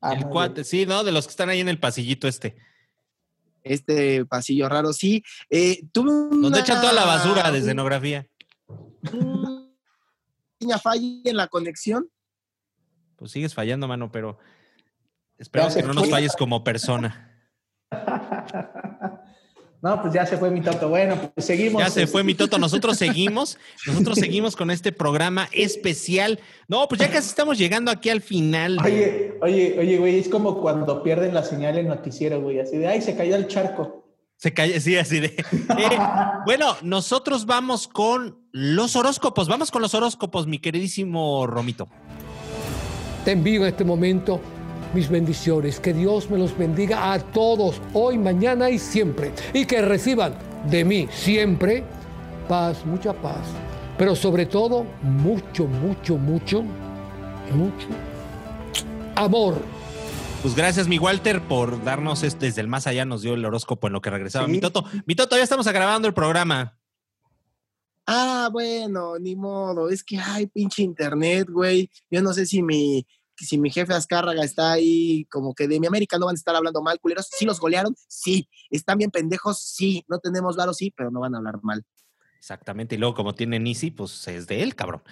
Ah, 0.00 0.14
el 0.14 0.26
4, 0.26 0.64
sí, 0.64 0.86
¿no? 0.86 1.04
De 1.04 1.12
los 1.12 1.26
que 1.26 1.30
están 1.30 1.48
ahí 1.48 1.60
en 1.60 1.68
el 1.68 1.80
pasillito 1.80 2.28
este 2.28 2.56
este 3.66 4.24
pasillo 4.26 4.68
raro. 4.68 4.92
Sí, 4.92 5.22
eh, 5.50 5.82
tuve 5.92 6.10
Donde 6.36 6.60
echan 6.60 6.80
toda 6.80 6.92
la 6.92 7.04
basura 7.04 7.50
de 7.50 7.58
escenografía. 7.58 8.26
¿Una 10.60 10.78
falla 10.78 11.20
en 11.24 11.36
la 11.36 11.48
conexión? 11.48 12.10
Pues 13.16 13.30
sigues 13.30 13.54
fallando, 13.54 13.88
mano, 13.88 14.10
pero 14.10 14.38
esperamos 15.38 15.74
que 15.74 15.82
no 15.82 15.94
nos 15.94 16.10
falles 16.10 16.34
como 16.36 16.64
persona. 16.64 17.32
No, 19.82 20.00
pues 20.00 20.14
ya 20.14 20.26
se 20.26 20.36
fue 20.36 20.50
mi 20.50 20.60
toto. 20.60 20.88
Bueno, 20.88 21.32
pues 21.34 21.46
seguimos. 21.46 21.82
Ya 21.82 21.90
se 21.90 22.06
fue 22.06 22.24
mi 22.24 22.34
toto. 22.34 22.58
Nosotros 22.58 22.96
seguimos. 22.96 23.58
Nosotros 23.86 24.18
seguimos 24.18 24.56
con 24.56 24.70
este 24.70 24.92
programa 24.92 25.48
especial. 25.52 26.40
No, 26.68 26.88
pues 26.88 27.00
ya 27.00 27.10
casi 27.10 27.28
estamos 27.28 27.58
llegando 27.58 27.90
aquí 27.90 28.10
al 28.10 28.20
final. 28.20 28.78
Oye, 28.84 29.34
oye, 29.42 29.76
oye, 29.78 29.98
güey, 29.98 30.18
es 30.18 30.28
como 30.28 30.60
cuando 30.60 31.02
pierden 31.02 31.34
la 31.34 31.44
señal 31.44 31.78
en 31.78 31.88
noticiero, 31.88 32.40
güey. 32.40 32.60
Así 32.60 32.78
de, 32.78 32.88
ay, 32.88 33.02
se 33.02 33.16
cayó 33.16 33.36
el 33.36 33.48
charco. 33.48 34.04
Se 34.36 34.52
cayó, 34.52 34.78
sí, 34.80 34.96
así 34.96 35.20
de. 35.20 35.28
Eh, 35.78 35.98
bueno, 36.46 36.76
nosotros 36.82 37.46
vamos 37.46 37.88
con 37.88 38.38
los 38.52 38.96
horóscopos. 38.96 39.48
Vamos 39.48 39.70
con 39.70 39.82
los 39.82 39.94
horóscopos, 39.94 40.46
mi 40.46 40.58
queridísimo 40.58 41.46
Romito. 41.46 41.88
Te 43.24 43.32
envío 43.32 43.62
en 43.62 43.68
este 43.68 43.84
momento 43.84 44.40
mis 44.96 45.08
bendiciones. 45.10 45.78
Que 45.78 45.92
Dios 45.92 46.30
me 46.30 46.38
los 46.38 46.56
bendiga 46.56 47.12
a 47.12 47.18
todos, 47.20 47.80
hoy, 47.92 48.16
mañana 48.16 48.70
y 48.70 48.78
siempre. 48.78 49.32
Y 49.52 49.66
que 49.66 49.82
reciban 49.82 50.34
de 50.70 50.84
mí 50.84 51.06
siempre 51.12 51.84
paz, 52.48 52.84
mucha 52.86 53.12
paz. 53.12 53.46
Pero 53.98 54.16
sobre 54.16 54.46
todo, 54.46 54.86
mucho, 55.02 55.66
mucho, 55.66 56.16
mucho, 56.16 56.62
mucho 57.52 57.88
amor. 59.14 59.60
Pues 60.40 60.54
gracias, 60.54 60.88
mi 60.88 60.98
Walter, 60.98 61.42
por 61.42 61.82
darnos 61.84 62.22
este, 62.22 62.46
desde 62.46 62.62
el 62.62 62.68
más 62.68 62.86
allá, 62.86 63.04
nos 63.04 63.20
dio 63.20 63.34
el 63.34 63.44
horóscopo 63.44 63.88
en 63.88 63.92
lo 63.92 64.00
que 64.00 64.10
regresaba 64.10 64.46
mi 64.46 64.60
Toto. 64.60 64.84
Mi 65.04 65.14
Toto, 65.14 65.36
ya 65.36 65.42
estamos 65.42 65.66
grabando 65.66 66.08
el 66.08 66.14
programa. 66.14 66.78
Ah, 68.06 68.48
bueno, 68.50 69.18
ni 69.18 69.34
modo. 69.34 69.90
Es 69.90 70.02
que 70.04 70.18
hay 70.18 70.46
pinche 70.46 70.82
internet, 70.82 71.48
güey. 71.50 71.90
Yo 72.10 72.22
no 72.22 72.32
sé 72.32 72.46
si 72.46 72.62
mi, 72.62 73.04
si 73.44 73.58
mi 73.58 73.70
jefe 73.70 73.92
Azcárraga 73.92 74.42
está 74.42 74.72
ahí 74.72 75.26
como 75.26 75.54
que 75.54 75.68
de 75.68 75.78
mi 75.78 75.86
América 75.86 76.18
no 76.18 76.26
van 76.26 76.34
a 76.34 76.38
estar 76.38 76.56
hablando 76.56 76.82
mal, 76.82 76.98
culeros. 77.00 77.28
¿Sí 77.30 77.44
los 77.44 77.60
golearon? 77.60 77.94
Sí. 78.08 78.48
¿Están 78.70 78.98
bien 78.98 79.10
pendejos? 79.10 79.60
Sí. 79.60 80.04
¿No 80.08 80.18
tenemos 80.18 80.56
varo? 80.56 80.72
Sí, 80.72 80.92
pero 80.96 81.10
no 81.10 81.20
van 81.20 81.34
a 81.34 81.38
hablar 81.38 81.60
mal. 81.62 81.84
Exactamente. 82.38 82.94
Y 82.94 82.98
luego 82.98 83.14
como 83.14 83.34
tiene 83.34 83.58
Nisi, 83.58 83.90
pues 83.90 84.26
es 84.28 84.46
de 84.46 84.62
él, 84.62 84.74
cabrón. 84.74 85.02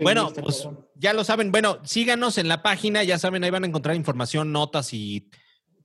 bueno, 0.00 0.32
pues 0.32 0.68
ya 0.94 1.12
lo 1.12 1.24
saben. 1.24 1.50
Bueno, 1.50 1.78
síganos 1.84 2.38
en 2.38 2.48
la 2.48 2.62
página, 2.62 3.02
ya 3.02 3.18
saben, 3.18 3.44
ahí 3.44 3.50
van 3.50 3.64
a 3.64 3.66
encontrar 3.66 3.96
información, 3.96 4.52
notas 4.52 4.92
y 4.92 5.28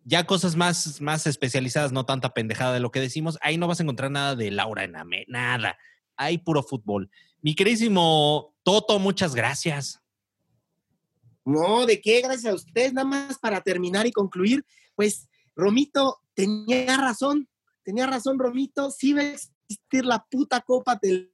ya 0.04 0.26
cosas 0.26 0.56
más, 0.56 1.02
más 1.02 1.28
especializadas, 1.28 1.92
no 1.92 2.06
tanta 2.06 2.34
pendejada 2.34 2.74
de 2.74 2.80
lo 2.80 2.92
que 2.92 3.00
decimos. 3.00 3.38
Ahí 3.42 3.58
no 3.58 3.68
vas 3.68 3.80
a 3.80 3.84
encontrar 3.84 4.12
nada 4.12 4.36
de 4.36 4.52
Laura 4.52 4.84
en 4.84 4.96
Ame, 4.96 5.26
nada. 5.28 5.78
Hay 6.16 6.38
puro 6.38 6.64
fútbol. 6.64 7.10
Mi 7.42 7.56
queridísimo 7.56 8.56
Toto, 8.64 9.00
muchas 9.00 9.34
gracias. 9.34 10.01
No, 11.46 11.86
¿de 11.86 12.02
qué? 12.02 12.22
Gracias 12.22 12.52
a 12.52 12.56
ustedes. 12.56 12.94
Nada 12.94 13.08
más 13.08 13.39
para 13.39 13.62
terminar 13.62 14.06
y 14.06 14.12
concluir, 14.12 14.66
pues 14.96 15.28
Romito 15.56 16.20
tenía 16.34 16.98
razón, 16.98 17.50
tenía 17.84 18.08
razón 18.08 18.39
Romito, 18.39 18.92
sí 18.92 19.14
va 19.14 19.22
a 19.22 19.34
existir 19.34 20.06
la 20.06 20.26
puta 20.30 20.62
Copa 20.62 21.00
del 21.02 21.32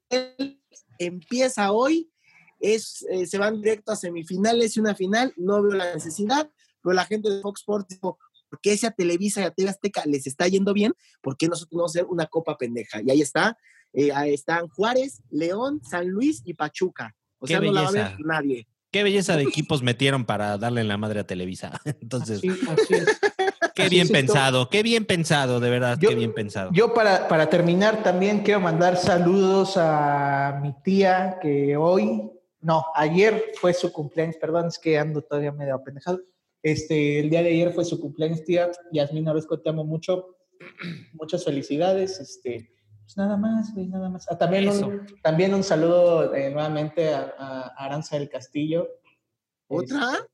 empieza 0.99 1.71
hoy, 1.71 2.11
es, 2.59 3.05
eh, 3.11 3.27
se 3.27 3.37
van 3.37 3.61
directo 3.61 3.91
a 3.91 3.95
semifinales 3.95 4.75
y 4.75 4.79
una 4.79 4.95
final, 4.95 5.33
no 5.37 5.61
veo 5.61 5.73
la 5.73 5.93
necesidad, 5.93 6.49
pero 6.81 6.93
la 6.93 7.05
gente 7.05 7.29
de 7.29 7.41
Fox 7.41 7.61
Sports 7.61 7.87
dijo, 7.89 8.17
¿por 8.49 8.59
qué 8.61 8.73
esa 8.73 8.91
Televisa 8.91 9.41
y 9.41 9.43
a 9.43 9.51
TV 9.51 9.69
Azteca 9.69 10.03
les 10.05 10.25
está 10.25 10.47
yendo 10.47 10.73
bien? 10.73 10.93
¿Por 11.21 11.37
qué 11.37 11.47
nosotros 11.47 11.73
no 11.73 11.79
vamos 11.79 11.95
a 11.95 11.99
hacer 11.99 12.09
una 12.09 12.25
Copa 12.25 12.57
pendeja? 12.57 13.01
Y 13.03 13.11
ahí 13.11 13.21
está, 13.21 13.57
eh, 13.93 14.11
ahí 14.11 14.33
están 14.33 14.69
Juárez, 14.69 15.21
León, 15.29 15.81
San 15.83 16.07
Luis 16.07 16.41
y 16.45 16.55
Pachuca. 16.55 17.15
O 17.39 17.45
sea, 17.45 17.59
no 17.59 17.71
la 17.71 17.83
va 17.83 17.89
a 17.89 17.91
ver 17.91 18.15
nadie 18.19 18.67
qué 18.91 19.03
belleza 19.03 19.35
de 19.35 19.43
equipos 19.43 19.83
metieron 19.83 20.25
para 20.25 20.57
darle 20.57 20.81
en 20.81 20.87
la 20.87 20.97
madre 20.97 21.19
a 21.19 21.27
Televisa. 21.27 21.79
Entonces, 22.01 22.41
qué 23.75 23.89
bien 23.89 24.07
pensado, 24.07 24.69
qué 24.69 24.83
bien 24.83 25.05
pensado, 25.05 25.59
de 25.59 25.69
verdad, 25.69 25.97
qué 25.99 26.15
bien 26.15 26.33
pensado. 26.33 26.71
Yo 26.73 26.93
para, 26.93 27.27
para 27.27 27.49
terminar 27.49 28.03
también 28.03 28.39
quiero 28.43 28.59
mandar 28.59 28.97
saludos 28.97 29.73
a 29.77 30.59
mi 30.61 30.73
tía 30.83 31.37
que 31.41 31.77
hoy, 31.77 32.31
no, 32.61 32.85
ayer 32.95 33.51
fue 33.59 33.73
su 33.73 33.91
cumpleaños, 33.91 34.37
perdón, 34.37 34.67
es 34.67 34.79
que 34.79 34.97
ando 34.97 35.21
todavía 35.21 35.51
medio 35.51 35.75
apendejado. 35.75 36.19
Este, 36.63 37.19
el 37.19 37.29
día 37.29 37.43
de 37.43 37.49
ayer 37.49 37.71
fue 37.71 37.85
su 37.85 37.99
cumpleaños, 37.99 38.43
tía. 38.43 38.71
Yasmina 38.91 39.31
Orozco, 39.31 39.59
te 39.59 39.69
amo 39.69 39.85
mucho. 39.85 40.37
Muchas 41.13 41.45
felicidades. 41.45 42.19
Este, 42.19 42.71
pues 43.07 43.15
nada 43.15 43.37
más, 43.37 43.73
güey, 43.73 43.87
nada 43.87 44.09
más. 44.09 44.27
Ah, 44.29 44.37
también, 44.37 44.67
un, 44.67 45.07
también 45.23 45.53
un 45.53 45.63
saludo 45.63 46.35
eh, 46.35 46.49
nuevamente 46.49 47.13
a, 47.13 47.73
Aranza 47.77 48.17
del 48.17 48.27
Castillo. 48.27 48.85
¿Otra? 49.69 50.27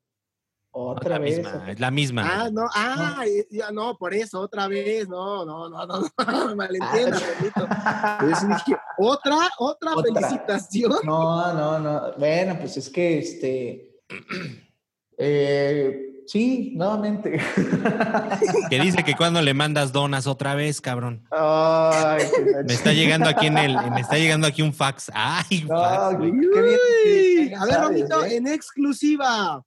Otra 0.72 1.12
la 1.12 1.20
vez. 1.20 1.38
misma, 1.38 1.72
es 1.72 1.80
la 1.80 1.92
misma. 1.92 2.24
Ah, 2.26 2.50
no, 2.52 2.64
ah, 2.74 3.24
ya 3.52 3.70
no, 3.70 3.96
por 3.96 4.16
eso, 4.16 4.40
otra 4.40 4.68
vez, 4.68 5.08
no, 5.08 5.46
no, 5.46 5.70
no, 5.70 5.86
no, 5.86 6.00
no, 6.00 6.08
malentienda, 6.56 7.20
sí 7.20 8.48
dije, 8.48 8.82
otra, 8.98 9.52
otra, 9.60 9.96
Otra. 9.96 10.14
felicitación. 10.16 10.94
No, 11.04 11.54
no, 11.54 11.78
no. 11.78 12.14
Bueno, 12.18 12.58
pues 12.60 12.78
es 12.78 12.90
que 12.90 13.20
este. 13.20 14.02
eh, 15.20 16.13
sí, 16.28 16.74
nuevamente. 16.76 17.40
Que 18.70 18.80
dice 18.80 19.04
que 19.04 19.16
cuando 19.16 19.42
le 19.42 19.54
mandas 19.54 19.92
donas 19.92 20.26
otra 20.28 20.56
vez, 20.56 20.82
cabrón. 20.82 21.26
Ay, 21.32 22.24
Me 22.66 22.74
está 22.74 22.92
llegando 22.94 23.30
aquí 23.30 23.48
en 23.48 23.58
el, 23.58 23.76
me 23.92 24.02
está 24.02 24.18
llegando 24.18 24.48
aquí 24.48 24.62
un 24.62 24.74
fax. 24.74 25.12
Ay, 25.14 25.66
No, 25.70 25.80
fax, 25.80 26.18
güey. 26.18 26.32
qué 26.32 26.62
bien 26.62 27.50
que- 27.50 27.56
A 27.56 27.66
ver, 27.66 27.82
Romito, 27.82 28.26
¿eh? 28.26 28.38
en 28.38 28.48
exclusiva. 28.48 29.64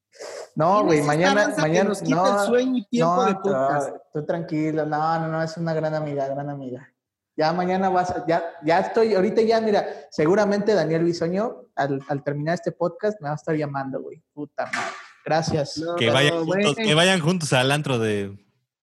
No, 0.54 0.74
¿Quién 0.76 0.86
güey, 0.86 1.02
mañana, 1.02 1.54
mañana. 1.58 1.90
nos 1.90 2.00
quita 2.02 2.16
no, 2.16 2.40
el 2.40 2.46
sueño 2.46 2.76
y 2.78 2.84
tiempo 2.88 3.16
no, 3.16 3.24
de 3.26 3.34
podcast. 3.34 3.88
tú- 3.90 4.20
Tú 4.20 4.26
tranquilo, 4.26 4.86
no, 4.86 5.18
no, 5.20 5.28
no, 5.28 5.42
es 5.42 5.56
una 5.58 5.74
gran 5.74 5.94
amiga, 5.94 6.26
gran 6.28 6.48
amiga. 6.48 6.88
Ya 7.36 7.52
mañana 7.52 7.90
vas, 7.90 8.10
a- 8.10 8.24
ya, 8.26 8.42
ya 8.64 8.78
estoy, 8.80 9.14
ahorita 9.14 9.42
ya, 9.42 9.60
mira, 9.60 9.84
seguramente 10.10 10.72
Daniel 10.74 11.04
Bisoño, 11.04 11.64
al, 11.76 12.00
al 12.08 12.22
terminar 12.24 12.54
este 12.54 12.72
podcast, 12.72 13.20
me 13.20 13.28
va 13.28 13.32
a 13.34 13.36
estar 13.36 13.54
llamando, 13.54 14.00
güey. 14.00 14.22
Puta 14.32 14.64
madre. 14.66 14.80
Gracias. 15.26 15.76
No, 15.78 15.96
Que 15.96 16.08
vayan 16.08 16.44
juntos, 16.44 16.76
que 16.76 16.94
vayan 16.94 17.20
juntos 17.20 17.52
al 17.52 17.72
antro 17.72 17.98
de. 17.98 18.38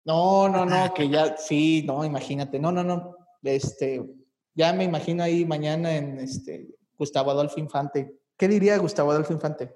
No, 0.06 0.48
no, 0.48 0.66
no, 0.66 0.94
que 0.94 1.10
ya, 1.10 1.36
sí, 1.38 1.84
no, 1.86 2.04
imagínate, 2.06 2.58
no, 2.58 2.72
no, 2.72 2.84
no, 2.84 3.16
este, 3.44 4.02
ya 4.56 4.72
me 4.74 4.86
imagino 4.86 5.22
ahí 5.22 5.46
mañana 5.46 5.96
en, 5.96 6.18
este, 6.18 6.68
Gustavo 6.98 7.30
Adolfo 7.32 7.60
Infante. 7.60 8.16
¿Qué 8.38 8.48
diría 8.48 8.78
Gustavo 8.78 9.12
Adolfo 9.12 9.34
Infante? 9.34 9.76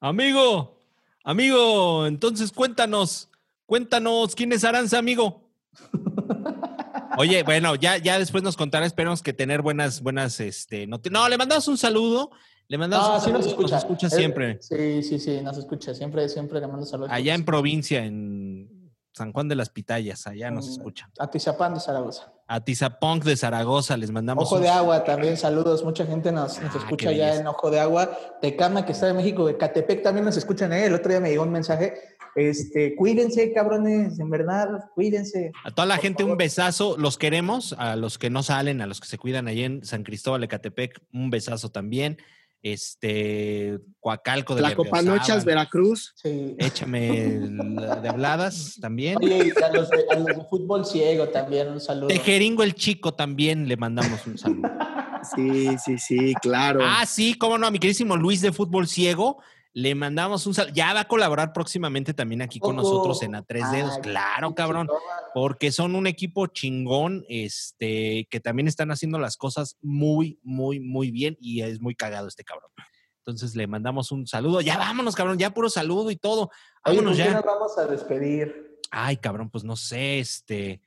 Amigo, 0.00 0.78
amigo, 1.24 2.06
entonces 2.06 2.52
cuéntanos, 2.52 3.28
cuéntanos 3.66 4.34
quién 4.36 4.52
es 4.52 4.62
Aranza, 4.64 4.98
amigo. 4.98 5.50
Oye, 7.18 7.42
bueno, 7.42 7.74
ya, 7.74 7.98
ya 7.98 8.18
después 8.18 8.42
nos 8.42 8.56
contará, 8.56 8.86
esperemos 8.86 9.22
que 9.22 9.32
tener 9.32 9.62
buenas, 9.62 10.00
buenas, 10.00 10.38
este, 10.40 10.86
noti- 10.86 11.10
no, 11.10 11.28
le 11.28 11.36
mandamos 11.36 11.68
un 11.68 11.76
saludo, 11.76 12.30
le 12.68 12.78
mandamos 12.78 13.18
un 13.18 13.20
sí 13.24 13.32
nos 13.32 13.46
escucha. 13.46 13.74
nos 13.76 13.84
escucha 13.84 14.10
siempre, 14.10 14.58
Sí, 14.60 15.02
sí, 15.02 15.18
sí, 15.18 15.40
nos 15.42 15.56
escucha, 15.58 15.94
siempre, 15.94 16.28
siempre 16.28 16.60
le 16.60 16.66
mando 16.66 16.86
saludos. 16.86 17.10
allá 17.12 17.34
en 17.34 17.44
provincia, 17.44 18.04
en 18.04 18.90
San 19.12 19.32
Juan 19.32 19.48
de 19.48 19.54
las 19.54 19.70
Pitayas, 19.70 20.26
allá 20.26 20.50
nos 20.50 20.66
Mm. 20.66 20.70
escuchan. 20.72 21.10
Atizapán 21.18 21.74
de 21.74 21.80
Zaragoza. 21.80 22.32
A 22.46 22.62
Tizapunk 22.62 23.24
de 23.24 23.36
Zaragoza 23.36 23.96
les 23.96 24.10
mandamos 24.10 24.44
Ojo 24.44 24.56
un- 24.56 24.62
de 24.62 24.68
Agua 24.68 25.02
también, 25.04 25.36
saludos. 25.38 25.82
Mucha 25.84 26.04
gente 26.04 26.30
nos, 26.32 26.60
nos 26.60 26.74
Ah, 26.74 26.78
escucha 26.78 27.08
allá 27.08 27.36
en 27.36 27.46
Ojo 27.46 27.70
de 27.70 27.80
Agua. 27.80 28.10
Tecama, 28.42 28.84
que 28.84 28.92
está 28.92 29.06
de 29.06 29.14
México, 29.14 29.46
de 29.46 29.56
Catepec 29.56 30.02
también 30.02 30.26
nos 30.26 30.36
escuchan. 30.36 30.72
¿eh? 30.74 30.84
El 30.84 30.94
otro 30.94 31.10
día 31.10 31.20
me 31.20 31.30
llegó 31.30 31.44
un 31.44 31.52
mensaje. 31.52 31.94
Este, 32.36 32.96
cuídense, 32.96 33.52
cabrones, 33.52 34.18
en 34.18 34.28
verdad, 34.28 34.68
cuídense. 34.94 35.52
A 35.64 35.70
toda 35.70 35.86
la 35.86 35.94
Por 35.94 36.02
gente 36.02 36.24
un 36.24 36.36
besazo, 36.36 36.96
los 36.98 37.16
queremos, 37.16 37.74
a 37.78 37.94
los 37.96 38.18
que 38.18 38.28
no 38.28 38.42
salen, 38.42 38.80
a 38.82 38.86
los 38.86 39.00
que 39.00 39.06
se 39.06 39.16
cuidan 39.18 39.46
allí 39.48 39.62
en 39.64 39.84
San 39.84 40.02
Cristóbal 40.02 40.40
de 40.40 40.48
Catepec, 40.48 41.00
un 41.14 41.30
besazo 41.30 41.70
también. 41.70 42.18
Este, 42.64 43.78
Coacalco 44.00 44.54
de 44.54 44.62
La 44.62 44.74
Copanochas, 44.74 45.44
Veracruz. 45.44 46.14
Sí. 46.16 46.56
Échame 46.58 47.10
de 47.10 48.08
habladas 48.08 48.78
también. 48.80 49.18
Oye, 49.18 49.52
y 49.54 49.62
a 49.62 49.68
los, 49.70 49.90
de, 49.90 50.04
a 50.10 50.14
los 50.14 50.26
de 50.26 50.44
fútbol 50.48 50.86
ciego 50.86 51.28
también 51.28 51.68
un 51.68 51.78
saludo. 51.78 52.08
Tejeringo 52.08 52.62
el 52.62 52.74
Chico 52.74 53.12
también 53.12 53.68
le 53.68 53.76
mandamos 53.76 54.26
un 54.26 54.38
saludo. 54.38 54.70
Sí, 55.36 55.76
sí, 55.84 55.98
sí, 55.98 56.34
claro. 56.40 56.80
Ah, 56.82 57.04
sí, 57.04 57.34
cómo 57.34 57.58
no, 57.58 57.66
a 57.66 57.70
mi 57.70 57.78
queridísimo 57.78 58.16
Luis 58.16 58.40
de 58.40 58.50
Fútbol 58.50 58.88
Ciego, 58.88 59.42
le 59.76 59.94
mandamos 59.96 60.46
un 60.46 60.54
saludo. 60.54 60.72
Ya 60.72 60.94
va 60.94 61.00
a 61.00 61.08
colaborar 61.08 61.52
próximamente 61.52 62.14
también 62.14 62.42
aquí 62.42 62.60
con 62.60 62.76
nosotros 62.76 63.20
en 63.22 63.34
A 63.34 63.42
Tres 63.42 63.70
Dedos. 63.72 63.94
Ay, 63.96 64.02
Claro, 64.02 64.54
cabrón. 64.54 64.88
porque 65.34 65.72
son 65.72 65.96
un 65.96 66.06
equipo 66.06 66.46
chingón, 66.46 67.24
este, 67.28 68.28
que 68.30 68.38
también 68.38 68.68
están 68.68 68.92
haciendo 68.92 69.18
las 69.18 69.36
cosas 69.36 69.76
muy, 69.82 70.38
muy, 70.44 70.78
muy 70.78 71.10
bien 71.10 71.36
y 71.40 71.62
es 71.62 71.80
muy 71.80 71.96
cagado 71.96 72.28
este 72.28 72.44
cabrón. 72.44 72.70
Entonces 73.18 73.56
le 73.56 73.66
mandamos 73.66 74.12
un 74.12 74.26
saludo. 74.28 74.60
Ya 74.60 74.78
vámonos, 74.78 75.16
cabrón, 75.16 75.38
ya 75.38 75.50
puro 75.50 75.68
saludo 75.68 76.10
y 76.12 76.16
todo. 76.16 76.50
Vámonos 76.84 77.16
¿con 77.16 77.16
qué 77.16 77.24
ya. 77.24 77.32
nos 77.34 77.44
vamos 77.44 77.76
a 77.76 77.86
despedir? 77.86 78.78
Ay, 78.92 79.16
cabrón, 79.16 79.50
pues 79.50 79.64
no 79.64 79.74
sé, 79.74 80.20
este, 80.20 80.82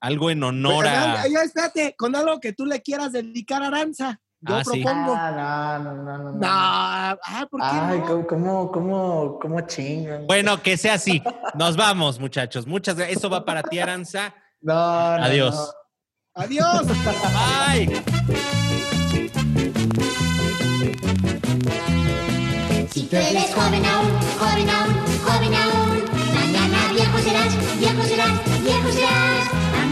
algo 0.00 0.30
en 0.30 0.40
Pues, 0.40 0.48
honor 0.48 0.86
a... 0.86 1.24
ya, 1.24 1.28
ya, 1.28 1.42
espérate, 1.42 1.94
con 1.98 2.16
algo 2.16 2.40
que 2.40 2.54
tú 2.54 2.64
le 2.64 2.80
quieras 2.80 3.12
dedicar 3.12 3.62
a 3.62 3.66
Aranza. 3.66 4.22
Yo 4.44 4.56
Ah, 4.56 4.64
sí. 4.64 4.82
propongo. 4.82 5.14
Ah, 5.16 5.78
no, 5.82 5.92
no, 5.94 6.02
no, 6.02 6.18
no. 6.18 6.32
No, 6.32 6.38
ah, 6.48 7.16
¿por 7.48 7.60
qué 7.60 7.66
Ay, 7.70 7.98
no? 8.00 8.06
¿cómo, 8.06 8.26
cómo, 8.26 8.72
cómo, 8.72 9.38
cómo 9.40 9.60
chingan? 9.62 10.26
Bueno, 10.26 10.60
que 10.60 10.76
sea 10.76 10.94
así. 10.94 11.22
Nos 11.54 11.76
vamos, 11.76 12.18
muchachos. 12.18 12.66
Muchas 12.66 12.96
gracias. 12.96 13.18
Eso 13.18 13.30
va 13.30 13.44
para 13.44 13.62
ti, 13.62 13.78
Aranza. 13.78 14.34
No, 14.60 14.74
no, 15.18 15.24
Adiós. 15.24 15.54
no. 15.54 16.42
Adiós. 16.42 16.86
Bye. 16.88 18.02
Si 22.92 23.02
tú 23.04 23.16
eres 23.16 23.54
joven 23.54 23.84
aún, 23.86 24.10
joven 24.38 24.68
aún, 24.70 24.94
joven 25.24 25.54
aún, 25.54 26.04
mañana 26.34 26.92
viejo 26.92 27.18
serás, 27.18 27.78
viejo 27.78 28.02
serás, 28.02 28.62
viejo 28.62 28.90
serás, 28.92 29.31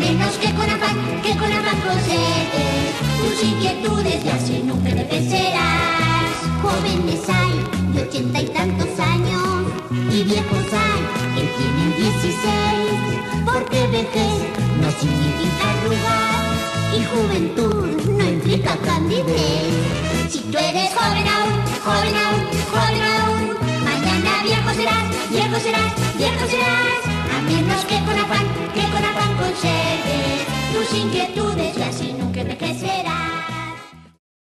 menos 0.01 0.33
que 0.39 0.51
con 0.55 0.69
afán, 0.69 0.97
que 1.23 1.37
con 1.37 1.53
afán 1.53 1.79
conserves 1.81 2.93
tus 3.21 3.45
inquietudes 3.45 4.25
y 4.25 4.29
así 4.31 4.63
nunca 4.65 4.91
te 4.91 5.05
vencerás. 5.05 6.33
Jóvenes 6.63 7.21
hay 7.29 7.55
de 7.93 8.03
ochenta 8.03 8.41
y 8.41 8.47
tantos 8.47 8.99
años 8.99 9.67
y 9.91 10.23
viejos 10.25 10.67
hay 10.85 11.03
que 11.35 11.43
tienen 11.57 11.91
dieciséis, 11.97 13.01
porque 13.45 13.87
vejez 13.89 14.41
no 14.81 14.91
significa 15.01 15.65
arrugar 15.71 16.45
y 16.97 17.01
juventud 17.13 17.87
no 18.19 18.25
implica 18.25 18.77
candidez. 18.79 19.75
Si 20.31 20.41
tú 20.51 20.59
eres 20.59 20.91
joven 20.95 21.27
aún, 21.35 21.53
joven 21.85 22.17
aún, 22.25 22.43
joven 22.73 23.03
aún, 23.15 23.85
mañana 23.85 24.43
viejo 24.43 24.71
serás, 24.75 25.05
viejo 25.31 25.59
serás, 25.61 25.93
viejo 26.17 26.45
serás, 26.49 27.01
a 27.35 27.43
menos 27.43 27.85
que 27.85 27.97
con 28.05 28.19
afán, 28.19 28.47
con 29.41 29.53
tus 30.73 30.95
inquietudes 30.95 31.77
ya 31.77 31.89
así 31.89 32.13
nunca 32.13 32.43
envejecerán. 32.43 33.40